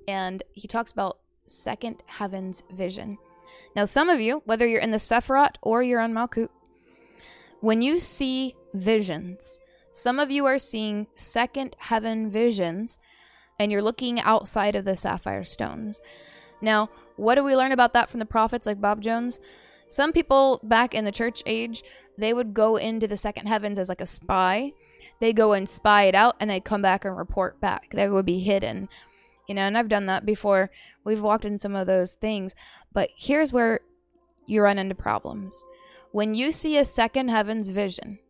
and 0.06 0.42
he 0.52 0.68
talks 0.68 0.92
about 0.92 1.18
second 1.46 2.02
heaven's 2.06 2.62
vision. 2.70 3.18
Now, 3.76 3.84
some 3.84 4.08
of 4.08 4.20
you, 4.20 4.42
whether 4.44 4.66
you're 4.66 4.80
in 4.80 4.90
the 4.90 4.98
Sephirot 4.98 5.56
or 5.62 5.82
you're 5.82 6.00
on 6.00 6.12
Malkut, 6.12 6.48
when 7.64 7.80
you 7.80 7.98
see 7.98 8.54
visions, 8.74 9.58
some 9.90 10.18
of 10.20 10.30
you 10.30 10.44
are 10.44 10.58
seeing 10.58 11.06
second 11.14 11.74
heaven 11.78 12.30
visions 12.30 12.98
and 13.58 13.72
you're 13.72 13.80
looking 13.80 14.20
outside 14.20 14.76
of 14.76 14.84
the 14.84 14.98
sapphire 14.98 15.44
stones. 15.44 15.98
Now, 16.60 16.90
what 17.16 17.36
do 17.36 17.42
we 17.42 17.56
learn 17.56 17.72
about 17.72 17.94
that 17.94 18.10
from 18.10 18.20
the 18.20 18.26
prophets 18.26 18.66
like 18.66 18.82
Bob 18.82 19.00
Jones? 19.00 19.40
Some 19.88 20.12
people 20.12 20.60
back 20.62 20.94
in 20.94 21.06
the 21.06 21.12
church 21.12 21.42
age, 21.46 21.82
they 22.18 22.34
would 22.34 22.52
go 22.52 22.76
into 22.76 23.08
the 23.08 23.16
second 23.16 23.46
heavens 23.46 23.78
as 23.78 23.88
like 23.88 24.02
a 24.02 24.06
spy. 24.06 24.74
They 25.20 25.32
go 25.32 25.54
and 25.54 25.66
spy 25.66 26.02
it 26.02 26.14
out 26.14 26.36
and 26.40 26.50
they 26.50 26.60
come 26.60 26.82
back 26.82 27.06
and 27.06 27.16
report 27.16 27.62
back. 27.62 27.92
They 27.94 28.10
would 28.10 28.26
be 28.26 28.40
hidden. 28.40 28.90
You 29.48 29.54
know, 29.54 29.62
and 29.62 29.78
I've 29.78 29.88
done 29.88 30.04
that 30.06 30.26
before. 30.26 30.70
We've 31.02 31.22
walked 31.22 31.46
in 31.46 31.56
some 31.56 31.74
of 31.74 31.86
those 31.86 32.12
things. 32.12 32.54
But 32.92 33.08
here's 33.16 33.54
where 33.54 33.80
you 34.44 34.60
run 34.60 34.78
into 34.78 34.94
problems. 34.94 35.64
When 36.14 36.36
you 36.36 36.52
see 36.52 36.78
a 36.78 36.84
second 36.84 37.26
heavens 37.26 37.70
vision, 37.70 38.20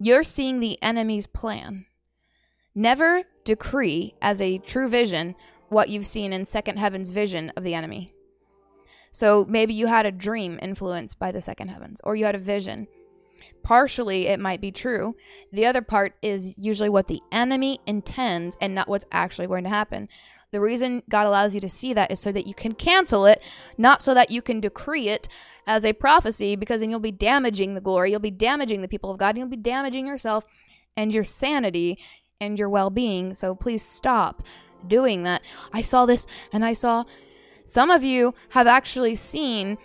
you're 0.00 0.24
seeing 0.24 0.58
the 0.58 0.76
enemy's 0.82 1.28
plan. 1.28 1.86
Never 2.74 3.22
decree 3.44 4.16
as 4.20 4.40
a 4.40 4.58
true 4.58 4.88
vision 4.88 5.36
what 5.68 5.88
you've 5.88 6.08
seen 6.08 6.32
in 6.32 6.44
second 6.44 6.80
heaven's 6.80 7.10
vision 7.10 7.52
of 7.56 7.62
the 7.62 7.74
enemy. 7.74 8.12
So 9.12 9.46
maybe 9.48 9.72
you 9.72 9.86
had 9.86 10.04
a 10.04 10.10
dream 10.10 10.58
influenced 10.60 11.16
by 11.20 11.30
the 11.30 11.40
second 11.40 11.68
heavens, 11.68 12.00
or 12.02 12.16
you 12.16 12.24
had 12.24 12.34
a 12.34 12.38
vision. 12.38 12.88
Partially, 13.62 14.26
it 14.26 14.40
might 14.40 14.60
be 14.60 14.72
true. 14.72 15.14
The 15.52 15.66
other 15.66 15.82
part 15.82 16.14
is 16.22 16.58
usually 16.58 16.88
what 16.88 17.06
the 17.06 17.22
enemy 17.30 17.78
intends 17.86 18.56
and 18.60 18.74
not 18.74 18.88
what's 18.88 19.06
actually 19.12 19.46
going 19.46 19.62
to 19.62 19.70
happen. 19.70 20.08
The 20.50 20.60
reason 20.60 21.04
God 21.08 21.28
allows 21.28 21.54
you 21.54 21.60
to 21.60 21.68
see 21.68 21.94
that 21.94 22.10
is 22.10 22.18
so 22.18 22.32
that 22.32 22.48
you 22.48 22.54
can 22.54 22.72
cancel 22.74 23.26
it, 23.26 23.40
not 23.78 24.02
so 24.02 24.12
that 24.14 24.30
you 24.30 24.42
can 24.42 24.60
decree 24.60 25.08
it 25.08 25.28
as 25.70 25.84
a 25.84 25.92
prophecy, 25.92 26.56
because 26.56 26.80
then 26.80 26.90
you'll 26.90 26.98
be 26.98 27.12
damaging 27.12 27.74
the 27.74 27.80
glory, 27.80 28.10
you'll 28.10 28.20
be 28.20 28.30
damaging 28.30 28.82
the 28.82 28.88
people 28.88 29.10
of 29.10 29.18
God, 29.18 29.30
and 29.30 29.38
you'll 29.38 29.48
be 29.48 29.56
damaging 29.56 30.06
yourself 30.06 30.44
and 30.96 31.14
your 31.14 31.24
sanity 31.24 31.96
and 32.40 32.58
your 32.58 32.68
well 32.68 32.90
being. 32.90 33.34
So 33.34 33.54
please 33.54 33.82
stop 33.82 34.42
doing 34.86 35.22
that. 35.22 35.42
I 35.72 35.82
saw 35.82 36.06
this 36.06 36.26
and 36.52 36.64
I 36.64 36.72
saw 36.72 37.04
some 37.64 37.90
of 37.90 38.02
you 38.02 38.34
have 38.50 38.66
actually 38.66 39.14
seen 39.14 39.78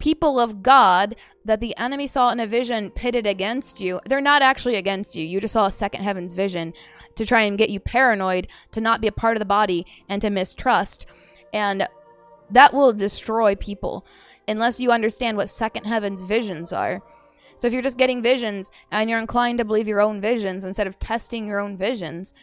people 0.00 0.40
of 0.40 0.62
God 0.62 1.14
that 1.44 1.60
the 1.60 1.76
enemy 1.76 2.06
saw 2.06 2.30
in 2.30 2.40
a 2.40 2.46
vision 2.46 2.90
pitted 2.90 3.26
against 3.26 3.80
you. 3.80 4.00
They're 4.06 4.20
not 4.20 4.42
actually 4.42 4.76
against 4.76 5.14
you. 5.14 5.24
You 5.24 5.40
just 5.40 5.52
saw 5.52 5.66
a 5.66 5.72
second 5.72 6.02
heaven's 6.02 6.32
vision 6.32 6.72
to 7.14 7.24
try 7.24 7.42
and 7.42 7.58
get 7.58 7.70
you 7.70 7.78
paranoid, 7.78 8.48
to 8.72 8.80
not 8.80 9.00
be 9.00 9.06
a 9.06 9.12
part 9.12 9.36
of 9.36 9.40
the 9.40 9.44
body, 9.44 9.86
and 10.08 10.20
to 10.22 10.30
mistrust. 10.30 11.06
And 11.52 11.86
that 12.50 12.74
will 12.74 12.92
destroy 12.92 13.54
people 13.54 14.04
unless 14.50 14.80
you 14.80 14.90
understand 14.90 15.36
what 15.36 15.48
second 15.48 15.84
heaven's 15.84 16.22
visions 16.22 16.72
are. 16.72 17.02
So 17.56 17.66
if 17.66 17.72
you're 17.72 17.82
just 17.82 17.98
getting 17.98 18.22
visions 18.22 18.70
and 18.90 19.08
you're 19.08 19.18
inclined 19.18 19.58
to 19.58 19.64
believe 19.64 19.88
your 19.88 20.00
own 20.00 20.20
visions 20.20 20.64
instead 20.64 20.86
of 20.86 20.98
testing 20.98 21.46
your 21.46 21.60
own 21.60 21.76
visions, 21.76 22.34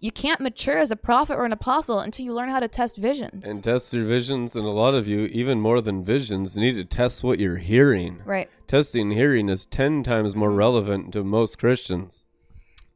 you 0.00 0.10
can't 0.10 0.40
mature 0.40 0.78
as 0.78 0.90
a 0.90 0.96
prophet 0.96 1.36
or 1.36 1.44
an 1.44 1.52
apostle 1.52 2.00
until 2.00 2.24
you 2.24 2.32
learn 2.32 2.48
how 2.48 2.58
to 2.58 2.68
test 2.68 2.96
visions. 2.96 3.48
And 3.48 3.62
test 3.62 3.94
your 3.94 4.04
visions, 4.04 4.56
and 4.56 4.66
a 4.66 4.70
lot 4.70 4.94
of 4.94 5.06
you, 5.06 5.26
even 5.26 5.60
more 5.60 5.80
than 5.80 6.04
visions, 6.04 6.56
need 6.56 6.74
to 6.74 6.84
test 6.84 7.22
what 7.22 7.38
you're 7.38 7.58
hearing. 7.58 8.20
Right. 8.24 8.50
Testing 8.66 9.12
hearing 9.12 9.48
is 9.48 9.64
10 9.66 10.02
times 10.02 10.34
more 10.34 10.48
mm-hmm. 10.48 10.58
relevant 10.58 11.12
to 11.12 11.22
most 11.22 11.58
Christians. 11.58 12.24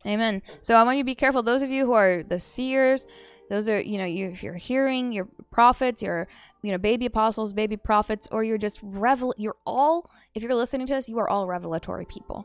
Amen. 0.04 0.42
So 0.62 0.74
I 0.74 0.82
want 0.82 0.98
you 0.98 1.04
to 1.04 1.06
be 1.06 1.14
careful. 1.14 1.42
Those 1.42 1.62
of 1.62 1.70
you 1.70 1.86
who 1.86 1.92
are 1.92 2.22
the 2.22 2.38
seers, 2.40 3.06
those 3.50 3.68
are, 3.68 3.80
you 3.80 3.98
know, 3.98 4.04
you, 4.04 4.28
if 4.28 4.42
you're 4.42 4.54
hearing, 4.54 5.12
your 5.12 5.28
prophets, 5.52 6.02
your, 6.02 6.26
you 6.66 6.72
know, 6.72 6.78
baby 6.78 7.06
apostles, 7.06 7.52
baby 7.52 7.76
prophets, 7.76 8.28
or 8.32 8.42
you're 8.42 8.58
just 8.58 8.80
revel, 8.82 9.32
you're 9.38 9.56
all, 9.64 10.10
if 10.34 10.42
you're 10.42 10.54
listening 10.54 10.86
to 10.88 10.94
this, 10.94 11.08
you 11.08 11.18
are 11.18 11.28
all 11.28 11.46
revelatory 11.46 12.04
people. 12.04 12.44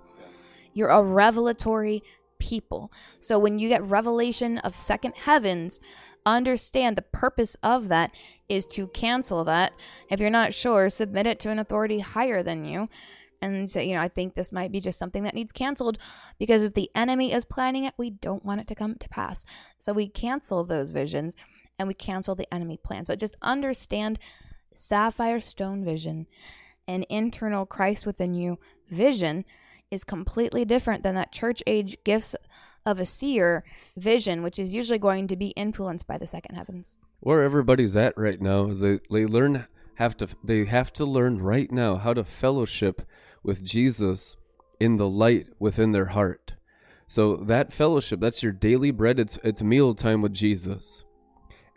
You're 0.73 0.89
a 0.89 1.01
revelatory 1.01 2.03
people. 2.37 2.91
So 3.19 3.39
when 3.39 3.57
you 3.57 3.67
get 3.67 3.83
revelation 3.83 4.59
of 4.59 4.75
second 4.75 5.15
heavens, 5.15 5.79
understand 6.25 6.95
the 6.95 7.01
purpose 7.01 7.55
of 7.63 7.87
that 7.87 8.11
is 8.47 8.65
to 8.67 8.87
cancel 8.87 9.43
that. 9.45 9.73
If 10.09 10.19
you're 10.19 10.29
not 10.29 10.53
sure, 10.53 10.89
submit 10.89 11.25
it 11.25 11.39
to 11.41 11.49
an 11.49 11.59
authority 11.59 11.99
higher 11.99 12.43
than 12.43 12.63
you. 12.63 12.89
And 13.43 13.67
say, 13.67 13.87
you 13.87 13.95
know, 13.95 14.01
I 14.01 14.07
think 14.07 14.35
this 14.35 14.51
might 14.51 14.71
be 14.71 14.79
just 14.79 14.99
something 14.99 15.23
that 15.23 15.33
needs 15.33 15.51
canceled 15.51 15.97
because 16.37 16.63
if 16.63 16.75
the 16.75 16.91
enemy 16.93 17.33
is 17.33 17.43
planning 17.43 17.85
it, 17.85 17.95
we 17.97 18.11
don't 18.11 18.45
want 18.45 18.61
it 18.61 18.67
to 18.67 18.75
come 18.75 18.93
to 18.99 19.09
pass. 19.09 19.45
So 19.79 19.93
we 19.93 20.07
cancel 20.07 20.63
those 20.63 20.91
visions 20.91 21.35
and 21.79 21.87
we 21.87 21.93
cancel 21.93 22.35
the 22.35 22.51
enemy 22.53 22.77
plans. 22.77 23.07
But 23.07 23.19
just 23.19 23.35
understand 23.41 24.19
sapphire 24.73 25.39
stone 25.39 25.83
vision, 25.83 26.27
an 26.87 27.05
internal 27.09 27.65
Christ 27.65 28.05
within 28.05 28.33
you 28.33 28.59
vision 28.89 29.45
is 29.89 30.03
completely 30.03 30.65
different 30.65 31.03
than 31.03 31.15
that 31.15 31.31
church 31.31 31.61
age 31.67 31.97
gifts 32.03 32.35
of 32.85 32.99
a 32.99 33.05
seer 33.05 33.63
vision, 33.97 34.41
which 34.41 34.57
is 34.57 34.73
usually 34.73 34.99
going 34.99 35.27
to 35.27 35.35
be 35.35 35.49
influenced 35.49 36.07
by 36.07 36.17
the 36.17 36.27
second 36.27 36.55
heavens. 36.55 36.97
Where 37.19 37.43
everybody's 37.43 37.95
at 37.95 38.17
right 38.17 38.41
now 38.41 38.67
is 38.67 38.79
they, 38.79 38.99
they 39.09 39.25
learn 39.25 39.67
have 39.95 40.17
to 40.17 40.27
they 40.43 40.65
have 40.65 40.91
to 40.93 41.05
learn 41.05 41.41
right 41.41 41.71
now 41.71 41.95
how 41.95 42.13
to 42.13 42.23
fellowship 42.23 43.03
with 43.43 43.63
Jesus 43.63 44.35
in 44.79 44.97
the 44.97 45.07
light 45.07 45.47
within 45.59 45.91
their 45.91 46.07
heart. 46.07 46.53
So 47.05 47.35
that 47.35 47.71
fellowship, 47.71 48.19
that's 48.19 48.41
your 48.41 48.51
daily 48.51 48.89
bread. 48.89 49.19
It's 49.19 49.37
it's 49.43 49.61
meal 49.61 49.93
time 49.93 50.21
with 50.21 50.33
Jesus, 50.33 51.03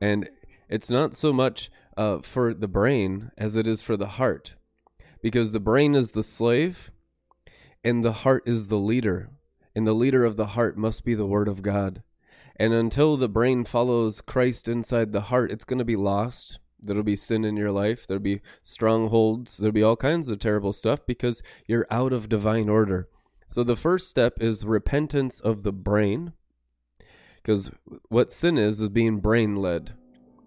and 0.04 0.28
it's 0.68 0.90
not 0.90 1.14
so 1.14 1.32
much 1.32 1.70
uh, 1.96 2.18
for 2.20 2.52
the 2.52 2.68
brain 2.68 3.30
as 3.38 3.56
it 3.56 3.66
is 3.66 3.80
for 3.80 3.96
the 3.96 4.06
heart, 4.06 4.54
because 5.22 5.52
the 5.52 5.60
brain 5.60 5.94
is 5.94 6.10
the 6.10 6.22
slave, 6.22 6.90
and 7.82 8.04
the 8.04 8.12
heart 8.12 8.42
is 8.44 8.66
the 8.66 8.76
leader, 8.76 9.30
and 9.74 9.86
the 9.86 9.94
leader 9.94 10.26
of 10.26 10.36
the 10.36 10.48
heart 10.48 10.76
must 10.76 11.06
be 11.06 11.14
the 11.14 11.24
Word 11.24 11.48
of 11.48 11.62
God. 11.62 12.02
And 12.56 12.74
until 12.74 13.16
the 13.16 13.30
brain 13.30 13.64
follows 13.64 14.20
Christ 14.20 14.68
inside 14.68 15.12
the 15.12 15.22
heart, 15.32 15.50
it's 15.50 15.64
going 15.64 15.78
to 15.78 15.86
be 15.86 15.96
lost. 15.96 16.58
There'll 16.78 17.02
be 17.02 17.16
sin 17.16 17.42
in 17.46 17.56
your 17.56 17.72
life. 17.72 18.06
There'll 18.06 18.22
be 18.22 18.42
strongholds. 18.62 19.56
There'll 19.56 19.72
be 19.72 19.82
all 19.82 19.96
kinds 19.96 20.28
of 20.28 20.38
terrible 20.38 20.74
stuff 20.74 21.00
because 21.06 21.42
you're 21.66 21.86
out 21.90 22.12
of 22.12 22.28
divine 22.28 22.68
order. 22.68 23.08
So 23.46 23.64
the 23.64 23.74
first 23.74 24.10
step 24.10 24.34
is 24.38 24.66
repentance 24.66 25.40
of 25.40 25.62
the 25.62 25.72
brain. 25.72 26.34
Because 27.44 27.70
what 28.08 28.32
sin 28.32 28.56
is, 28.56 28.80
is 28.80 28.88
being 28.88 29.18
brain 29.18 29.54
led. 29.54 29.92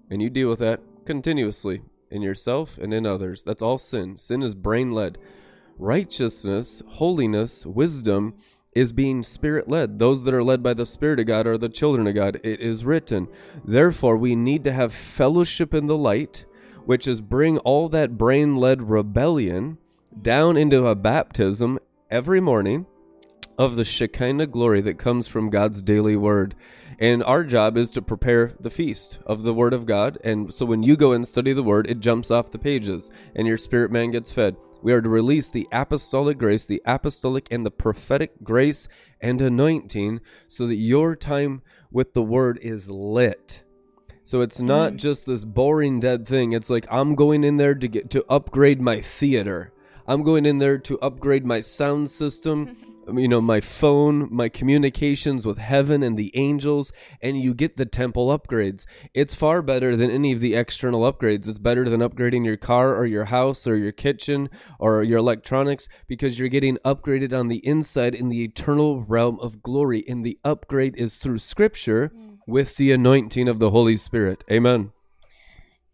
And 0.09 0.21
you 0.21 0.29
deal 0.29 0.49
with 0.49 0.59
that 0.59 0.81
continuously 1.05 1.83
in 2.09 2.23
yourself 2.23 2.77
and 2.77 2.91
in 2.93 3.05
others. 3.05 3.43
That's 3.43 3.61
all 3.61 3.77
sin. 3.77 4.17
Sin 4.17 4.41
is 4.41 4.55
brain 4.55 4.91
led 4.91 5.17
righteousness, 5.79 6.81
holiness, 6.87 7.65
wisdom 7.65 8.33
is 8.73 8.91
being 8.91 9.23
spirit 9.23 9.67
led. 9.67 9.99
Those 9.99 10.23
that 10.23 10.33
are 10.33 10.43
led 10.43 10.61
by 10.61 10.73
the 10.73 10.85
Spirit 10.85 11.19
of 11.19 11.27
God 11.27 11.47
are 11.47 11.57
the 11.57 11.69
children 11.69 12.07
of 12.07 12.15
God. 12.15 12.39
It 12.43 12.59
is 12.59 12.85
written. 12.85 13.27
Therefore, 13.65 14.17
we 14.17 14.35
need 14.35 14.63
to 14.65 14.73
have 14.73 14.93
fellowship 14.93 15.73
in 15.73 15.87
the 15.87 15.97
light, 15.97 16.45
which 16.85 17.07
is 17.07 17.21
bring 17.21 17.57
all 17.59 17.89
that 17.89 18.17
brain 18.17 18.55
led 18.55 18.89
rebellion 18.89 19.77
down 20.21 20.57
into 20.57 20.87
a 20.87 20.95
baptism 20.95 21.79
every 22.09 22.39
morning 22.39 22.85
of 23.57 23.75
the 23.75 23.85
Shekinah 23.85 24.47
glory 24.47 24.81
that 24.81 24.99
comes 24.99 25.27
from 25.27 25.49
God's 25.49 25.81
daily 25.81 26.15
word. 26.15 26.55
And 26.99 27.23
our 27.23 27.43
job 27.43 27.77
is 27.77 27.91
to 27.91 28.01
prepare 28.01 28.53
the 28.59 28.69
feast 28.69 29.19
of 29.25 29.43
the 29.43 29.53
word 29.53 29.73
of 29.73 29.85
God. 29.85 30.17
And 30.23 30.53
so 30.53 30.65
when 30.65 30.83
you 30.83 30.95
go 30.95 31.11
and 31.11 31.27
study 31.27 31.53
the 31.53 31.63
word, 31.63 31.89
it 31.89 31.99
jumps 31.99 32.31
off 32.31 32.51
the 32.51 32.59
pages 32.59 33.11
and 33.35 33.47
your 33.47 33.57
spirit 33.57 33.91
man 33.91 34.11
gets 34.11 34.31
fed. 34.31 34.55
We 34.81 34.93
are 34.93 35.01
to 35.01 35.09
release 35.09 35.49
the 35.49 35.67
apostolic 35.71 36.37
grace, 36.37 36.65
the 36.65 36.81
apostolic 36.85 37.47
and 37.51 37.65
the 37.65 37.71
prophetic 37.71 38.43
grace 38.43 38.87
and 39.19 39.41
anointing 39.41 40.21
so 40.47 40.67
that 40.67 40.75
your 40.75 41.15
time 41.15 41.61
with 41.91 42.13
the 42.13 42.23
word 42.23 42.59
is 42.61 42.89
lit. 42.89 43.63
So 44.23 44.41
it's 44.41 44.59
not 44.59 44.93
mm. 44.93 44.97
just 44.97 45.25
this 45.25 45.45
boring 45.45 45.99
dead 45.99 46.27
thing. 46.27 46.51
It's 46.51 46.69
like 46.69 46.85
I'm 46.91 47.15
going 47.15 47.43
in 47.43 47.57
there 47.57 47.75
to 47.75 47.87
get 47.87 48.09
to 48.11 48.25
upgrade 48.29 48.81
my 48.81 49.01
theater. 49.01 49.71
I'm 50.05 50.23
going 50.23 50.45
in 50.45 50.59
there 50.59 50.77
to 50.79 50.99
upgrade 50.99 51.45
my 51.45 51.61
sound 51.61 52.11
system. 52.11 52.75
you 53.13 53.27
know, 53.27 53.41
my 53.41 53.61
phone, 53.61 54.27
my 54.31 54.49
communications 54.49 55.45
with 55.45 55.57
heaven 55.57 56.03
and 56.03 56.17
the 56.17 56.35
angels, 56.35 56.91
and 57.21 57.39
you 57.39 57.53
get 57.53 57.77
the 57.77 57.85
temple 57.85 58.27
upgrades. 58.37 58.85
It's 59.13 59.33
far 59.33 59.61
better 59.61 59.95
than 59.95 60.11
any 60.11 60.31
of 60.31 60.39
the 60.39 60.55
external 60.55 61.01
upgrades. 61.01 61.47
It's 61.47 61.59
better 61.59 61.89
than 61.89 62.01
upgrading 62.01 62.45
your 62.45 62.57
car 62.57 62.95
or 62.95 63.05
your 63.05 63.25
house 63.25 63.67
or 63.67 63.75
your 63.75 63.91
kitchen 63.91 64.49
or 64.79 65.03
your 65.03 65.19
electronics 65.19 65.87
because 66.07 66.39
you're 66.39 66.49
getting 66.49 66.77
upgraded 66.77 67.37
on 67.37 67.47
the 67.47 67.65
inside 67.65 68.15
in 68.15 68.29
the 68.29 68.43
eternal 68.43 69.03
realm 69.03 69.39
of 69.39 69.61
glory. 69.61 70.03
And 70.07 70.25
the 70.25 70.39
upgrade 70.43 70.95
is 70.97 71.15
through 71.15 71.39
scripture 71.39 72.11
mm. 72.15 72.39
with 72.47 72.75
the 72.75 72.91
anointing 72.91 73.47
of 73.47 73.59
the 73.59 73.71
Holy 73.71 73.97
Spirit. 73.97 74.43
Amen. 74.51 74.91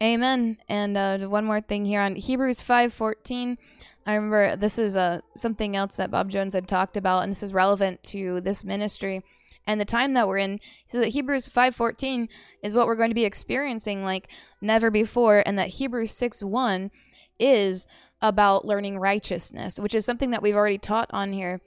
Amen. 0.03 0.57
And 0.67 0.97
uh, 0.97 1.19
one 1.29 1.45
more 1.45 1.61
thing 1.61 1.85
here 1.85 2.01
on 2.01 2.15
Hebrews 2.15 2.61
5:14 2.61 3.57
I 4.05 4.15
remember 4.15 4.55
this 4.55 4.77
is 4.77 4.95
uh, 4.95 5.19
something 5.35 5.75
else 5.75 5.95
that 5.97 6.11
Bob 6.11 6.29
Jones 6.29 6.53
had 6.53 6.67
talked 6.67 6.97
about, 6.97 7.23
and 7.23 7.31
this 7.31 7.43
is 7.43 7.53
relevant 7.53 8.03
to 8.03 8.41
this 8.41 8.63
ministry 8.63 9.23
and 9.65 9.79
the 9.79 9.85
time 9.85 10.13
that 10.13 10.27
we're 10.27 10.37
in. 10.37 10.59
Says 10.87 11.01
that 11.01 11.09
Hebrews 11.09 11.47
5.14 11.47 12.27
is 12.61 12.75
what 12.75 12.87
we're 12.87 12.95
going 12.95 13.11
to 13.11 13.15
be 13.15 13.25
experiencing 13.25 14.03
like 14.03 14.27
never 14.61 14.91
before, 14.91 15.41
and 15.45 15.57
that 15.57 15.69
Hebrews 15.69 16.11
6.1 16.11 16.91
is 17.39 17.87
about 18.21 18.65
learning 18.65 18.99
righteousness, 18.99 19.79
which 19.79 19.93
is 19.93 20.05
something 20.05 20.31
that 20.31 20.41
we've 20.41 20.55
already 20.55 20.77
taught 20.77 21.09
on 21.11 21.31
here. 21.31 21.61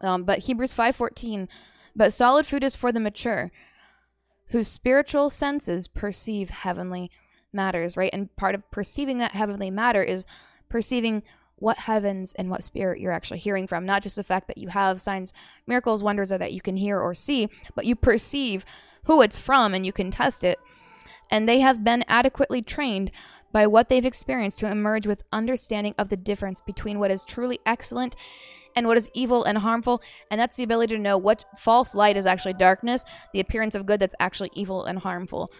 Um, 0.00 0.24
but 0.24 0.40
Hebrews 0.40 0.74
5.14, 0.74 1.48
but 1.96 2.12
solid 2.12 2.46
food 2.46 2.64
is 2.64 2.76
for 2.76 2.92
the 2.92 3.00
mature, 3.00 3.50
whose 4.48 4.68
spiritual 4.68 5.30
senses 5.30 5.88
perceive 5.88 6.50
heavenly 6.50 7.10
matters, 7.52 7.96
right? 7.96 8.10
And 8.12 8.34
part 8.36 8.54
of 8.54 8.70
perceiving 8.70 9.18
that 9.18 9.32
heavenly 9.32 9.70
matter 9.70 10.02
is 10.02 10.26
perceiving 10.68 11.22
what 11.64 11.78
heavens 11.78 12.34
and 12.34 12.50
what 12.50 12.62
spirit 12.62 13.00
you're 13.00 13.10
actually 13.10 13.38
hearing 13.38 13.66
from. 13.66 13.86
Not 13.86 14.02
just 14.02 14.16
the 14.16 14.22
fact 14.22 14.48
that 14.48 14.58
you 14.58 14.68
have 14.68 15.00
signs, 15.00 15.32
miracles, 15.66 16.02
wonders, 16.02 16.30
or 16.30 16.36
that 16.36 16.52
you 16.52 16.60
can 16.60 16.76
hear 16.76 17.00
or 17.00 17.14
see, 17.14 17.48
but 17.74 17.86
you 17.86 17.96
perceive 17.96 18.66
who 19.04 19.22
it's 19.22 19.38
from 19.38 19.72
and 19.72 19.86
you 19.86 19.92
can 19.92 20.10
test 20.10 20.44
it. 20.44 20.58
And 21.30 21.48
they 21.48 21.60
have 21.60 21.82
been 21.82 22.04
adequately 22.06 22.60
trained 22.60 23.10
by 23.50 23.66
what 23.66 23.88
they've 23.88 24.04
experienced 24.04 24.58
to 24.58 24.70
emerge 24.70 25.06
with 25.06 25.24
understanding 25.32 25.94
of 25.96 26.10
the 26.10 26.18
difference 26.18 26.60
between 26.60 26.98
what 26.98 27.10
is 27.10 27.24
truly 27.24 27.58
excellent 27.64 28.14
and 28.76 28.86
what 28.86 28.98
is 28.98 29.10
evil 29.14 29.44
and 29.44 29.56
harmful. 29.56 30.02
And 30.30 30.38
that's 30.38 30.58
the 30.58 30.64
ability 30.64 30.94
to 30.96 31.00
know 31.00 31.16
what 31.16 31.46
false 31.56 31.94
light 31.94 32.18
is 32.18 32.26
actually 32.26 32.54
darkness, 32.54 33.06
the 33.32 33.40
appearance 33.40 33.74
of 33.74 33.86
good 33.86 34.00
that's 34.00 34.14
actually 34.20 34.50
evil 34.52 34.84
and 34.84 34.98
harmful. 34.98 35.50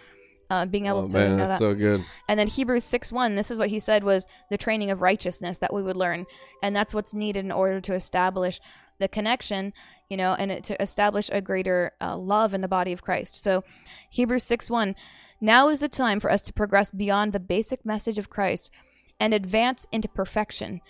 Uh, 0.51 0.67
being 0.67 0.87
able 0.87 1.05
Oh 1.05 1.09
to 1.09 1.19
man, 1.19 1.31
know 1.31 1.37
that's 1.39 1.53
that. 1.53 1.59
so 1.59 1.75
good. 1.75 2.05
And 2.29 2.39
then 2.39 2.47
Hebrews 2.47 2.85
6 2.85 3.11
1, 3.13 3.35
this 3.35 3.51
is 3.51 3.59
what 3.59 3.71
he 3.71 3.81
said 3.81 4.05
was 4.05 4.27
the 4.51 4.59
training 4.59 4.91
of 4.91 5.01
righteousness 5.01 5.59
that 5.59 5.73
we 5.73 5.83
would 5.83 5.97
learn. 5.97 6.27
And 6.63 6.77
that's 6.77 6.95
what's 6.95 7.15
needed 7.15 7.45
in 7.45 7.53
order 7.53 7.81
to 7.81 7.95
establish 7.95 8.61
the 8.99 9.09
connection, 9.09 9.73
you 10.11 10.17
know, 10.17 10.35
and 10.39 10.53
it, 10.53 10.65
to 10.65 10.81
establish 10.83 11.31
a 11.33 11.41
greater 11.41 11.93
uh, 12.01 12.17
love 12.17 12.53
in 12.55 12.61
the 12.61 12.69
body 12.69 12.93
of 12.93 13.03
Christ. 13.03 13.43
So 13.43 13.65
Hebrews 14.11 14.45
6 14.45 14.71
1, 14.71 14.95
now 15.41 15.69
is 15.69 15.81
the 15.81 15.89
time 15.89 16.21
for 16.21 16.31
us 16.31 16.43
to 16.43 16.53
progress 16.53 16.91
beyond 16.91 17.33
the 17.33 17.41
basic 17.41 17.85
message 17.85 18.19
of 18.19 18.31
Christ 18.31 18.71
and 19.19 19.33
advance 19.33 19.87
into 19.93 20.09
perfection. 20.09 20.81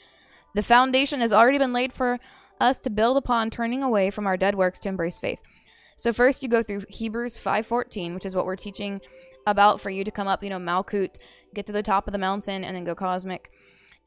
The 0.55 0.63
foundation 0.63 1.21
has 1.21 1.33
already 1.33 1.59
been 1.59 1.73
laid 1.73 1.93
for 1.93 2.19
us 2.61 2.79
to 2.81 2.91
build 2.91 3.17
upon 3.17 3.51
turning 3.51 3.83
away 3.83 4.11
from 4.11 4.27
our 4.27 4.37
dead 4.37 4.55
works 4.55 4.79
to 4.81 4.89
embrace 4.89 5.19
faith. 5.19 5.41
So 5.97 6.13
first 6.13 6.43
you 6.43 6.49
go 6.49 6.63
through 6.63 6.83
Hebrews 6.89 7.39
5:14, 7.39 8.15
which 8.15 8.27
is 8.27 8.35
what 8.35 8.47
we're 8.47 8.57
teaching 8.57 9.01
about 9.47 9.81
for 9.81 9.91
you 9.91 10.05
to 10.05 10.11
come 10.11 10.29
up, 10.29 10.43
you 10.43 10.51
know, 10.51 10.59
Malkut, 10.59 11.17
get 11.55 11.67
to 11.67 11.73
the 11.73 11.83
top 11.83 12.07
of 12.07 12.13
the 12.13 12.19
mountain 12.19 12.65
and 12.65 12.77
then 12.77 12.85
go 12.85 12.95
cosmic. 12.95 13.51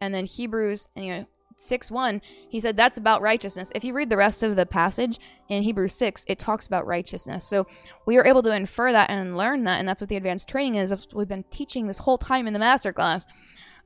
And 0.01 0.13
then 0.13 0.25
Hebrews, 0.25 0.87
you 0.95 1.07
know, 1.07 1.25
6 1.59 1.89
1, 1.89 2.21
he 2.49 2.59
said 2.59 2.77
that's 2.77 2.99
about 2.99 3.21
righteousness. 3.21 3.71
If 3.73 3.83
you 3.83 3.93
read 3.93 4.09
the 4.09 4.17
rest 4.17 4.43
of 4.43 4.55
the 4.55 4.65
passage 4.65 5.19
in 5.49 5.63
Hebrews 5.63 5.93
6, 5.95 6.25
it 6.27 6.37
talks 6.37 6.67
about 6.67 6.85
righteousness. 6.85 7.45
So 7.45 7.65
we 8.05 8.17
are 8.17 8.25
able 8.25 8.43
to 8.43 8.55
infer 8.55 8.91
that 8.91 9.09
and 9.09 9.35
learn 9.35 9.63
that. 9.63 9.79
And 9.79 9.87
that's 9.87 10.01
what 10.01 10.09
the 10.09 10.17
advanced 10.17 10.47
training 10.47 10.75
is. 10.75 11.07
We've 11.13 11.27
been 11.27 11.45
teaching 11.49 11.87
this 11.87 11.97
whole 11.99 12.19
time 12.19 12.45
in 12.45 12.53
the 12.53 12.59
master 12.59 12.93
class 12.93 13.25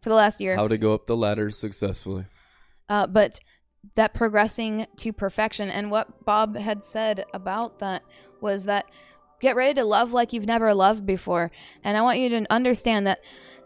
for 0.01 0.09
the 0.09 0.15
last 0.15 0.41
year. 0.41 0.55
How 0.55 0.67
to 0.67 0.77
go 0.77 0.93
up 0.93 1.05
the 1.05 1.15
ladder 1.15 1.49
successfully. 1.49 2.25
Uh, 2.89 3.07
but 3.07 3.39
that 3.95 4.13
progressing 4.13 4.85
to 4.97 5.13
perfection 5.13 5.69
and 5.69 5.89
what 5.89 6.25
Bob 6.25 6.55
had 6.55 6.83
said 6.83 7.25
about 7.33 7.79
that 7.79 8.03
was 8.41 8.65
that 8.65 8.85
get 9.41 9.55
ready 9.55 9.73
to 9.75 9.83
love 9.83 10.13
like 10.13 10.33
you've 10.33 10.45
never 10.45 10.73
loved 10.73 11.05
before. 11.05 11.51
And 11.83 11.97
I 11.97 12.01
want 12.01 12.19
you 12.19 12.29
to 12.29 12.45
understand 12.49 13.07
that 13.07 13.19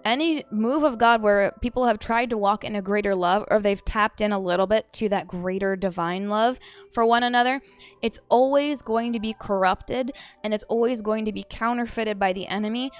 any 0.06 0.46
move 0.52 0.84
of 0.84 1.00
God 1.00 1.22
where 1.22 1.52
people 1.62 1.86
have 1.86 1.98
tried 1.98 2.30
to 2.30 2.38
walk 2.38 2.64
in 2.64 2.76
a 2.76 2.82
greater 2.82 3.16
love 3.16 3.46
or 3.50 3.60
they've 3.60 3.84
tapped 3.84 4.22
in 4.22 4.32
a 4.32 4.40
little 4.40 4.68
bit 4.68 4.92
to 4.94 5.10
that 5.10 5.28
greater 5.28 5.76
divine 5.76 6.30
love 6.30 6.60
for 6.94 7.06
one 7.06 7.24
another, 7.24 7.60
it's 8.04 8.20
always 8.30 8.84
going 8.84 9.14
to 9.14 9.20
be 9.20 9.36
corrupted 9.40 10.12
and 10.44 10.54
it's 10.54 10.64
always 10.66 11.02
going 11.02 11.26
to 11.26 11.32
be 11.32 11.46
counterfeited 11.50 12.20
by 12.20 12.32
the 12.34 12.48
enemy 12.48 12.92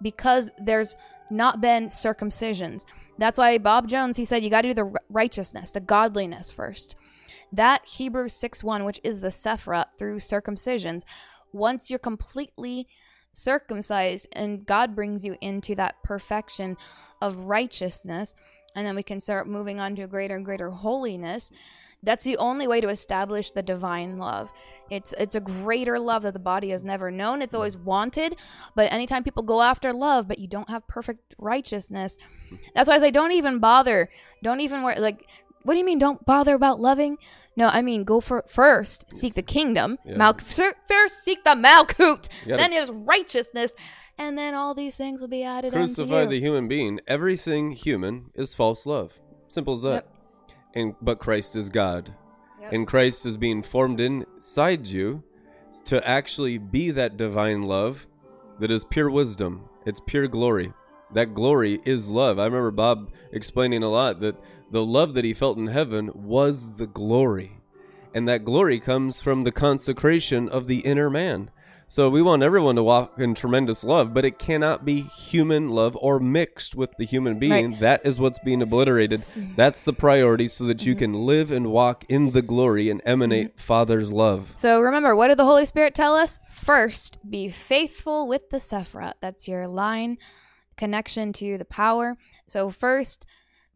because 0.00 0.52
there's 0.58 0.96
not 1.30 1.60
been 1.60 1.86
circumcisions. 1.86 2.84
That's 3.18 3.38
why 3.38 3.58
Bob 3.58 3.88
Jones 3.88 4.16
he 4.16 4.24
said 4.24 4.44
you 4.44 4.50
got 4.50 4.62
to 4.62 4.68
do 4.68 4.74
the 4.74 4.94
righteousness, 5.08 5.72
the 5.72 5.80
godliness 5.80 6.50
first. 6.50 6.94
That 7.52 7.86
Hebrews 7.86 8.32
6 8.32 8.62
1, 8.64 8.84
which 8.84 9.00
is 9.04 9.20
the 9.20 9.28
Sephra 9.28 9.86
through 9.98 10.16
circumcisions, 10.16 11.02
once 11.52 11.90
you're 11.90 11.98
completely 11.98 12.86
circumcised 13.32 14.28
and 14.32 14.66
God 14.66 14.94
brings 14.94 15.24
you 15.24 15.36
into 15.40 15.74
that 15.76 16.02
perfection 16.02 16.76
of 17.20 17.36
righteousness, 17.36 18.34
and 18.74 18.86
then 18.86 18.96
we 18.96 19.02
can 19.02 19.20
start 19.20 19.48
moving 19.48 19.80
on 19.80 19.96
to 19.96 20.06
greater 20.06 20.36
and 20.36 20.44
greater 20.44 20.70
holiness. 20.70 21.52
That's 22.02 22.24
the 22.24 22.36
only 22.38 22.66
way 22.66 22.80
to 22.80 22.88
establish 22.88 23.52
the 23.52 23.62
divine 23.62 24.18
love. 24.18 24.52
It's 24.90 25.12
it's 25.18 25.36
a 25.36 25.40
greater 25.40 26.00
love 26.00 26.22
that 26.22 26.32
the 26.32 26.40
body 26.40 26.70
has 26.70 26.82
never 26.82 27.10
known. 27.10 27.42
It's 27.42 27.54
always 27.54 27.76
wanted, 27.76 28.36
but 28.74 28.92
anytime 28.92 29.22
people 29.22 29.44
go 29.44 29.62
after 29.62 29.92
love, 29.92 30.26
but 30.26 30.40
you 30.40 30.48
don't 30.48 30.68
have 30.68 30.88
perfect 30.88 31.34
righteousness, 31.38 32.18
that's 32.74 32.88
why 32.88 32.96
I 32.96 32.98
say 32.98 33.12
don't 33.12 33.32
even 33.32 33.60
bother. 33.60 34.10
Don't 34.42 34.60
even 34.60 34.82
worry. 34.82 34.98
Like, 34.98 35.26
what 35.64 35.74
do 35.74 35.78
you 35.78 35.84
mean? 35.84 35.98
Don't 35.98 36.24
bother 36.24 36.54
about 36.54 36.80
loving? 36.80 37.18
No, 37.56 37.68
I 37.68 37.82
mean 37.82 38.04
go 38.04 38.20
for 38.20 38.44
first 38.48 39.12
seek 39.12 39.34
the 39.34 39.42
kingdom. 39.42 39.98
Yeah. 40.04 40.16
Mal- 40.16 40.38
first 40.38 41.22
seek 41.22 41.44
the 41.44 41.50
Malkut, 41.50 42.28
then 42.46 42.72
his 42.72 42.90
righteousness, 42.90 43.74
and 44.18 44.38
then 44.38 44.54
all 44.54 44.74
these 44.74 44.96
things 44.96 45.20
will 45.20 45.28
be 45.28 45.42
added 45.42 45.72
crucify 45.72 46.26
the 46.26 46.40
human 46.40 46.68
being. 46.68 47.00
Everything 47.06 47.72
human 47.72 48.30
is 48.34 48.54
false 48.54 48.86
love. 48.86 49.20
Simple 49.48 49.74
as 49.74 49.82
that. 49.82 49.92
Yep. 49.92 50.08
And 50.74 50.94
but 51.02 51.18
Christ 51.18 51.56
is 51.56 51.68
God. 51.68 52.14
Yep. 52.60 52.72
And 52.72 52.86
Christ 52.86 53.26
is 53.26 53.36
being 53.36 53.62
formed 53.62 54.00
inside 54.00 54.86
you 54.86 55.22
to 55.84 56.06
actually 56.06 56.58
be 56.58 56.90
that 56.90 57.16
divine 57.16 57.62
love 57.62 58.06
that 58.60 58.70
is 58.70 58.84
pure 58.84 59.10
wisdom. 59.10 59.68
It's 59.84 60.00
pure 60.06 60.28
glory. 60.28 60.72
That 61.12 61.34
glory 61.34 61.80
is 61.84 62.08
love. 62.08 62.38
I 62.38 62.44
remember 62.44 62.70
Bob 62.70 63.12
explaining 63.32 63.82
a 63.82 63.88
lot 63.88 64.20
that 64.20 64.36
the 64.72 64.84
love 64.84 65.12
that 65.14 65.24
he 65.24 65.34
felt 65.34 65.58
in 65.58 65.66
heaven 65.66 66.10
was 66.14 66.76
the 66.76 66.86
glory. 66.86 67.58
And 68.14 68.26
that 68.26 68.44
glory 68.44 68.80
comes 68.80 69.20
from 69.20 69.44
the 69.44 69.52
consecration 69.52 70.48
of 70.48 70.66
the 70.66 70.78
inner 70.78 71.10
man. 71.10 71.50
So 71.88 72.08
we 72.08 72.22
want 72.22 72.42
everyone 72.42 72.76
to 72.76 72.82
walk 72.82 73.18
in 73.18 73.34
tremendous 73.34 73.84
love, 73.84 74.14
but 74.14 74.24
it 74.24 74.38
cannot 74.38 74.86
be 74.86 75.02
human 75.02 75.68
love 75.68 75.94
or 76.00 76.18
mixed 76.18 76.74
with 76.74 76.96
the 76.96 77.04
human 77.04 77.38
being. 77.38 77.76
That 77.80 78.06
is 78.06 78.18
what's 78.18 78.38
being 78.38 78.62
obliterated. 78.62 79.20
That's 79.56 79.84
the 79.84 79.92
priority 79.92 80.48
so 80.48 80.64
that 80.64 80.86
you 80.86 80.94
mm-hmm. 80.94 80.98
can 81.00 81.26
live 81.26 81.52
and 81.52 81.70
walk 81.70 82.06
in 82.08 82.30
the 82.30 82.40
glory 82.40 82.88
and 82.88 83.02
emanate 83.04 83.48
mm-hmm. 83.48 83.60
Father's 83.60 84.10
love. 84.10 84.52
So 84.54 84.80
remember, 84.80 85.14
what 85.14 85.28
did 85.28 85.38
the 85.38 85.44
Holy 85.44 85.66
Spirit 85.66 85.94
tell 85.94 86.16
us? 86.16 86.38
First, 86.48 87.18
be 87.28 87.50
faithful 87.50 88.26
with 88.26 88.48
the 88.48 88.56
Sephra. 88.56 89.12
That's 89.20 89.46
your 89.46 89.68
line 89.68 90.16
connection 90.78 91.34
to 91.34 91.58
the 91.58 91.66
power. 91.66 92.16
So 92.46 92.70
first, 92.70 93.26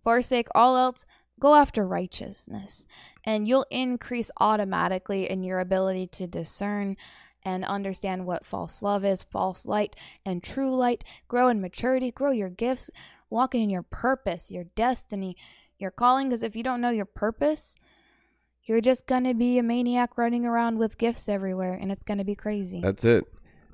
forsake 0.07 0.47
all 0.55 0.77
else, 0.77 1.05
go 1.41 1.57
after 1.57 1.85
righteousness, 1.85 2.87
and 3.25 3.49
you'll 3.49 3.67
increase 3.73 4.31
automatically 4.39 5.29
in 5.29 5.43
your 5.43 5.59
ability 5.59 6.07
to 6.07 6.29
discern 6.29 6.97
and 7.43 7.65
understand 7.65 8.25
what 8.25 8.47
false 8.47 8.85
love 8.85 9.05
is, 9.05 9.25
false 9.25 9.67
light, 9.67 9.97
and 10.25 10.45
true 10.45 10.73
light. 10.73 11.03
Grow 11.27 11.49
in 11.49 11.61
maturity, 11.61 12.13
grow 12.13 12.31
your 12.31 12.49
gifts, 12.49 12.89
walk 13.31 13.57
in 13.57 13.69
your 13.69 13.83
purpose, 13.83 14.49
your 14.49 14.63
destiny, 14.77 15.37
your 15.77 15.91
calling. 15.91 16.29
Because 16.29 16.45
if 16.45 16.55
you 16.55 16.63
don't 16.63 16.81
know 16.81 16.91
your 16.91 17.05
purpose, 17.05 17.75
you're 18.63 18.81
just 18.81 19.09
gonna 19.09 19.35
be 19.35 19.59
a 19.59 19.63
maniac 19.65 20.17
running 20.17 20.47
around 20.47 20.79
with 20.79 20.99
gifts 20.99 21.29
everywhere, 21.29 21.75
and 21.75 21.91
it's 21.91 22.05
gonna 22.05 22.25
be 22.25 22.37
crazy. 22.37 22.81
That's 22.81 23.05
it. 23.05 23.25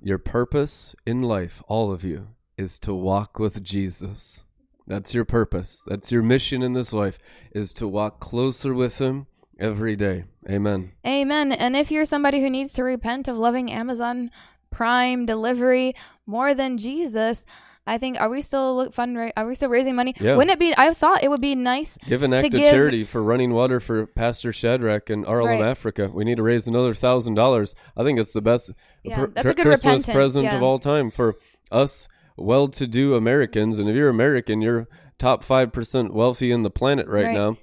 Your 0.01 0.17
purpose 0.17 0.97
in 1.05 1.21
life, 1.21 1.63
all 1.69 1.93
of 1.93 2.03
you, 2.03 2.29
is 2.57 2.79
to 2.79 2.95
walk 2.95 3.39
with 3.39 3.63
Jesus. 3.63 4.45
That's 4.87 5.15
your 5.15 5.25
purpose. 5.25 5.85
That's 5.87 6.11
your 6.13 6.23
mission 6.23 6.63
in 6.63 6.73
this 6.73 6.93
life 6.93 7.19
is 7.53 7.73
to 7.75 7.87
walk 7.89 8.21
closer 8.21 8.75
with 8.75 8.99
him 8.99 9.27
every 9.59 9.97
day. 9.97 10.25
Amen. 10.51 10.93
Amen. 11.07 11.53
And 11.53 11.77
if 11.77 11.91
you're 11.91 12.05
somebody 12.05 12.41
who 12.41 12.51
needs 12.51 12.73
to 12.75 12.83
repent 12.85 13.29
of 13.29 13.37
loving 13.37 13.71
Amazon 13.71 14.31
Prime 14.71 15.27
delivery 15.27 15.95
more 16.27 16.55
than 16.55 16.79
Jesus, 16.79 17.45
I 17.87 17.99
think 17.99 18.21
are 18.21 18.29
we 18.29 18.43
still 18.43 18.75
look 18.77 18.93
fund 18.95 19.33
are 19.37 19.47
we 19.47 19.55
still 19.55 19.69
raising 19.69 19.95
money? 19.95 20.15
Yeah. 20.19 20.37
Wouldn't 20.37 20.53
it 20.55 20.59
be? 20.59 20.73
I 20.77 20.95
thought 20.95 21.23
it 21.23 21.29
would 21.31 21.41
be 21.41 21.55
nice. 21.55 21.99
Give 22.09 22.23
an 22.23 22.33
act 22.33 22.43
To 22.43 22.47
of 22.47 22.53
give- 22.63 22.71
charity 22.71 23.05
for 23.05 23.23
running 23.23 23.53
water 23.53 23.81
for 23.81 24.07
Pastor 24.07 24.53
Shadrach 24.53 25.11
in 25.11 25.25
Arlen, 25.27 25.61
Right. 25.61 25.63
Africa. 25.63 26.11
We 26.13 26.25
need 26.25 26.37
to 26.37 26.43
raise 26.43 26.67
another 26.67 26.95
thousand 26.95 27.35
dollars. 27.35 27.75
I 27.97 28.03
think 28.03 28.19
it's 28.19 28.33
the 28.33 28.41
best 28.41 28.73
Yeah, 29.05 29.27
pr- 29.27 29.31
that's 29.33 29.51
a 29.51 29.55
good 29.55 29.63
Christmas 29.67 30.07
present 30.07 30.45
yeah. 30.45 30.57
of 30.57 30.63
all 30.63 30.79
time 30.79 31.11
for 31.11 31.35
us 31.71 32.09
well-to-do 32.37 33.15
Americans. 33.15 33.79
And 33.79 33.89
if 33.89 33.95
you're 33.97 34.09
American, 34.09 34.61
you're 34.61 34.89
top 35.19 35.45
five 35.45 35.73
percent 35.73 36.13
wealthy 36.15 36.51
in 36.51 36.63
the 36.63 36.71
planet 36.71 37.07
right, 37.07 37.27
Right. 37.27 37.35
now. 37.37 37.57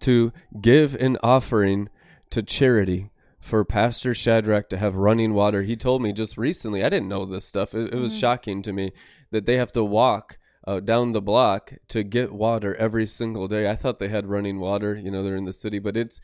To 0.00 0.32
give 0.60 0.94
an 0.94 1.18
offering 1.22 1.88
to 2.30 2.42
charity 2.42 3.10
for 3.40 3.64
Pastor 3.64 4.14
Shadrach 4.14 4.68
to 4.70 4.76
have 4.78 4.94
running 4.96 5.34
water. 5.34 5.62
He 5.62 5.76
told 5.76 6.00
me 6.02 6.12
just 6.12 6.36
recently. 6.38 6.82
I 6.84 6.88
didn't 6.88 7.08
know 7.08 7.24
this 7.26 7.44
stuff. 7.44 7.74
It, 7.74 7.92
it 7.94 7.98
was 7.98 8.14
Mm. 8.14 8.20
shocking 8.20 8.62
to 8.62 8.72
me 8.72 8.92
that 9.30 9.46
they 9.46 9.56
have 9.56 9.72
to 9.72 9.84
walk 9.84 10.38
uh, 10.66 10.78
down 10.80 11.12
the 11.12 11.22
block 11.22 11.72
to 11.88 12.02
get 12.02 12.32
water 12.32 12.74
every 12.76 13.06
single 13.06 13.48
day. 13.48 13.68
I 13.70 13.76
thought 13.76 13.98
they 13.98 14.08
had 14.08 14.26
running 14.26 14.58
water. 14.60 14.94
You 14.94 15.10
know, 15.10 15.22
they're 15.22 15.36
in 15.36 15.46
the 15.46 15.52
city, 15.52 15.78
but 15.78 15.96
it's. 15.96 16.20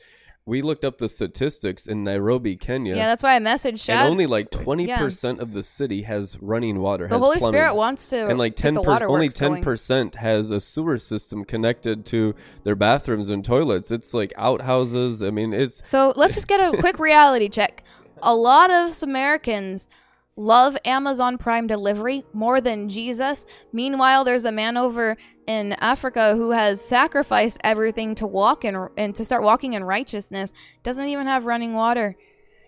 We 0.48 0.62
looked 0.62 0.84
up 0.84 0.98
the 0.98 1.08
statistics 1.08 1.88
in 1.88 2.04
Nairobi, 2.04 2.54
Kenya. 2.54 2.94
Yeah, 2.94 3.08
that's 3.08 3.20
why 3.20 3.34
I 3.34 3.40
messaged 3.40 3.80
Shad. 3.80 4.02
and 4.02 4.10
only 4.12 4.26
like 4.26 4.50
twenty 4.52 4.86
percent 4.86 5.40
of 5.40 5.52
the 5.52 5.64
city 5.64 6.02
has 6.02 6.38
running 6.40 6.78
water. 6.78 7.08
the 7.08 7.18
Holy 7.18 7.38
plumbing. 7.38 7.58
Spirit 7.58 7.74
wants 7.74 8.08
to 8.10 8.28
and 8.28 8.38
like 8.38 8.54
ten 8.54 8.76
percent, 8.76 9.02
only 9.02 9.28
ten 9.28 9.60
percent 9.60 10.14
has 10.14 10.52
a 10.52 10.60
sewer 10.60 10.98
system 10.98 11.44
connected 11.44 12.06
to 12.06 12.36
their 12.62 12.76
bathrooms 12.76 13.28
and 13.28 13.44
toilets. 13.44 13.90
It's 13.90 14.14
like 14.14 14.32
outhouses. 14.36 15.20
I 15.20 15.30
mean, 15.30 15.52
it's 15.52 15.84
So 15.86 16.12
let's 16.14 16.34
just 16.34 16.46
get 16.46 16.60
a 16.60 16.76
quick 16.78 17.00
reality 17.00 17.48
check. 17.48 17.82
A 18.22 18.34
lot 18.34 18.70
of 18.70 19.02
Americans 19.02 19.88
love 20.36 20.76
Amazon 20.84 21.38
Prime 21.38 21.66
delivery 21.66 22.24
more 22.32 22.60
than 22.60 22.88
Jesus. 22.88 23.46
Meanwhile, 23.72 24.24
there's 24.24 24.44
a 24.44 24.52
man 24.52 24.76
over 24.76 25.16
in 25.46 25.72
Africa 25.74 26.34
who 26.34 26.50
has 26.50 26.84
sacrificed 26.84 27.58
everything 27.64 28.14
to 28.16 28.26
walk 28.26 28.64
in 28.64 28.88
and 28.96 29.14
to 29.16 29.24
start 29.24 29.42
walking 29.42 29.72
in 29.72 29.84
righteousness. 29.84 30.52
Doesn't 30.82 31.06
even 31.06 31.26
have 31.26 31.46
running 31.46 31.74
water. 31.74 32.16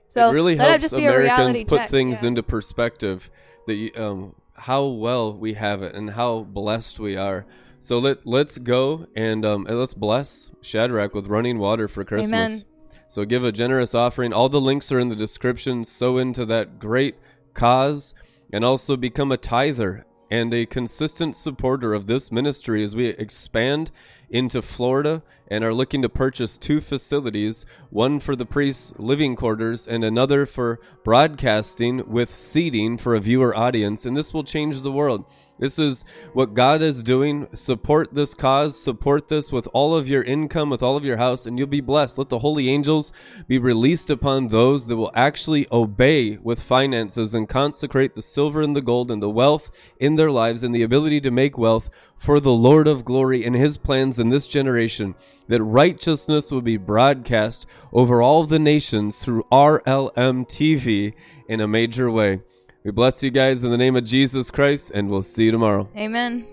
So 0.09 0.31
it 0.31 0.33
really 0.33 0.57
helps 0.57 0.83
just 0.83 0.95
Americans 0.95 1.65
put 1.65 1.79
check. 1.79 1.91
things 1.91 2.23
yeah. 2.23 2.29
into 2.29 2.43
perspective. 2.43 3.31
That 3.67 3.75
you, 3.75 3.91
um, 3.97 4.35
how 4.55 4.87
well 4.87 5.37
we 5.37 5.53
have 5.55 5.83
it 5.83 5.95
and 5.95 6.11
how 6.11 6.45
blessed 6.45 6.99
we 6.99 7.17
are. 7.17 7.45
So 7.79 7.99
let 7.99 8.27
let's 8.27 8.59
go 8.59 9.07
and 9.15 9.45
um, 9.45 9.67
and 9.67 9.79
let's 9.79 9.95
bless 9.95 10.51
Shadrach 10.63 11.15
with 11.15 11.27
running 11.27 11.59
water 11.59 11.87
for 11.87 12.05
Christmas. 12.05 12.33
Amen. 12.33 12.65
So 13.07 13.25
give 13.25 13.45
a 13.45 13.53
generous 13.53 13.95
offering. 13.95 14.33
All 14.33 14.49
the 14.49 14.61
links 14.61 14.91
are 14.93 14.99
in 14.99 15.09
the 15.09 15.17
description. 15.17 15.85
So 15.85 16.19
into 16.19 16.45
that 16.47 16.79
great 16.79 17.17
cause 17.59 18.15
and 18.53 18.65
also 18.65 18.97
become 18.97 19.33
a 19.33 19.37
tither 19.37 20.07
and 20.31 20.55
a 20.55 20.67
consistent 20.67 21.35
supporter 21.35 21.93
of 21.93 22.07
this 22.07 22.31
ministry 22.31 22.85
as 22.85 22.95
we 22.95 23.07
expand 23.09 23.91
into 24.31 24.63
Florida 24.63 25.23
and 25.49 25.65
are 25.65 25.75
looking 25.75 26.03
to 26.03 26.09
purchase 26.09 26.57
two 26.57 26.81
facilities 26.81 27.65
one 27.91 28.21
for 28.21 28.37
the 28.37 28.47
priests' 28.47 28.93
living 28.99 29.35
quarters 29.35 29.89
and 29.89 30.05
another 30.05 30.47
for 30.47 30.79
broadcasting 31.03 32.09
with 32.09 32.33
seating 32.33 32.97
for 32.97 33.15
a 33.15 33.21
viewer 33.21 33.57
audience. 33.57 34.07
And 34.07 34.17
this 34.17 34.33
will 34.33 34.45
change 34.45 34.83
the 34.83 34.93
world. 34.93 35.25
This 35.59 35.79
is 35.79 36.05
what 36.33 36.55
God 36.55 36.83
is 36.83 37.03
doing. 37.03 37.49
Support 37.53 38.15
this 38.15 38.35
cause, 38.35 38.81
support 38.81 39.29
this 39.29 39.51
with 39.51 39.69
all 39.73 39.95
of 39.95 40.09
your 40.09 40.23
income, 40.23 40.71
with 40.71 40.83
all 40.83 40.97
of 40.97 41.05
your 41.05 41.17
house, 41.17 41.47
and 41.47 41.59
you'll 41.59 41.67
be 41.67 41.81
blessed. 41.81 42.19
Let 42.19 42.29
the 42.29 42.39
holy 42.39 42.69
angels 42.69 43.13
be 43.49 43.59
released 43.59 44.09
upon 44.09 44.49
those 44.49 44.87
that 44.87 44.97
will 44.97 45.11
actually 45.15 45.67
obey 45.73 46.37
with 46.37 46.63
finances 46.63 47.35
and 47.35 47.49
consecrate 47.49 48.15
the 48.15 48.23
silver 48.23 48.63
and 48.63 48.77
the 48.77 48.81
gold 48.81 49.11
and 49.11 49.23
the 49.23 49.31
wealth 49.31 49.71
in 49.99 50.15
their 50.15 50.31
lives 50.31 50.63
and 50.63 50.75
the 50.75 50.83
ability 50.83 51.21
to 51.23 51.31
make 51.31 51.59
wealth 51.59 51.91
for 52.17 52.41
the 52.41 52.53
Lord 52.53 52.87
of 52.89 53.05
glory 53.05 53.45
and 53.45 53.55
his 53.55 53.79
plans 53.79 54.19
in 54.19 54.29
this 54.29 54.47
generation, 54.47 55.15
that 55.47 55.63
righteousness 55.63 56.51
will 56.51 56.63
be 56.63 56.77
broadcast 56.77 57.67
over 57.93 58.21
all 58.21 58.45
the 58.45 58.59
nations 58.59 59.21
through 59.21 59.47
RLM 59.51 60.47
TV 60.47 61.15
in 61.49 61.61
a 61.61 61.69
major 61.69 62.11
way. 62.11 62.43
We 62.85 62.93
bless 62.93 63.25
you 63.25 63.31
guys 63.31 63.65
in 63.65 63.73
the 63.73 63.77
name 63.77 63.97
of 63.97 64.05
Jesus 64.05 64.53
Christ, 64.53 64.93
and 64.95 65.11
we'll 65.11 65.23
see 65.23 65.47
you 65.47 65.51
tomorrow. 65.51 65.89
Amen. 65.97 66.47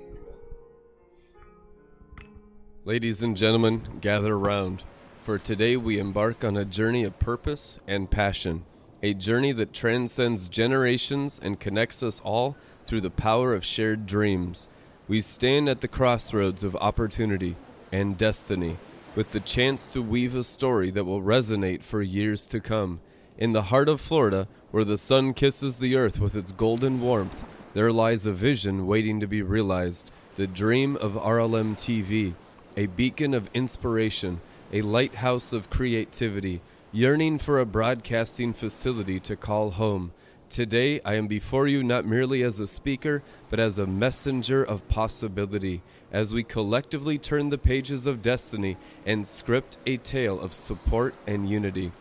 Ladies 2.84 3.22
and 3.22 3.38
gentlemen, 3.38 4.00
gather 4.02 4.34
around, 4.34 4.84
for 5.24 5.38
today 5.38 5.78
we 5.78 6.00
embark 6.00 6.44
on 6.44 6.58
a 6.58 6.66
journey 6.66 7.04
of 7.04 7.20
purpose 7.20 7.80
and 7.88 8.10
passion, 8.10 8.66
a 9.04 9.14
journey 9.14 9.52
that 9.52 9.72
transcends 9.72 10.48
generations 10.48 11.40
and 11.42 11.60
connects 11.60 12.02
us 12.02 12.20
all 12.22 12.58
through 12.86 13.02
the 13.02 13.12
power 13.12 13.54
of 13.54 13.64
shared 13.64 14.08
dreams. 14.08 14.68
We 15.08 15.22
stand 15.22 15.70
at 15.70 15.82
the 15.82 15.88
crossroads 15.88 16.64
of 16.64 16.76
opportunity 16.78 17.56
and 17.92 18.18
destiny, 18.18 18.78
with 19.16 19.32
the 19.32 19.40
chance 19.40 19.90
to 19.90 20.02
weave 20.02 20.36
a 20.36 20.44
story 20.44 20.90
that 20.90 21.06
will 21.06 21.22
resonate 21.22 21.84
for 21.84 22.02
years 22.02 22.48
to 22.48 22.60
come. 22.60 23.00
In 23.38 23.52
the 23.52 23.64
heart 23.64 23.90
of 23.90 24.02
Florida, 24.02 24.48
where 24.76 24.84
the 24.84 24.98
sun 24.98 25.34
kisses 25.34 25.80
the 25.80 25.96
earth 25.96 26.20
with 26.20 26.36
its 26.36 26.52
golden 26.52 27.00
warmth, 27.00 27.46
there 27.74 27.94
lies 27.94 28.26
a 28.26 28.32
vision 28.34 28.86
waiting 28.86 29.22
to 29.22 29.26
be 29.26 29.42
realized 29.42 30.12
the 30.36 30.46
dream 30.46 30.98
of 30.98 31.14
RLM 31.14 31.74
TV, 31.76 32.34
a 32.76 32.86
beacon 32.88 33.34
of 33.34 33.50
inspiration, 33.54 34.42
a 34.74 34.82
lighthouse 34.82 35.54
of 35.54 35.70
creativity, 35.70 36.60
yearning 36.92 37.40
for 37.40 37.58
a 37.58 37.66
broadcasting 37.66 38.52
facility 38.52 39.18
to 39.18 39.38
call 39.38 39.72
home. 39.72 40.12
Today, 40.50 41.00
I 41.06 41.14
am 41.14 41.28
before 41.28 41.70
you 41.70 41.82
not 41.82 42.06
merely 42.06 42.44
as 42.44 42.60
a 42.60 42.68
speaker, 42.68 43.24
but 43.50 43.62
as 43.62 43.78
a 43.78 43.88
messenger 43.88 44.62
of 44.62 44.86
possibility, 44.90 45.84
as 46.12 46.34
we 46.34 46.44
collectively 46.44 47.18
turn 47.18 47.48
the 47.48 47.58
pages 47.58 48.06
of 48.06 48.22
destiny 48.22 48.76
and 49.06 49.26
script 49.26 49.78
a 49.86 49.96
tale 49.96 50.38
of 50.38 50.54
support 50.54 51.16
and 51.26 51.48
unity. 51.50 51.94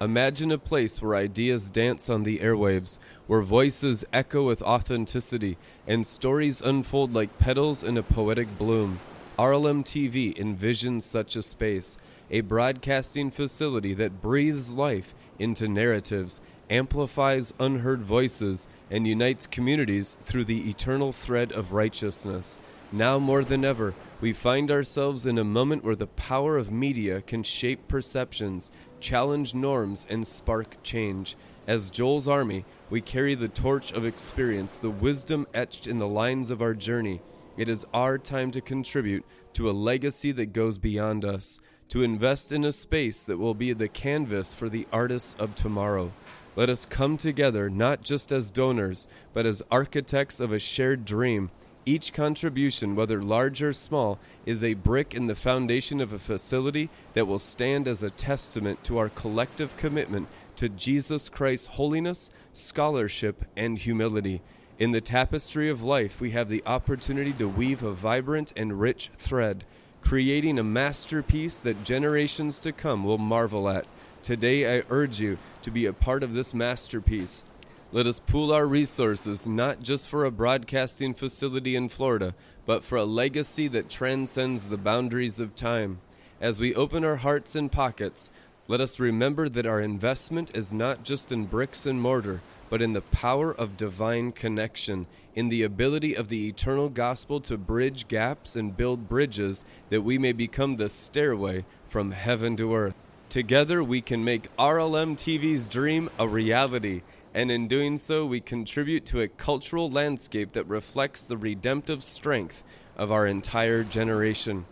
Imagine 0.00 0.52
a 0.52 0.58
place 0.58 1.02
where 1.02 1.16
ideas 1.16 1.70
dance 1.70 2.08
on 2.08 2.22
the 2.22 2.38
airwaves, 2.38 3.00
where 3.26 3.42
voices 3.42 4.04
echo 4.12 4.46
with 4.46 4.62
authenticity, 4.62 5.58
and 5.88 6.06
stories 6.06 6.60
unfold 6.60 7.14
like 7.14 7.36
petals 7.40 7.82
in 7.82 7.96
a 7.96 8.02
poetic 8.04 8.46
bloom. 8.58 9.00
RLM 9.36 9.82
TV 9.84 10.36
envisions 10.38 11.02
such 11.02 11.34
a 11.34 11.42
space, 11.42 11.96
a 12.30 12.42
broadcasting 12.42 13.32
facility 13.32 13.92
that 13.94 14.20
breathes 14.20 14.76
life 14.76 15.16
into 15.36 15.66
narratives, 15.66 16.40
amplifies 16.70 17.52
unheard 17.58 18.02
voices, 18.02 18.68
and 18.92 19.04
unites 19.04 19.48
communities 19.48 20.16
through 20.22 20.44
the 20.44 20.70
eternal 20.70 21.10
thread 21.10 21.50
of 21.50 21.72
righteousness. 21.72 22.60
Now 22.92 23.18
more 23.18 23.44
than 23.44 23.64
ever, 23.64 23.94
we 24.20 24.32
find 24.32 24.70
ourselves 24.70 25.26
in 25.26 25.38
a 25.38 25.44
moment 25.44 25.84
where 25.84 25.94
the 25.94 26.06
power 26.06 26.56
of 26.56 26.72
media 26.72 27.20
can 27.20 27.42
shape 27.42 27.86
perceptions, 27.86 28.72
challenge 29.00 29.54
norms, 29.54 30.06
and 30.08 30.26
spark 30.26 30.82
change. 30.82 31.36
As 31.66 31.90
Joel's 31.90 32.28
army, 32.28 32.64
we 32.90 33.00
carry 33.00 33.34
the 33.34 33.48
torch 33.48 33.92
of 33.92 34.04
experience, 34.04 34.78
the 34.78 34.90
wisdom 34.90 35.46
etched 35.52 35.86
in 35.86 35.98
the 35.98 36.08
lines 36.08 36.50
of 36.50 36.62
our 36.62 36.74
journey. 36.74 37.20
It 37.56 37.68
is 37.68 37.86
our 37.92 38.18
time 38.18 38.50
to 38.52 38.60
contribute 38.60 39.24
to 39.54 39.68
a 39.68 39.72
legacy 39.72 40.32
that 40.32 40.52
goes 40.52 40.78
beyond 40.78 41.24
us, 41.24 41.60
to 41.88 42.02
invest 42.02 42.52
in 42.52 42.64
a 42.64 42.72
space 42.72 43.24
that 43.24 43.38
will 43.38 43.54
be 43.54 43.72
the 43.72 43.88
canvas 43.88 44.54
for 44.54 44.68
the 44.68 44.86
artists 44.92 45.34
of 45.38 45.54
tomorrow. 45.54 46.12
Let 46.54 46.70
us 46.70 46.86
come 46.86 47.16
together 47.16 47.68
not 47.68 48.02
just 48.02 48.32
as 48.32 48.50
donors, 48.50 49.06
but 49.32 49.46
as 49.46 49.62
architects 49.70 50.40
of 50.40 50.52
a 50.52 50.58
shared 50.58 51.04
dream. 51.04 51.50
Each 51.88 52.12
contribution, 52.12 52.96
whether 52.96 53.22
large 53.22 53.62
or 53.62 53.72
small, 53.72 54.18
is 54.44 54.62
a 54.62 54.74
brick 54.74 55.14
in 55.14 55.26
the 55.26 55.34
foundation 55.34 56.02
of 56.02 56.12
a 56.12 56.18
facility 56.18 56.90
that 57.14 57.26
will 57.26 57.38
stand 57.38 57.88
as 57.88 58.02
a 58.02 58.10
testament 58.10 58.84
to 58.84 58.98
our 58.98 59.08
collective 59.08 59.74
commitment 59.78 60.28
to 60.56 60.68
Jesus 60.68 61.30
Christ's 61.30 61.66
holiness, 61.68 62.30
scholarship, 62.52 63.42
and 63.56 63.78
humility. 63.78 64.42
In 64.78 64.92
the 64.92 65.00
tapestry 65.00 65.70
of 65.70 65.82
life, 65.82 66.20
we 66.20 66.32
have 66.32 66.50
the 66.50 66.62
opportunity 66.66 67.32
to 67.32 67.48
weave 67.48 67.82
a 67.82 67.92
vibrant 67.92 68.52
and 68.54 68.78
rich 68.78 69.10
thread, 69.16 69.64
creating 70.02 70.58
a 70.58 70.62
masterpiece 70.62 71.58
that 71.60 71.84
generations 71.84 72.60
to 72.60 72.72
come 72.72 73.02
will 73.02 73.16
marvel 73.16 73.66
at. 73.66 73.86
Today, 74.22 74.76
I 74.76 74.82
urge 74.90 75.20
you 75.20 75.38
to 75.62 75.70
be 75.70 75.86
a 75.86 75.94
part 75.94 76.22
of 76.22 76.34
this 76.34 76.52
masterpiece. 76.52 77.44
Let 77.90 78.06
us 78.06 78.18
pool 78.18 78.52
our 78.52 78.66
resources 78.66 79.48
not 79.48 79.80
just 79.80 80.08
for 80.08 80.26
a 80.26 80.30
broadcasting 80.30 81.14
facility 81.14 81.74
in 81.74 81.88
Florida, 81.88 82.34
but 82.66 82.84
for 82.84 82.98
a 82.98 83.04
legacy 83.04 83.66
that 83.68 83.88
transcends 83.88 84.68
the 84.68 84.76
boundaries 84.76 85.40
of 85.40 85.56
time. 85.56 86.00
As 86.38 86.60
we 86.60 86.74
open 86.74 87.02
our 87.02 87.16
hearts 87.16 87.56
and 87.56 87.72
pockets, 87.72 88.30
let 88.66 88.82
us 88.82 89.00
remember 89.00 89.48
that 89.48 89.64
our 89.64 89.80
investment 89.80 90.50
is 90.54 90.74
not 90.74 91.02
just 91.02 91.32
in 91.32 91.46
bricks 91.46 91.86
and 91.86 92.02
mortar, 92.02 92.42
but 92.68 92.82
in 92.82 92.92
the 92.92 93.00
power 93.00 93.54
of 93.54 93.78
divine 93.78 94.32
connection, 94.32 95.06
in 95.34 95.48
the 95.48 95.62
ability 95.62 96.14
of 96.14 96.28
the 96.28 96.46
eternal 96.46 96.90
gospel 96.90 97.40
to 97.40 97.56
bridge 97.56 98.06
gaps 98.06 98.54
and 98.54 98.76
build 98.76 99.08
bridges 99.08 99.64
that 99.88 100.02
we 100.02 100.18
may 100.18 100.32
become 100.32 100.76
the 100.76 100.90
stairway 100.90 101.64
from 101.88 102.10
heaven 102.10 102.54
to 102.54 102.74
earth. 102.74 102.94
Together, 103.30 103.82
we 103.82 104.02
can 104.02 104.24
make 104.24 104.54
RLM 104.56 105.14
TV's 105.14 105.66
dream 105.66 106.10
a 106.18 106.28
reality, 106.28 107.00
and 107.38 107.52
in 107.52 107.68
doing 107.68 107.98
so, 107.98 108.26
we 108.26 108.40
contribute 108.40 109.06
to 109.06 109.20
a 109.20 109.28
cultural 109.28 109.88
landscape 109.88 110.50
that 110.54 110.66
reflects 110.66 111.24
the 111.24 111.36
redemptive 111.36 112.02
strength 112.02 112.64
of 112.96 113.12
our 113.12 113.28
entire 113.28 113.84
generation. 113.84 114.66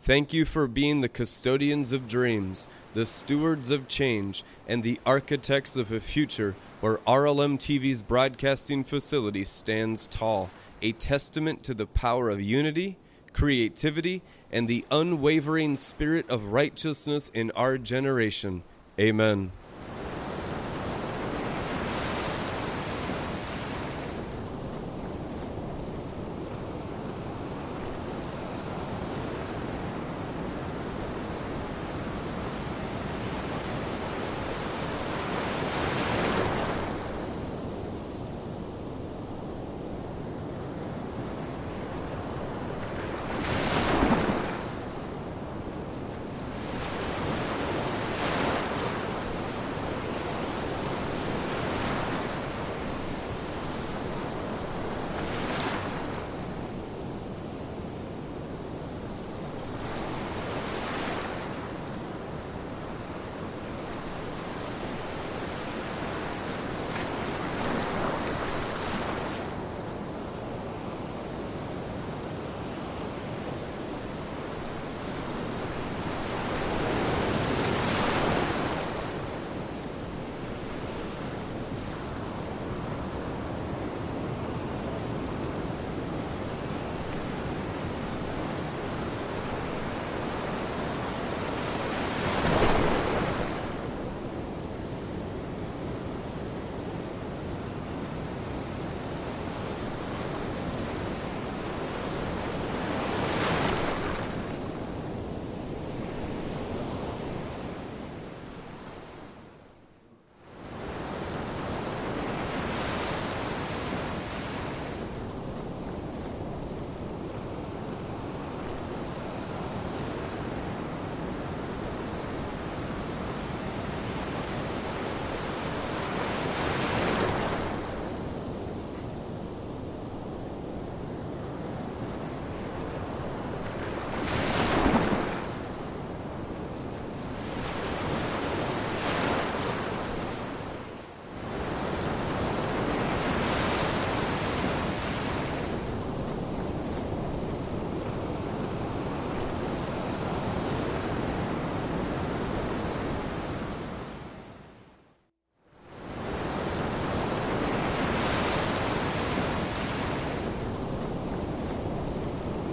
Thank 0.00 0.32
you 0.32 0.46
for 0.46 0.66
being 0.66 1.02
the 1.02 1.10
custodians 1.10 1.92
of 1.92 2.08
dreams, 2.08 2.68
the 2.94 3.04
stewards 3.04 3.68
of 3.68 3.86
change, 3.86 4.44
and 4.66 4.82
the 4.82 4.98
architects 5.04 5.76
of 5.76 5.92
a 5.92 6.00
future 6.00 6.54
where 6.80 6.96
RLM 7.06 7.58
TV's 7.58 8.00
broadcasting 8.00 8.82
facility 8.82 9.44
stands 9.44 10.06
tall, 10.06 10.48
a 10.80 10.92
testament 10.92 11.64
to 11.64 11.74
the 11.74 11.84
power 11.84 12.30
of 12.30 12.40
unity, 12.40 12.96
creativity, 13.34 14.22
and 14.50 14.66
the 14.66 14.86
unwavering 14.90 15.76
spirit 15.76 16.30
of 16.30 16.44
righteousness 16.44 17.30
in 17.34 17.50
our 17.50 17.76
generation. 17.76 18.62
Amen. 18.98 19.52